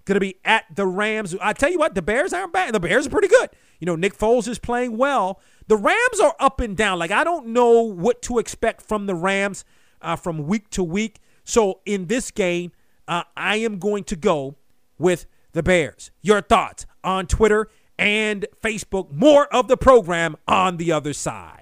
going 0.04 0.16
to 0.16 0.20
be 0.20 0.36
at 0.44 0.64
the 0.74 0.86
Rams. 0.86 1.34
I 1.40 1.52
tell 1.52 1.70
you 1.70 1.78
what, 1.78 1.94
the 1.94 2.02
Bears 2.02 2.32
aren't 2.32 2.52
bad. 2.52 2.74
The 2.74 2.80
Bears 2.80 3.06
are 3.06 3.10
pretty 3.10 3.28
good. 3.28 3.50
You 3.78 3.86
know, 3.86 3.96
Nick 3.96 4.16
Foles 4.16 4.48
is 4.48 4.58
playing 4.58 4.96
well. 4.96 5.40
The 5.68 5.76
Rams 5.76 6.20
are 6.22 6.34
up 6.38 6.60
and 6.60 6.76
down. 6.76 6.98
Like, 6.98 7.10
I 7.10 7.24
don't 7.24 7.48
know 7.48 7.80
what 7.80 8.22
to 8.22 8.38
expect 8.38 8.82
from 8.82 9.06
the 9.06 9.14
Rams 9.14 9.64
uh, 10.00 10.16
from 10.16 10.46
week 10.46 10.70
to 10.70 10.82
week. 10.82 11.20
So, 11.44 11.80
in 11.84 12.06
this 12.06 12.30
game, 12.30 12.72
uh, 13.08 13.24
I 13.36 13.56
am 13.56 13.78
going 13.78 14.04
to 14.04 14.16
go 14.16 14.56
with 14.98 15.26
the 15.52 15.62
Bears. 15.62 16.10
Your 16.20 16.40
thoughts 16.40 16.86
on 17.02 17.26
Twitter 17.26 17.68
and 17.98 18.46
Facebook. 18.62 19.12
More 19.12 19.46
of 19.54 19.68
the 19.68 19.76
program 19.76 20.36
on 20.46 20.76
the 20.76 20.92
other 20.92 21.12
side. 21.12 21.61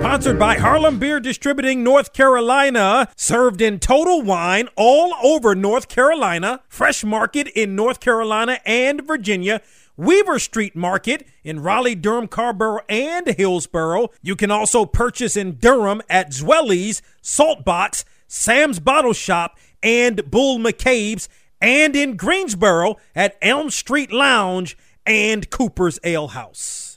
Sponsored 0.00 0.38
by 0.38 0.56
Harlem 0.56 0.98
Beer 0.98 1.20
Distributing 1.20 1.84
North 1.84 2.14
Carolina, 2.14 3.10
served 3.16 3.60
in 3.60 3.78
total 3.78 4.22
wine 4.22 4.66
all 4.74 5.14
over 5.22 5.54
North 5.54 5.88
Carolina, 5.88 6.62
Fresh 6.70 7.04
Market 7.04 7.48
in 7.48 7.76
North 7.76 8.00
Carolina 8.00 8.60
and 8.64 9.06
Virginia, 9.06 9.60
Weaver 9.98 10.38
Street 10.38 10.74
Market 10.74 11.28
in 11.44 11.60
Raleigh, 11.60 11.94
Durham, 11.94 12.28
Carrboro, 12.28 12.80
and 12.88 13.26
Hillsborough. 13.28 14.08
You 14.22 14.36
can 14.36 14.50
also 14.50 14.86
purchase 14.86 15.36
in 15.36 15.56
Durham 15.56 16.00
at 16.08 16.32
Zweli's, 16.32 17.02
Saltbox, 17.22 18.04
Sam's 18.26 18.80
Bottle 18.80 19.12
Shop, 19.12 19.58
and 19.82 20.30
Bull 20.30 20.58
McCabe's, 20.58 21.28
and 21.60 21.94
in 21.94 22.16
Greensboro 22.16 22.96
at 23.14 23.36
Elm 23.42 23.68
Street 23.68 24.10
Lounge 24.10 24.78
and 25.04 25.50
Cooper's 25.50 26.00
Ale 26.02 26.28
House. 26.28 26.89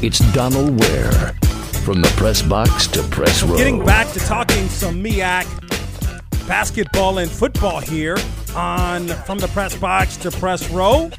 It's 0.00 0.20
Donald 0.32 0.78
Ware 0.78 1.34
from 1.82 2.02
the 2.02 2.14
press 2.16 2.40
box 2.40 2.86
to 2.86 3.02
press 3.02 3.42
row. 3.42 3.56
Getting 3.56 3.84
back 3.84 4.08
to 4.12 4.20
talking 4.20 4.68
some 4.68 5.02
MEAC 5.02 6.46
basketball 6.46 7.18
and 7.18 7.28
football 7.28 7.80
here 7.80 8.16
on 8.54 9.08
From 9.08 9.38
the 9.40 9.48
Press 9.48 9.74
Box 9.74 10.16
to 10.18 10.30
Press 10.30 10.70
Row. 10.70 11.10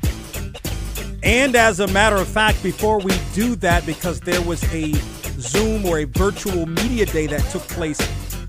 And 1.24 1.58
as 1.58 1.82
a 1.82 1.88
matter 1.88 2.16
of 2.16 2.30
fact, 2.30 2.64
before 2.64 3.00
we 3.00 3.12
do 3.34 3.58
that, 3.58 3.86
because 3.86 4.22
there 4.22 4.42
was 4.42 4.64
a 4.74 4.94
Zoom 5.42 5.86
or 5.86 6.00
a 6.00 6.06
virtual 6.06 6.66
media 6.66 7.06
day 7.06 7.28
that 7.28 7.42
took 7.52 7.64
place 7.64 8.00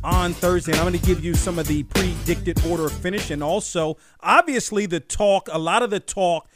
on 0.04 0.32
Thursday, 0.32 0.70
and 0.70 0.80
I'm 0.80 0.86
going 0.86 1.00
to 1.00 1.04
give 1.04 1.24
you 1.24 1.34
some 1.34 1.58
of 1.58 1.66
the 1.66 1.82
predicted 1.82 2.64
order 2.66 2.86
of 2.86 2.92
finish. 2.92 3.32
And 3.32 3.42
also, 3.42 3.96
obviously, 4.20 4.86
the 4.86 5.00
talk, 5.00 5.48
a 5.50 5.58
lot 5.58 5.82
of 5.82 5.90
the 5.90 5.98
talk, 5.98 6.48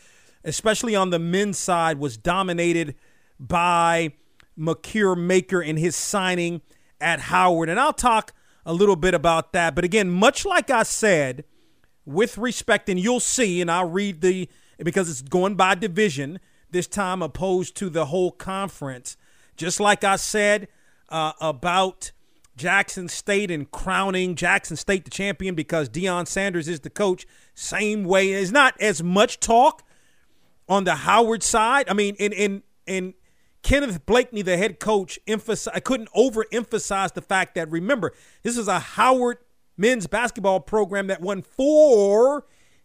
especially 0.44 0.94
on 0.94 1.10
the 1.10 1.18
men's 1.18 1.58
side, 1.58 1.98
was 1.98 2.16
dominated– 2.16 2.94
by 3.46 4.12
Makur 4.58 5.16
Maker 5.16 5.60
and 5.60 5.78
his 5.78 5.96
signing 5.96 6.62
at 7.00 7.20
Howard. 7.20 7.68
And 7.68 7.78
I'll 7.78 7.92
talk 7.92 8.32
a 8.64 8.72
little 8.72 8.96
bit 8.96 9.14
about 9.14 9.52
that. 9.52 9.74
But 9.74 9.84
again, 9.84 10.10
much 10.10 10.44
like 10.44 10.70
I 10.70 10.82
said, 10.82 11.44
with 12.06 12.38
respect, 12.38 12.88
and 12.88 12.98
you'll 12.98 13.20
see, 13.20 13.60
and 13.60 13.70
I'll 13.70 13.88
read 13.88 14.20
the 14.20 14.48
because 14.78 15.08
it's 15.08 15.22
going 15.22 15.54
by 15.54 15.74
division 15.74 16.40
this 16.70 16.86
time 16.86 17.22
opposed 17.22 17.76
to 17.76 17.88
the 17.88 18.06
whole 18.06 18.32
conference. 18.32 19.16
Just 19.56 19.78
like 19.80 20.02
I 20.02 20.16
said 20.16 20.68
uh, 21.08 21.32
about 21.40 22.10
Jackson 22.56 23.08
State 23.08 23.50
and 23.50 23.70
crowning 23.70 24.34
Jackson 24.34 24.76
State 24.76 25.04
the 25.04 25.10
champion 25.10 25.54
because 25.54 25.88
Deion 25.88 26.26
Sanders 26.26 26.68
is 26.68 26.80
the 26.80 26.90
coach. 26.90 27.26
Same 27.54 28.04
way, 28.04 28.32
it's 28.32 28.50
not 28.50 28.74
as 28.80 29.02
much 29.02 29.40
talk 29.40 29.82
on 30.68 30.84
the 30.84 30.96
Howard 30.96 31.42
side. 31.42 31.88
I 31.88 31.94
mean, 31.94 32.16
in 32.16 32.32
in 32.32 32.62
in 32.86 33.14
Kenneth 33.64 34.04
Blakeney, 34.04 34.42
the 34.42 34.58
head 34.58 34.78
coach, 34.78 35.18
emphasize, 35.26 35.72
I 35.74 35.80
couldn't 35.80 36.10
overemphasize 36.12 37.14
the 37.14 37.22
fact 37.22 37.54
that 37.56 37.70
remember, 37.70 38.12
this 38.42 38.56
is 38.56 38.68
a 38.68 38.78
Howard 38.78 39.38
men's 39.76 40.06
basketball 40.06 40.60
program 40.60 41.08
that 41.08 41.22
won 41.22 41.42
four 41.42 42.44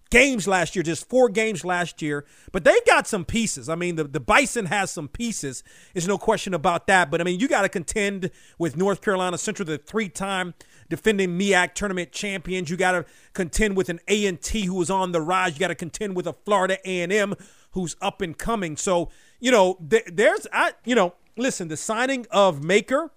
games 0.09 0.47
last 0.47 0.75
year, 0.75 0.81
just 0.81 1.07
four 1.07 1.27
games 1.29 1.65
last 1.65 2.01
year. 2.01 2.25
But 2.53 2.63
they've 2.63 2.85
got 2.85 3.07
some 3.07 3.25
pieces. 3.25 3.67
I 3.67 3.75
mean, 3.75 3.97
the, 3.97 4.05
the 4.05 4.21
Bison 4.21 4.67
has 4.67 4.89
some 4.89 5.09
pieces. 5.09 5.63
There's 5.93 6.07
no 6.07 6.17
question 6.17 6.53
about 6.53 6.87
that. 6.87 7.11
But 7.11 7.19
I 7.19 7.25
mean, 7.25 7.41
you 7.41 7.49
got 7.49 7.63
to 7.63 7.69
contend 7.69 8.31
with 8.57 8.77
North 8.77 9.01
Carolina 9.01 9.37
Central, 9.37 9.65
the 9.65 9.77
three-time 9.77 10.53
defending 10.89 11.37
MEAC 11.37 11.73
tournament 11.73 12.13
champions. 12.13 12.69
You 12.69 12.77
got 12.77 12.93
to 12.93 13.05
contend 13.33 13.75
with 13.75 13.89
an 13.89 13.99
A&T 14.07 14.65
who 14.65 14.81
is 14.81 14.89
on 14.89 15.11
the 15.11 15.21
rise. 15.21 15.53
You 15.53 15.59
got 15.59 15.67
to 15.67 15.75
contend 15.75 16.15
with 16.15 16.25
a 16.25 16.33
Florida 16.33 16.77
A&M 16.85 17.35
who's 17.71 17.95
up 18.01 18.21
and 18.21 18.37
coming. 18.37 18.77
So 18.77 19.09
you 19.39 19.51
know, 19.51 19.77
th- 19.89 20.09
there's, 20.11 20.47
I, 20.51 20.73
you 20.85 20.95
know, 20.95 21.13
listen, 21.37 21.67
the 21.67 21.77
signing 21.77 22.25
of 22.31 22.63
Maker 22.63 23.11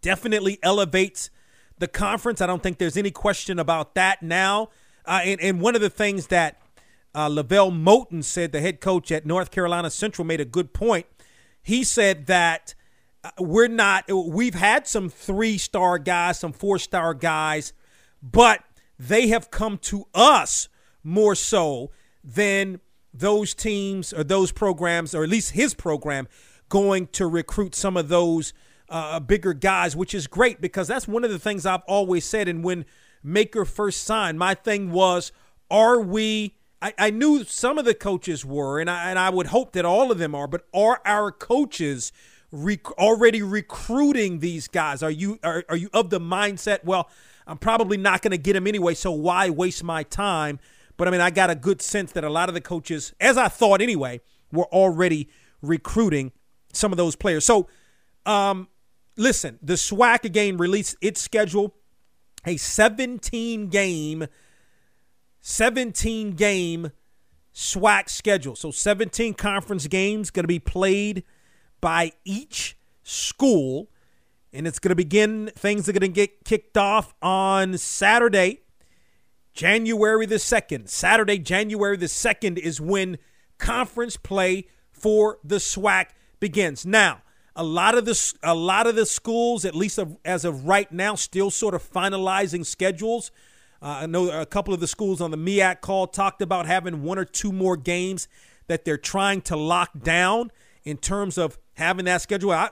definitely 0.00 0.58
elevates 0.62 1.30
the 1.78 1.88
conference. 1.88 2.40
I 2.40 2.46
don't 2.46 2.62
think 2.62 2.78
there's 2.78 2.96
any 2.96 3.10
question 3.10 3.58
about 3.58 3.94
that 3.94 4.22
now. 4.22 4.70
Uh, 5.04 5.20
and, 5.24 5.40
and 5.40 5.60
one 5.60 5.74
of 5.74 5.80
the 5.80 5.90
things 5.90 6.26
that 6.28 6.60
uh, 7.14 7.28
LeVelle 7.28 7.72
Moton 7.72 8.22
said, 8.22 8.52
the 8.52 8.60
head 8.60 8.80
coach 8.80 9.10
at 9.10 9.24
North 9.24 9.50
Carolina 9.50 9.90
Central, 9.90 10.24
made 10.24 10.40
a 10.40 10.44
good 10.44 10.72
point. 10.72 11.06
He 11.62 11.84
said 11.84 12.26
that 12.26 12.74
uh, 13.24 13.30
we're 13.38 13.68
not. 13.68 14.04
We've 14.10 14.54
had 14.54 14.86
some 14.86 15.08
three 15.08 15.58
star 15.58 15.98
guys, 15.98 16.38
some 16.38 16.52
four 16.52 16.78
star 16.78 17.14
guys, 17.14 17.72
but 18.22 18.62
they 18.98 19.28
have 19.28 19.50
come 19.50 19.78
to 19.78 20.06
us 20.14 20.68
more 21.02 21.34
so 21.34 21.90
than 22.22 22.80
those 23.12 23.54
teams 23.54 24.12
or 24.12 24.24
those 24.24 24.52
programs, 24.52 25.14
or 25.14 25.24
at 25.24 25.30
least 25.30 25.52
his 25.52 25.74
program, 25.74 26.28
going 26.68 27.06
to 27.08 27.26
recruit 27.26 27.74
some 27.74 27.96
of 27.96 28.08
those 28.08 28.52
uh, 28.88 29.20
bigger 29.20 29.54
guys, 29.54 29.96
which 29.96 30.14
is 30.14 30.26
great 30.26 30.60
because 30.60 30.88
that's 30.88 31.08
one 31.08 31.24
of 31.24 31.30
the 31.30 31.38
things 31.38 31.66
I've 31.66 31.82
always 31.86 32.24
said. 32.24 32.48
And 32.48 32.64
when 32.64 32.84
Maker 33.22 33.64
first 33.64 34.02
signed, 34.02 34.38
my 34.38 34.54
thing 34.54 34.92
was, 34.92 35.32
are 35.70 36.00
we? 36.00 36.54
I, 36.80 36.94
I 36.96 37.10
knew 37.10 37.44
some 37.44 37.76
of 37.78 37.84
the 37.84 37.94
coaches 37.94 38.44
were, 38.44 38.80
and 38.80 38.88
I, 38.88 39.10
and 39.10 39.18
I 39.18 39.30
would 39.30 39.48
hope 39.48 39.72
that 39.72 39.84
all 39.84 40.12
of 40.12 40.18
them 40.18 40.34
are, 40.34 40.46
but 40.46 40.66
are 40.72 41.00
our 41.04 41.32
coaches 41.32 42.12
rec- 42.52 42.90
already 42.92 43.42
recruiting 43.42 44.38
these 44.38 44.68
guys? 44.68 45.02
Are 45.02 45.10
you 45.10 45.38
are, 45.42 45.64
are 45.68 45.76
you 45.76 45.90
of 45.92 46.10
the 46.10 46.20
mindset? 46.20 46.84
Well, 46.84 47.10
I'm 47.46 47.58
probably 47.58 47.96
not 47.96 48.22
going 48.22 48.30
to 48.30 48.38
get 48.38 48.52
them 48.52 48.66
anyway, 48.66 48.94
so 48.94 49.10
why 49.10 49.50
waste 49.50 49.82
my 49.82 50.02
time? 50.04 50.60
But 50.98 51.08
I 51.08 51.10
mean, 51.12 51.22
I 51.22 51.30
got 51.30 51.48
a 51.48 51.54
good 51.54 51.80
sense 51.80 52.12
that 52.12 52.24
a 52.24 52.28
lot 52.28 52.50
of 52.50 52.54
the 52.54 52.60
coaches, 52.60 53.14
as 53.18 53.38
I 53.38 53.48
thought 53.48 53.80
anyway, 53.80 54.20
were 54.52 54.66
already 54.66 55.30
recruiting 55.62 56.32
some 56.74 56.92
of 56.92 56.98
those 56.98 57.16
players. 57.16 57.46
So, 57.46 57.68
um, 58.26 58.68
listen, 59.16 59.58
the 59.62 59.74
SWAC 59.74 60.24
again 60.24 60.58
released 60.58 60.96
its 61.00 61.22
schedule, 61.22 61.74
a 62.44 62.58
17 62.58 63.68
game, 63.68 64.26
17 65.40 66.32
game 66.32 66.90
SWAC 67.54 68.08
schedule. 68.08 68.54
So 68.56 68.70
17 68.70 69.34
conference 69.34 69.86
games 69.86 70.30
going 70.30 70.44
to 70.44 70.48
be 70.48 70.58
played 70.58 71.24
by 71.80 72.12
each 72.24 72.76
school. 73.02 73.88
And 74.52 74.66
it's 74.66 74.78
going 74.78 74.90
to 74.90 74.96
begin, 74.96 75.50
things 75.54 75.88
are 75.88 75.92
going 75.92 76.00
to 76.00 76.08
get 76.08 76.44
kicked 76.44 76.76
off 76.76 77.14
on 77.20 77.76
Saturday, 77.76 78.60
January 79.58 80.24
the 80.24 80.36
2nd. 80.36 80.88
Saturday, 80.88 81.36
January 81.36 81.96
the 81.96 82.06
2nd 82.06 82.58
is 82.58 82.80
when 82.80 83.18
conference 83.58 84.16
play 84.16 84.68
for 84.92 85.40
the 85.42 85.56
SWAC 85.56 86.10
begins. 86.38 86.86
Now, 86.86 87.22
a 87.56 87.64
lot 87.64 87.98
of 87.98 88.04
the 88.04 88.34
a 88.44 88.54
lot 88.54 88.86
of 88.86 88.94
the 88.94 89.04
schools, 89.04 89.64
at 89.64 89.74
least 89.74 89.98
as 90.24 90.44
of 90.44 90.66
right 90.66 90.92
now, 90.92 91.16
still 91.16 91.50
sort 91.50 91.74
of 91.74 91.82
finalizing 91.82 92.64
schedules. 92.64 93.32
Uh, 93.82 94.02
I 94.02 94.06
know 94.06 94.30
a 94.30 94.46
couple 94.46 94.72
of 94.72 94.78
the 94.78 94.86
schools 94.86 95.20
on 95.20 95.32
the 95.32 95.36
MEAC 95.36 95.80
call 95.80 96.06
talked 96.06 96.40
about 96.40 96.66
having 96.66 97.02
one 97.02 97.18
or 97.18 97.24
two 97.24 97.50
more 97.50 97.76
games 97.76 98.28
that 98.68 98.84
they're 98.84 98.96
trying 98.96 99.40
to 99.42 99.56
lock 99.56 99.90
down 100.00 100.52
in 100.84 100.98
terms 100.98 101.36
of 101.36 101.58
having 101.74 102.04
that 102.04 102.22
schedule. 102.22 102.52
I, 102.52 102.70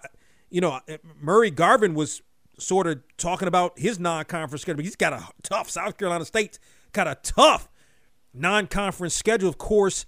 you 0.51 0.61
know, 0.61 0.79
Murray 1.21 1.51
Garvin 1.51 1.95
was 1.95 2.23
sort 2.61 2.87
of 2.87 3.03
talking 3.17 3.49
about 3.49 3.77
his 3.77 3.99
non-conference 3.99 4.63
schedule. 4.63 4.85
He's 4.85 4.95
got 4.95 5.13
a 5.13 5.27
tough 5.43 5.69
South 5.69 5.99
Carolina 5.99 6.25
State 6.25 6.61
got 6.97 7.07
a 7.07 7.17
tough 7.23 7.69
non-conference 8.35 9.15
schedule. 9.15 9.49
Of 9.49 9.59
course, 9.59 10.07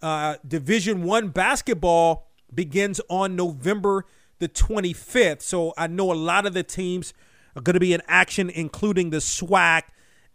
uh, 0.00 0.36
Division 0.46 1.02
One 1.02 1.28
basketball 1.28 2.28
begins 2.54 3.00
on 3.10 3.36
November 3.36 4.06
the 4.38 4.48
25th. 4.48 5.42
So 5.42 5.74
I 5.76 5.88
know 5.88 6.12
a 6.12 6.14
lot 6.14 6.46
of 6.46 6.54
the 6.54 6.62
teams 6.62 7.12
are 7.56 7.62
going 7.62 7.74
to 7.74 7.80
be 7.80 7.92
in 7.92 8.02
action, 8.06 8.50
including 8.50 9.10
the 9.10 9.18
SWAC. 9.18 9.82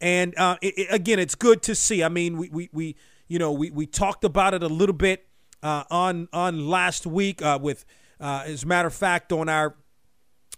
And 0.02 0.38
uh, 0.38 0.58
it, 0.62 0.78
it, 0.78 0.88
again, 0.90 1.20
it's 1.20 1.36
good 1.36 1.62
to 1.64 1.76
see. 1.76 2.04
I 2.04 2.10
mean, 2.10 2.38
we, 2.38 2.50
we, 2.50 2.70
we 2.74 2.96
you 3.28 3.40
know 3.40 3.52
we, 3.52 3.72
we 3.72 3.86
talked 3.86 4.26
about 4.26 4.54
it 4.54 4.62
a 4.62 4.68
little 4.68 4.96
bit 4.96 5.26
uh, 5.64 5.86
on 5.90 6.28
on 6.34 6.68
last 6.68 7.08
week 7.08 7.42
uh, 7.42 7.58
with, 7.62 7.86
uh, 8.20 8.44
as 8.46 8.64
a 8.64 8.68
matter 8.68 8.90
of 8.90 8.94
fact, 8.94 9.32
on 9.32 9.48
our 9.48 9.76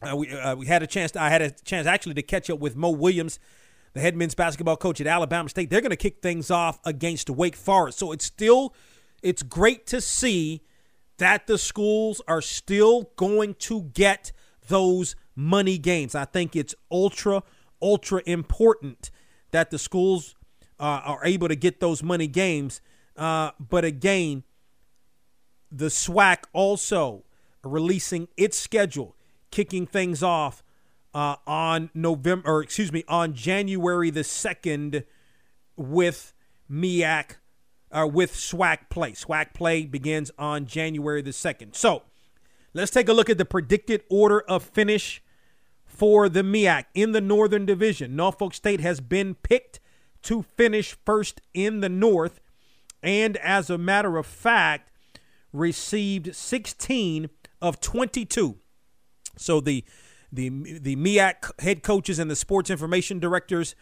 uh, 0.02 0.16
we 0.16 0.36
we 0.58 0.66
had 0.66 0.82
a 0.82 0.88
chance. 0.88 1.12
To, 1.12 1.22
I 1.22 1.30
had 1.30 1.44
a 1.44 1.52
chance 1.52 1.86
actually 1.86 2.16
to 2.16 2.24
catch 2.24 2.50
up 2.50 2.60
with 2.60 2.76
Mo 2.76 2.90
Williams, 2.90 3.40
the 3.96 4.02
head 4.02 4.16
men's 4.16 4.36
basketball 4.36 4.76
coach 4.76 5.00
at 5.00 5.08
Alabama 5.08 5.48
State. 5.50 5.70
They're 5.70 5.82
going 5.82 5.90
to 5.90 5.96
kick 5.96 6.22
things 6.22 6.52
off 6.52 6.80
against 6.86 7.30
Wake 7.30 7.56
Forest. 7.56 7.98
So 7.98 8.12
it's 8.12 8.26
still 8.26 8.76
it's 9.24 9.42
great 9.42 9.88
to 9.88 10.02
see 10.02 10.62
that 11.18 11.48
the 11.48 11.58
schools 11.58 12.22
are 12.28 12.42
still 12.42 13.10
going 13.16 13.56
to 13.56 13.84
get 13.94 14.34
those 14.68 15.16
money 15.34 15.78
games. 15.78 16.14
I 16.14 16.26
think 16.26 16.56
it's 16.58 16.76
ultra 16.92 17.42
ultra 17.82 18.22
important 18.26 19.12
that 19.52 19.72
the 19.72 19.80
schools 19.80 20.36
uh, 20.78 21.02
are 21.06 21.24
able 21.24 21.48
to 21.48 21.56
get 21.56 21.80
those 21.80 22.04
money 22.04 22.28
games. 22.28 22.82
Uh, 23.16 23.52
but 23.58 23.86
again, 23.86 24.44
the 25.72 25.86
SWAC 25.86 26.40
also 26.52 27.24
releasing 27.64 28.28
its 28.36 28.58
schedule, 28.58 29.16
kicking 29.52 29.88
things 29.88 30.22
off 30.22 30.65
uh, 31.16 31.38
on 31.48 31.90
November, 31.94 32.48
or 32.48 32.62
excuse 32.62 32.92
me, 32.92 33.06
on 33.08 33.34
January 33.34 34.10
the 34.10 34.24
second 34.24 35.06
with 35.78 36.34
MEAC, 36.70 37.38
uh, 37.90 38.06
with 38.06 38.34
SWAC 38.34 38.90
play. 38.90 39.14
SWAC 39.14 39.54
play 39.54 39.86
begins 39.86 40.30
on 40.38 40.66
January 40.66 41.22
the 41.22 41.32
second. 41.32 41.74
So 41.74 42.04
let's 42.74 42.92
take 42.92 43.08
a 43.08 43.14
look 43.14 43.30
at 43.30 43.38
the 43.38 43.46
predicted 43.46 44.04
order 44.10 44.42
of 44.42 44.62
finish 44.62 45.24
for 45.86 46.28
the 46.28 46.44
MEAC 46.44 46.84
in 46.94 47.14
the 47.14 47.22
Northern 47.22 47.66
Division. 47.66 48.18
Norfolk 48.18 48.54
State 48.54 48.82
has 48.82 49.00
been 49.00 49.36
picked 49.36 49.80
to 50.24 50.42
finish 50.42 50.98
first 51.06 51.40
in 51.54 51.80
the 51.80 51.88
North, 51.88 52.42
and 53.02 53.38
as 53.38 53.70
a 53.70 53.78
matter 53.78 54.18
of 54.18 54.26
fact 54.26 54.92
received 55.54 56.36
16 56.36 57.30
of 57.62 57.80
22. 57.80 58.58
So 59.38 59.62
the 59.62 59.86
the 60.36 60.80
the 60.80 60.96
MEAC 60.96 61.60
head 61.62 61.84
coaches 61.84 62.20
and 62.20 62.30
the 62.30 62.36
sports 62.36 62.70
information 62.70 63.20
directors 63.20 63.76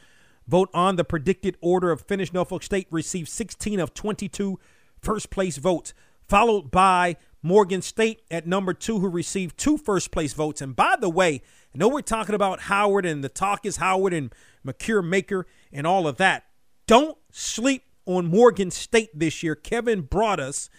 vote 0.47 0.69
on 0.73 0.95
the 0.95 1.03
predicted 1.03 1.57
order 1.61 1.91
of 1.91 2.01
finish. 2.01 2.33
Norfolk 2.33 2.63
State 2.63 2.87
received 2.91 3.29
16 3.29 3.79
of 3.79 3.93
22 3.93 4.59
first 4.99 5.29
place 5.29 5.57
votes, 5.57 5.93
followed 6.27 6.71
by 6.71 7.17
Morgan 7.41 7.81
State 7.81 8.21
at 8.31 8.47
number 8.47 8.73
two, 8.73 8.99
who 8.99 9.09
received 9.09 9.57
two 9.57 9.77
first 9.77 10.11
place 10.11 10.33
votes. 10.33 10.61
And 10.61 10.75
by 10.75 10.95
the 10.99 11.09
way, 11.09 11.41
I 11.73 11.77
know 11.77 11.89
we're 11.89 12.01
talking 12.01 12.35
about 12.35 12.61
Howard 12.61 13.05
and 13.05 13.23
the 13.23 13.29
talk 13.29 13.65
is 13.65 13.77
Howard 13.77 14.13
and 14.13 14.33
Makur 14.65 15.05
Maker 15.05 15.45
and 15.71 15.85
all 15.85 16.07
of 16.07 16.17
that. 16.17 16.45
Don't 16.87 17.17
sleep 17.31 17.83
on 18.05 18.25
Morgan 18.25 18.71
State 18.71 19.09
this 19.13 19.43
year. 19.43 19.55
Kevin 19.55 20.01
Broadus 20.01 20.69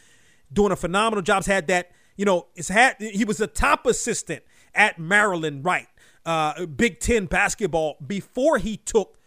doing 0.52 0.72
a 0.72 0.76
phenomenal 0.76 1.22
job. 1.22 1.44
Had 1.44 1.66
that, 1.66 1.90
you 2.16 2.24
know, 2.24 2.46
it's 2.54 2.68
had 2.68 2.96
he 2.98 3.24
was 3.24 3.40
a 3.40 3.46
top 3.46 3.86
assistant 3.86 4.42
at 4.74 4.98
Maryland, 4.98 5.64
right? 5.64 5.88
Uh, 6.24 6.66
Big 6.66 7.00
Ten 7.00 7.26
basketball 7.26 7.96
before 8.04 8.58
he 8.58 8.76
took 8.76 9.18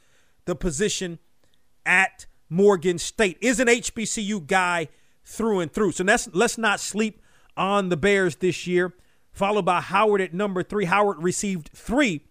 the 0.46 0.56
position 0.56 1.20
at 1.86 2.26
Morgan 2.50 2.98
State. 2.98 3.38
Is 3.42 3.60
an 3.60 3.68
HBCU 3.68 4.46
guy 4.48 4.88
through 5.24 5.60
and 5.60 5.72
through. 5.72 5.92
So 5.92 6.04
let's 6.04 6.30
let's 6.34 6.58
not 6.58 6.80
sleep 6.80 7.22
on 7.56 7.90
the 7.90 7.98
Bears 7.98 8.38
this 8.38 8.66
year. 8.66 8.94
Followed 9.32 9.66
by 9.66 9.82
Howard 9.82 10.22
at 10.22 10.34
number 10.34 10.64
three. 10.64 10.86
Howard 10.86 11.22
received 11.22 11.70
three 11.74 12.24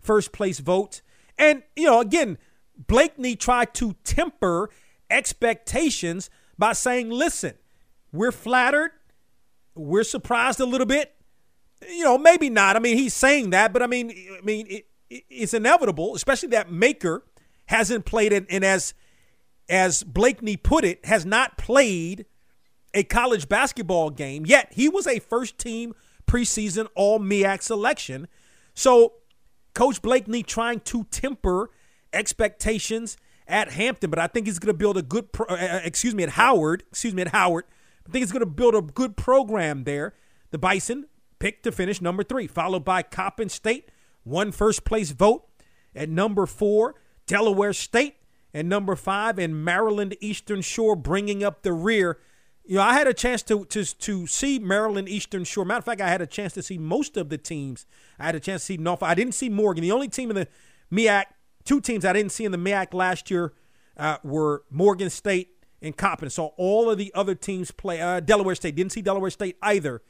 first 0.00 0.30
place 0.32 0.60
votes. 0.60 1.02
And, 1.36 1.64
you 1.74 1.86
know, 1.86 2.00
again, 2.00 2.38
Blakeney 2.76 3.34
tried 3.34 3.74
to 3.74 3.94
temper 4.04 4.70
expectations 5.10 6.30
by 6.58 6.72
saying, 6.72 7.10
listen, 7.10 7.54
we're 8.12 8.32
flattered. 8.32 8.92
We're 9.74 10.04
surprised 10.04 10.60
a 10.60 10.66
little 10.66 10.86
bit. 10.86 11.14
You 11.88 12.04
know, 12.04 12.18
maybe 12.18 12.50
not. 12.50 12.76
I 12.76 12.78
mean, 12.78 12.96
he's 12.96 13.14
saying 13.14 13.50
that, 13.50 13.72
but 13.72 13.82
I 13.82 13.86
mean, 13.86 14.10
I 14.10 14.44
mean, 14.44 14.66
it, 14.68 14.86
it, 15.10 15.24
it's 15.28 15.54
inevitable, 15.54 16.14
especially 16.14 16.48
that 16.50 16.70
Maker 16.70 17.24
hasn't 17.66 18.04
played 18.04 18.32
it, 18.32 18.46
and 18.50 18.64
as 18.64 18.94
as 19.68 20.02
Blakeney 20.02 20.56
put 20.56 20.84
it, 20.84 21.04
has 21.06 21.24
not 21.24 21.56
played 21.56 22.26
a 22.92 23.02
college 23.02 23.48
basketball 23.48 24.10
game 24.10 24.44
yet. 24.46 24.72
He 24.72 24.88
was 24.88 25.06
a 25.06 25.18
first 25.18 25.58
team 25.58 25.94
preseason 26.26 26.88
All 26.94 27.18
MEAC 27.18 27.62
selection, 27.62 28.28
so 28.74 29.14
Coach 29.74 30.02
Blakeney 30.02 30.42
trying 30.42 30.80
to 30.80 31.04
temper 31.04 31.70
expectations 32.12 33.16
at 33.46 33.72
Hampton, 33.72 34.10
but 34.10 34.18
I 34.18 34.26
think 34.26 34.46
he's 34.46 34.58
going 34.58 34.72
to 34.72 34.78
build 34.78 34.96
a 34.96 35.02
good. 35.02 35.32
Pro, 35.32 35.46
uh, 35.46 35.54
uh, 35.54 35.80
excuse 35.84 36.14
me, 36.14 36.22
at 36.22 36.30
Howard. 36.30 36.84
Excuse 36.90 37.14
me, 37.14 37.22
at 37.22 37.28
Howard. 37.28 37.64
I 38.06 38.10
think 38.10 38.22
he's 38.22 38.32
going 38.32 38.40
to 38.40 38.46
build 38.46 38.74
a 38.74 38.82
good 38.82 39.16
program 39.16 39.84
there. 39.84 40.14
The 40.50 40.58
Bison 40.58 41.06
picked 41.44 41.64
to 41.64 41.70
finish 41.70 42.00
number 42.00 42.24
three, 42.24 42.46
followed 42.46 42.86
by 42.86 43.02
Coppin 43.02 43.50
State, 43.50 43.90
one 44.22 44.50
first 44.50 44.82
place 44.82 45.10
vote 45.10 45.46
at 45.94 46.08
number 46.08 46.46
four, 46.46 46.94
Delaware 47.26 47.74
State 47.74 48.16
at 48.54 48.64
number 48.64 48.96
five, 48.96 49.38
and 49.38 49.62
Maryland 49.62 50.16
Eastern 50.22 50.62
Shore 50.62 50.96
bringing 50.96 51.44
up 51.44 51.62
the 51.62 51.74
rear. 51.74 52.18
You 52.64 52.76
know, 52.76 52.82
I 52.82 52.94
had 52.94 53.06
a 53.06 53.12
chance 53.12 53.42
to 53.42 53.66
to 53.66 53.84
to 53.84 54.26
see 54.26 54.58
Maryland 54.58 55.06
Eastern 55.06 55.44
Shore. 55.44 55.66
Matter 55.66 55.80
of 55.80 55.84
fact, 55.84 56.00
I 56.00 56.08
had 56.08 56.22
a 56.22 56.26
chance 56.26 56.54
to 56.54 56.62
see 56.62 56.78
most 56.78 57.18
of 57.18 57.28
the 57.28 57.36
teams. 57.36 57.84
I 58.18 58.24
had 58.24 58.34
a 58.34 58.40
chance 58.40 58.62
to 58.62 58.64
see 58.64 58.76
Norfolk. 58.78 59.06
I 59.06 59.14
didn't 59.14 59.34
see 59.34 59.50
Morgan. 59.50 59.82
The 59.82 59.92
only 59.92 60.08
team 60.08 60.30
in 60.30 60.36
the 60.36 60.48
MEAC, 60.90 61.24
two 61.66 61.82
teams 61.82 62.06
I 62.06 62.14
didn't 62.14 62.32
see 62.32 62.46
in 62.46 62.52
the 62.52 62.58
MEAC 62.58 62.94
last 62.94 63.30
year 63.30 63.52
uh, 63.98 64.16
were 64.24 64.64
Morgan 64.70 65.10
State 65.10 65.50
and 65.82 65.94
Coppin. 65.94 66.30
So 66.30 66.54
all 66.56 66.88
of 66.88 66.96
the 66.96 67.12
other 67.14 67.34
teams 67.34 67.70
play. 67.70 68.00
Uh, 68.00 68.20
Delaware 68.20 68.54
State 68.54 68.76
didn't 68.76 68.92
see 68.92 69.02
Delaware 69.02 69.28
State 69.28 69.58
either 69.60 70.00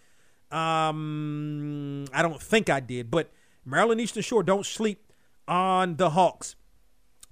Um, 0.54 2.04
I 2.12 2.22
don't 2.22 2.40
think 2.40 2.70
I 2.70 2.78
did, 2.78 3.10
but 3.10 3.32
Maryland 3.64 4.00
Eastern 4.00 4.22
Shore 4.22 4.42
don't 4.42 4.64
sleep 4.64 5.12
on 5.48 5.96
the 5.96 6.10
Hawks. 6.10 6.54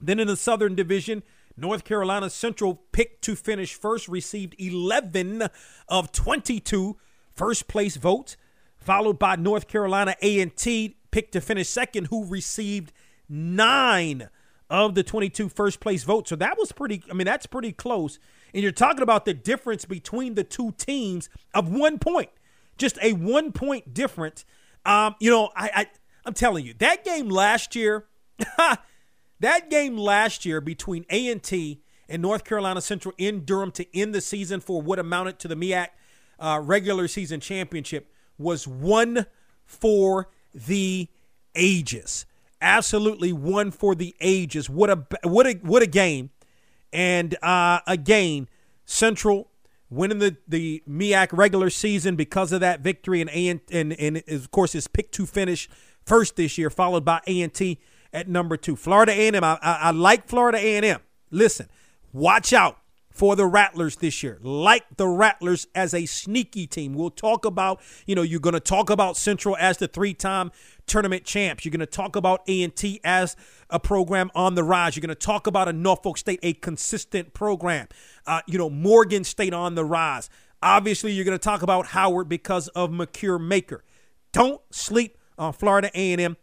Then 0.00 0.18
in 0.18 0.26
the 0.26 0.36
Southern 0.36 0.74
Division, 0.74 1.22
North 1.56 1.84
Carolina 1.84 2.30
Central 2.30 2.82
picked 2.90 3.22
to 3.24 3.36
finish 3.36 3.74
first, 3.74 4.08
received 4.08 4.56
11 4.58 5.48
of 5.88 6.10
22 6.10 6.96
first 7.32 7.68
place 7.68 7.96
votes, 7.96 8.36
followed 8.76 9.18
by 9.18 9.36
North 9.36 9.68
Carolina 9.68 10.16
A&T 10.20 10.96
picked 11.12 11.32
to 11.32 11.40
finish 11.40 11.68
second, 11.68 12.06
who 12.08 12.24
received 12.26 12.92
nine 13.28 14.28
of 14.68 14.94
the 14.94 15.02
22 15.02 15.48
first 15.48 15.78
place 15.78 16.02
votes. 16.02 16.30
So 16.30 16.36
that 16.36 16.58
was 16.58 16.72
pretty, 16.72 17.02
I 17.10 17.14
mean, 17.14 17.26
that's 17.26 17.46
pretty 17.46 17.72
close. 17.72 18.18
And 18.52 18.62
you're 18.62 18.72
talking 18.72 19.02
about 19.02 19.26
the 19.26 19.34
difference 19.34 19.84
between 19.84 20.34
the 20.34 20.44
two 20.44 20.72
teams 20.72 21.28
of 21.54 21.72
one 21.72 21.98
point, 21.98 22.30
just 22.82 22.98
a 23.00 23.14
one 23.14 23.52
point 23.52 23.94
difference. 23.94 24.44
Um, 24.84 25.14
you 25.20 25.30
know, 25.30 25.50
I, 25.56 25.70
I 25.74 25.86
I'm 26.26 26.34
telling 26.34 26.66
you, 26.66 26.74
that 26.74 27.04
game 27.04 27.30
last 27.30 27.74
year, 27.74 28.06
that 29.40 29.70
game 29.70 29.96
last 29.96 30.44
year 30.44 30.60
between 30.60 31.06
A&T 31.08 31.80
and 32.08 32.20
North 32.20 32.44
Carolina 32.44 32.80
Central 32.80 33.14
in 33.16 33.44
Durham 33.44 33.70
to 33.72 33.98
end 33.98 34.14
the 34.14 34.20
season 34.20 34.60
for 34.60 34.82
what 34.82 34.98
amounted 34.98 35.38
to 35.40 35.48
the 35.48 35.54
MEAC 35.54 35.88
uh, 36.38 36.60
regular 36.62 37.08
season 37.08 37.40
championship 37.40 38.12
was 38.36 38.66
one 38.66 39.26
for 39.64 40.28
the 40.52 41.08
ages. 41.54 42.26
Absolutely 42.60 43.32
one 43.32 43.70
for 43.70 43.94
the 43.94 44.14
ages. 44.20 44.68
What 44.68 44.90
a 44.90 45.06
what 45.22 45.46
a 45.46 45.54
what 45.62 45.82
a 45.82 45.86
game! 45.86 46.30
And 46.92 47.36
uh, 47.42 47.80
again, 47.86 48.48
Central 48.84 49.51
winning 49.92 50.18
the 50.18 50.36
the 50.48 50.82
MEAC 50.88 51.28
regular 51.32 51.70
season 51.70 52.16
because 52.16 52.52
of 52.52 52.60
that 52.60 52.80
victory, 52.80 53.20
and 53.20 53.30
and 53.30 53.60
and, 53.70 53.92
and 53.92 54.22
of 54.28 54.50
course 54.50 54.72
his 54.72 54.88
pick 54.88 55.12
to 55.12 55.26
finish 55.26 55.68
first 56.04 56.36
this 56.36 56.58
year, 56.58 56.70
followed 56.70 57.04
by 57.04 57.20
A 57.26 57.42
and 57.42 57.52
T 57.52 57.78
at 58.12 58.28
number 58.28 58.56
two. 58.56 58.76
Florida 58.76 59.12
A&M. 59.12 59.42
I, 59.42 59.58
I, 59.62 59.72
I 59.74 59.90
like 59.90 60.26
Florida 60.28 60.58
A&M. 60.58 61.00
Listen, 61.30 61.68
watch 62.12 62.52
out 62.52 62.78
for 63.10 63.36
the 63.36 63.46
Rattlers 63.46 63.96
this 63.96 64.22
year. 64.22 64.38
Like 64.42 64.84
the 64.96 65.06
Rattlers 65.06 65.66
as 65.74 65.94
a 65.94 66.06
sneaky 66.06 66.66
team. 66.66 66.94
We'll 66.94 67.10
talk 67.10 67.44
about, 67.44 67.80
you 68.06 68.14
know, 68.14 68.22
you're 68.22 68.40
going 68.40 68.54
to 68.54 68.60
talk 68.60 68.90
about 68.90 69.16
Central 69.16 69.56
as 69.58 69.78
the 69.78 69.88
three-time 69.88 70.50
tournament 70.92 71.24
champs. 71.24 71.64
You're 71.64 71.70
going 71.70 71.80
to 71.80 71.86
talk 71.86 72.16
about 72.16 72.42
A&T 72.46 73.00
as 73.02 73.36
a 73.70 73.80
program 73.80 74.30
on 74.34 74.54
the 74.54 74.62
rise. 74.62 74.94
You're 74.94 75.00
going 75.00 75.08
to 75.08 75.14
talk 75.14 75.46
about 75.46 75.68
a 75.68 75.72
Norfolk 75.72 76.18
State, 76.18 76.40
a 76.42 76.52
consistent 76.52 77.34
program. 77.34 77.88
Uh, 78.26 78.40
you 78.46 78.58
know, 78.58 78.70
Morgan 78.70 79.24
State 79.24 79.54
on 79.54 79.74
the 79.74 79.84
rise. 79.84 80.28
Obviously, 80.62 81.12
you're 81.12 81.24
going 81.24 81.38
to 81.38 81.42
talk 81.42 81.62
about 81.62 81.86
Howard 81.86 82.28
because 82.28 82.68
of 82.68 82.90
Makur 82.90 83.40
Maker. 83.40 83.82
Don't 84.32 84.60
sleep 84.70 85.18
on 85.38 85.52
Florida 85.52 85.90
A&M. 85.94 86.36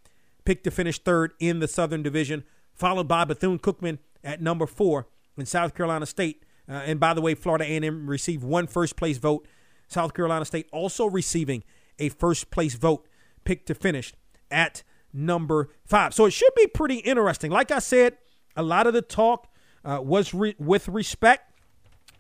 Picked 0.46 0.64
to 0.64 0.72
finish 0.72 1.00
third 1.00 1.34
in 1.40 1.60
the 1.60 1.68
Southern 1.68 2.02
Division, 2.02 2.44
followed 2.74 3.08
by 3.08 3.24
Bethune-Cookman 3.26 4.00
at 4.24 4.42
number 4.42 4.66
four 4.66 5.08
in 5.38 5.46
South 5.46 5.76
Carolina 5.76 6.06
State 6.06 6.44
uh, 6.70 6.84
and 6.86 7.00
by 7.00 7.14
the 7.14 7.22
way, 7.22 7.34
Florida 7.34 7.66
A&M 7.66 8.08
received 8.08 8.44
one 8.44 8.68
first 8.68 8.96
place 8.96 9.18
vote. 9.18 9.48
South 9.88 10.14
Carolina 10.14 10.46
State 10.46 10.68
also 10.72 11.08
receiving 11.08 11.64
a 11.98 12.10
first 12.10 12.52
place 12.52 12.76
vote, 12.76 13.08
picked 13.44 13.66
to 13.68 13.74
finish 13.74 14.14
at 14.52 14.84
number 15.14 15.70
five. 15.86 16.14
So 16.14 16.26
it 16.26 16.32
should 16.32 16.54
be 16.56 16.68
pretty 16.68 16.98
interesting. 16.98 17.52
Like 17.52 17.72
I 17.72 17.80
said, 17.80 18.18
a 18.56 18.64
lot 18.64 18.88
of 18.88 18.94
the 18.94 19.02
talk 19.02 19.48
uh, 19.84 20.00
was 20.02 20.34
re- 20.34 20.56
with 20.60 20.88
respect 20.88 21.52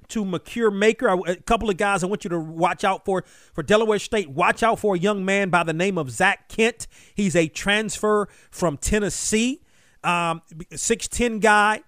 to 0.09 0.25
Makur 0.25 0.75
Maker. 0.75 1.07
A 1.07 1.35
couple 1.37 1.69
of 1.69 1.77
guys 1.77 2.03
I 2.03 2.07
want 2.07 2.23
you 2.23 2.29
to 2.31 2.39
watch 2.39 2.83
out 2.83 3.05
for 3.05 3.23
for 3.53 3.63
Delaware 3.63 3.99
State. 3.99 4.29
Watch 4.29 4.63
out 4.63 4.79
for 4.79 4.95
a 4.95 4.99
young 4.99 5.23
man 5.23 5.49
by 5.49 5.63
the 5.63 5.73
name 5.73 5.97
of 5.97 6.09
Zach 6.09 6.49
Kent. 6.49 6.87
He's 7.13 7.35
a 7.35 7.47
transfer 7.47 8.27
from 8.49 8.77
Tennessee. 8.77 9.61
Um, 10.03 10.41
6'10 10.71 11.41
guy. 11.41 11.81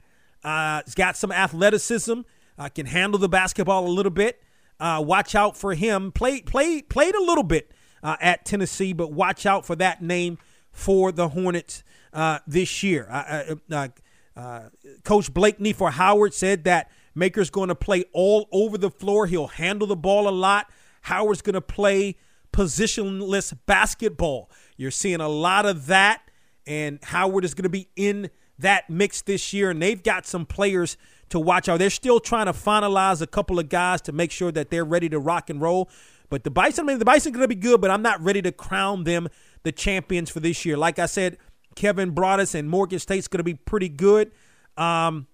Uh, 0.43 0.81
he's 0.85 0.95
got 0.95 1.15
some 1.15 1.31
athleticism 1.31 2.21
uh, 2.61 2.69
can 2.69 2.85
handle 2.85 3.19
the 3.19 3.29
basketball 3.29 3.87
a 3.87 3.89
little 3.89 4.11
bit. 4.11 4.41
Uh, 4.79 5.01
watch 5.05 5.35
out 5.35 5.57
for 5.57 5.73
him. 5.73 6.11
Played 6.11 6.45
played 6.45 6.89
played 6.89 7.15
a 7.15 7.21
little 7.21 7.43
bit 7.43 7.71
uh, 8.03 8.17
at 8.21 8.45
Tennessee, 8.45 8.93
but 8.93 9.11
watch 9.11 9.45
out 9.45 9.65
for 9.65 9.75
that 9.77 10.01
name 10.01 10.37
for 10.71 11.11
the 11.11 11.29
Hornets 11.29 11.83
uh, 12.13 12.39
this 12.47 12.83
year. 12.83 13.07
Uh, 13.09 13.87
uh, 14.35 14.69
Coach 15.03 15.33
Blakeney 15.33 15.73
for 15.73 15.91
Howard 15.91 16.33
said 16.33 16.63
that 16.63 16.89
Maker's 17.13 17.49
going 17.49 17.69
to 17.69 17.75
play 17.75 18.05
all 18.13 18.47
over 18.51 18.77
the 18.77 18.89
floor. 18.89 19.27
He'll 19.27 19.47
handle 19.47 19.87
the 19.87 19.95
ball 19.95 20.27
a 20.27 20.31
lot. 20.31 20.67
Howard's 21.01 21.41
going 21.41 21.53
to 21.53 21.61
play 21.61 22.15
positionless 22.53 23.57
basketball. 23.65 24.49
You're 24.77 24.91
seeing 24.91 25.21
a 25.21 25.27
lot 25.27 25.65
of 25.65 25.87
that, 25.87 26.21
and 26.65 26.99
Howard 27.03 27.43
is 27.43 27.53
going 27.53 27.63
to 27.63 27.69
be 27.69 27.89
in 27.95 28.29
that 28.59 28.89
mix 28.89 29.21
this 29.21 29.53
year, 29.53 29.71
and 29.71 29.81
they've 29.81 30.01
got 30.01 30.25
some 30.25 30.45
players 30.45 30.97
to 31.29 31.39
watch 31.39 31.67
out. 31.67 31.79
They're 31.79 31.89
still 31.89 32.19
trying 32.19 32.45
to 32.45 32.53
finalize 32.53 33.21
a 33.21 33.27
couple 33.27 33.57
of 33.57 33.69
guys 33.69 34.01
to 34.03 34.11
make 34.11 34.31
sure 34.31 34.51
that 34.51 34.69
they're 34.69 34.85
ready 34.85 35.09
to 35.09 35.19
rock 35.19 35.49
and 35.49 35.61
roll. 35.61 35.89
But 36.31 36.45
the 36.45 36.49
Bison, 36.49 36.85
I 36.85 36.87
mean, 36.87 36.97
the 36.97 37.05
Bison 37.05 37.33
going 37.33 37.43
to 37.43 37.47
be 37.47 37.55
good, 37.55 37.81
but 37.81 37.91
I'm 37.91 38.01
not 38.01 38.23
ready 38.23 38.41
to 38.41 38.53
crown 38.53 39.03
them 39.03 39.27
the 39.63 39.73
champions 39.73 40.29
for 40.29 40.39
this 40.39 40.65
year. 40.65 40.77
Like 40.77 40.97
I 40.97 41.05
said, 41.05 41.37
Kevin 41.75 42.11
Broadus 42.11 42.55
and 42.55 42.69
Morgan 42.69 42.99
State's 42.99 43.27
going 43.27 43.39
to 43.39 43.43
be 43.43 43.53
pretty 43.53 43.89
good. 43.89 44.31
Um, 44.77 45.27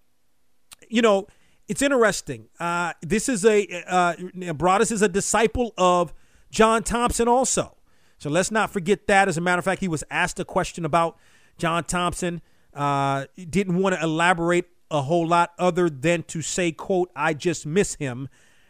you 0.89 1.03
know, 1.03 1.27
it's 1.67 1.83
interesting. 1.83 2.47
Uh, 2.59 2.93
this 3.01 3.29
is 3.29 3.45
a 3.45 3.67
uh, 3.87 4.53
Broadus 4.53 4.89
is 4.89 5.03
a 5.03 5.07
disciple 5.07 5.71
of 5.77 6.15
John 6.49 6.81
Thompson, 6.81 7.27
also. 7.27 7.77
So 8.17 8.31
let's 8.31 8.49
not 8.49 8.71
forget 8.71 9.05
that. 9.05 9.27
As 9.27 9.37
a 9.37 9.41
matter 9.41 9.59
of 9.59 9.65
fact, 9.65 9.81
he 9.81 9.87
was 9.87 10.03
asked 10.09 10.39
a 10.39 10.45
question 10.45 10.83
about 10.83 11.19
John 11.59 11.83
Thompson. 11.83 12.41
Uh, 12.73 13.25
didn't 13.35 13.77
want 13.77 13.95
to 13.95 14.01
elaborate 14.01 14.65
a 14.89 15.03
whole 15.03 15.27
lot 15.27 15.51
other 15.59 15.91
than 15.91 16.23
to 16.23 16.41
say, 16.41 16.71
quote, 16.71 17.11
I 17.15 17.35
just 17.35 17.67
miss 17.67 17.93
him. 17.95 18.29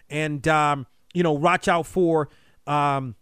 And, 0.10 0.46
um, 0.48 0.88
you 1.18 1.24
know, 1.24 1.32
watch 1.32 1.68
out 1.68 1.88
for 1.88 2.30
um, 2.68 3.16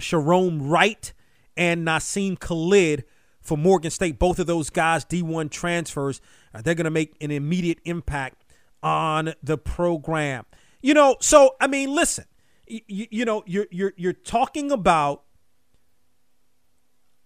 Sharon 0.00 0.68
Wright 0.68 1.12
and 1.56 1.86
Nassim 1.86 2.36
Khalid 2.36 3.04
for 3.40 3.56
Morgan 3.56 3.92
State. 3.92 4.18
Both 4.18 4.40
of 4.40 4.48
those 4.48 4.68
guys, 4.68 5.04
D1 5.04 5.52
transfers, 5.52 6.20
uh, 6.52 6.60
they're 6.60 6.74
going 6.74 6.86
to 6.86 6.90
make 6.90 7.14
an 7.20 7.30
immediate 7.30 7.78
impact 7.84 8.44
on 8.82 9.34
the 9.44 9.56
program. 9.56 10.44
You 10.82 10.92
know, 10.92 11.18
so, 11.20 11.54
I 11.60 11.68
mean, 11.68 11.94
listen, 11.94 12.24
you, 12.66 13.06
you 13.10 13.24
know, 13.24 13.44
you're, 13.46 13.68
you're, 13.70 13.92
you're 13.96 14.12
talking 14.12 14.72
about, 14.72 15.22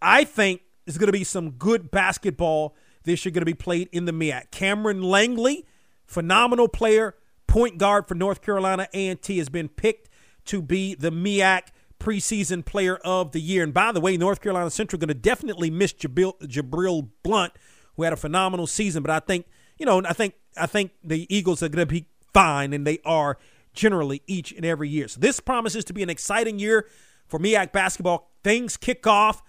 I 0.02 0.24
think, 0.24 0.60
there's 0.84 0.98
going 0.98 1.08
to 1.08 1.12
be 1.12 1.24
some 1.24 1.52
good 1.52 1.90
basketball 1.90 2.76
this 3.04 3.24
year 3.24 3.32
going 3.32 3.40
to 3.40 3.46
be 3.46 3.54
played 3.54 3.88
in 3.90 4.04
the 4.04 4.12
MEAC. 4.12 4.50
Cameron 4.50 5.02
Langley, 5.02 5.64
phenomenal 6.04 6.68
player, 6.68 7.14
point 7.54 7.78
guard 7.78 8.08
for 8.08 8.16
North 8.16 8.42
Carolina 8.42 8.88
A&T, 8.92 9.38
has 9.38 9.48
been 9.48 9.68
picked 9.68 10.10
to 10.44 10.60
be 10.60 10.96
the 10.96 11.12
MEAC 11.12 11.68
preseason 12.00 12.64
player 12.64 12.96
of 12.96 13.30
the 13.30 13.40
year. 13.40 13.62
And 13.62 13.72
by 13.72 13.92
the 13.92 14.00
way, 14.00 14.16
North 14.16 14.40
Carolina 14.40 14.68
Central 14.70 14.98
going 14.98 15.06
to 15.06 15.14
definitely 15.14 15.70
miss 15.70 15.92
Jabril, 15.92 16.36
Jabril 16.40 17.10
Blount, 17.22 17.52
who 17.94 18.02
had 18.02 18.12
a 18.12 18.16
phenomenal 18.16 18.66
season. 18.66 19.04
But 19.04 19.12
I 19.12 19.20
think, 19.20 19.46
you 19.78 19.86
know, 19.86 20.02
I 20.04 20.12
think 20.12 20.34
I 20.56 20.66
think 20.66 20.94
the 21.04 21.32
Eagles 21.32 21.62
are 21.62 21.68
going 21.68 21.86
to 21.86 21.92
be 21.92 22.06
fine, 22.32 22.72
and 22.72 22.84
they 22.84 22.98
are 23.04 23.38
generally 23.72 24.22
each 24.26 24.50
and 24.50 24.64
every 24.64 24.88
year. 24.88 25.06
So 25.06 25.20
this 25.20 25.38
promises 25.38 25.84
to 25.84 25.92
be 25.92 26.02
an 26.02 26.10
exciting 26.10 26.58
year 26.58 26.88
for 27.28 27.38
MEAC 27.38 27.70
basketball. 27.70 28.32
Things 28.42 28.76
kick 28.76 29.06
off 29.06 29.44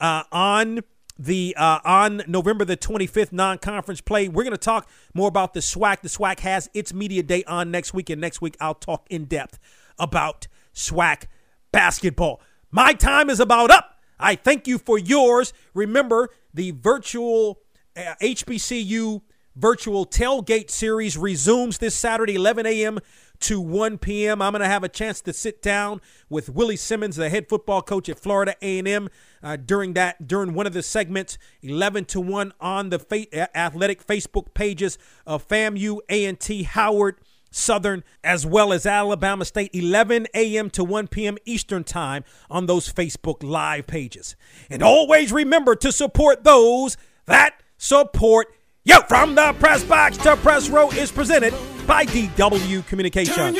uh, 0.00 0.22
on 0.30 0.78
the 1.18 1.54
uh, 1.56 1.80
on 1.84 2.22
November 2.26 2.64
the 2.64 2.76
25th 2.76 3.32
non-conference 3.32 4.00
play. 4.00 4.28
We're 4.28 4.44
going 4.44 4.52
to 4.52 4.58
talk 4.58 4.88
more 5.14 5.28
about 5.28 5.54
the 5.54 5.60
SWAC. 5.60 6.00
The 6.00 6.08
SWAC 6.08 6.40
has 6.40 6.70
its 6.74 6.94
media 6.94 7.22
day 7.22 7.44
on 7.44 7.70
next 7.70 7.92
week, 7.92 8.10
and 8.10 8.20
next 8.20 8.40
week 8.40 8.56
I'll 8.60 8.74
talk 8.74 9.06
in 9.10 9.24
depth 9.24 9.58
about 9.98 10.46
SWAC 10.74 11.24
basketball. 11.72 12.40
My 12.70 12.92
time 12.92 13.30
is 13.30 13.40
about 13.40 13.70
up. 13.70 13.98
I 14.20 14.34
thank 14.34 14.66
you 14.66 14.78
for 14.78 14.98
yours. 14.98 15.52
Remember 15.74 16.30
the 16.54 16.72
virtual 16.72 17.60
uh, 17.96 18.14
HBCU 18.22 19.22
virtual 19.56 20.06
tailgate 20.06 20.70
series 20.70 21.16
resumes 21.16 21.78
this 21.78 21.94
Saturday, 21.96 22.36
11 22.36 22.64
a.m 22.66 23.00
to 23.40 23.60
1 23.60 23.98
p.m. 23.98 24.42
I'm 24.42 24.52
going 24.52 24.62
to 24.62 24.68
have 24.68 24.84
a 24.84 24.88
chance 24.88 25.20
to 25.22 25.32
sit 25.32 25.62
down 25.62 26.00
with 26.28 26.48
Willie 26.48 26.76
Simmons, 26.76 27.16
the 27.16 27.28
head 27.28 27.48
football 27.48 27.82
coach 27.82 28.08
at 28.08 28.18
Florida 28.18 28.54
A&M, 28.62 29.08
uh, 29.42 29.56
during 29.56 29.94
that 29.94 30.26
during 30.26 30.54
one 30.54 30.66
of 30.66 30.72
the 30.72 30.82
segments, 30.82 31.38
11 31.62 32.06
to 32.06 32.20
1 32.20 32.52
on 32.60 32.90
the 32.90 32.98
fa- 32.98 33.56
athletic 33.56 34.06
Facebook 34.06 34.54
pages 34.54 34.98
of 35.26 35.46
FAMU, 35.46 35.98
A&T, 36.08 36.64
Howard, 36.64 37.16
Southern, 37.50 38.04
as 38.22 38.44
well 38.44 38.72
as 38.72 38.86
Alabama 38.86 39.44
State, 39.44 39.70
11 39.74 40.26
a.m. 40.34 40.70
to 40.70 40.84
1 40.84 41.08
p.m. 41.08 41.38
Eastern 41.44 41.84
Time 41.84 42.24
on 42.50 42.66
those 42.66 42.92
Facebook 42.92 43.42
Live 43.42 43.86
pages. 43.86 44.36
And 44.70 44.82
always 44.82 45.32
remember 45.32 45.74
to 45.76 45.92
support 45.92 46.44
those 46.44 46.96
that 47.26 47.60
support 47.76 48.48
you. 48.84 49.00
From 49.08 49.34
the 49.34 49.54
press 49.58 49.84
box 49.84 50.16
to 50.18 50.36
press 50.36 50.68
row 50.68 50.90
is 50.90 51.12
presented 51.12 51.54
by 51.86 52.04
DW 52.06 52.86
Communications. 52.86 53.58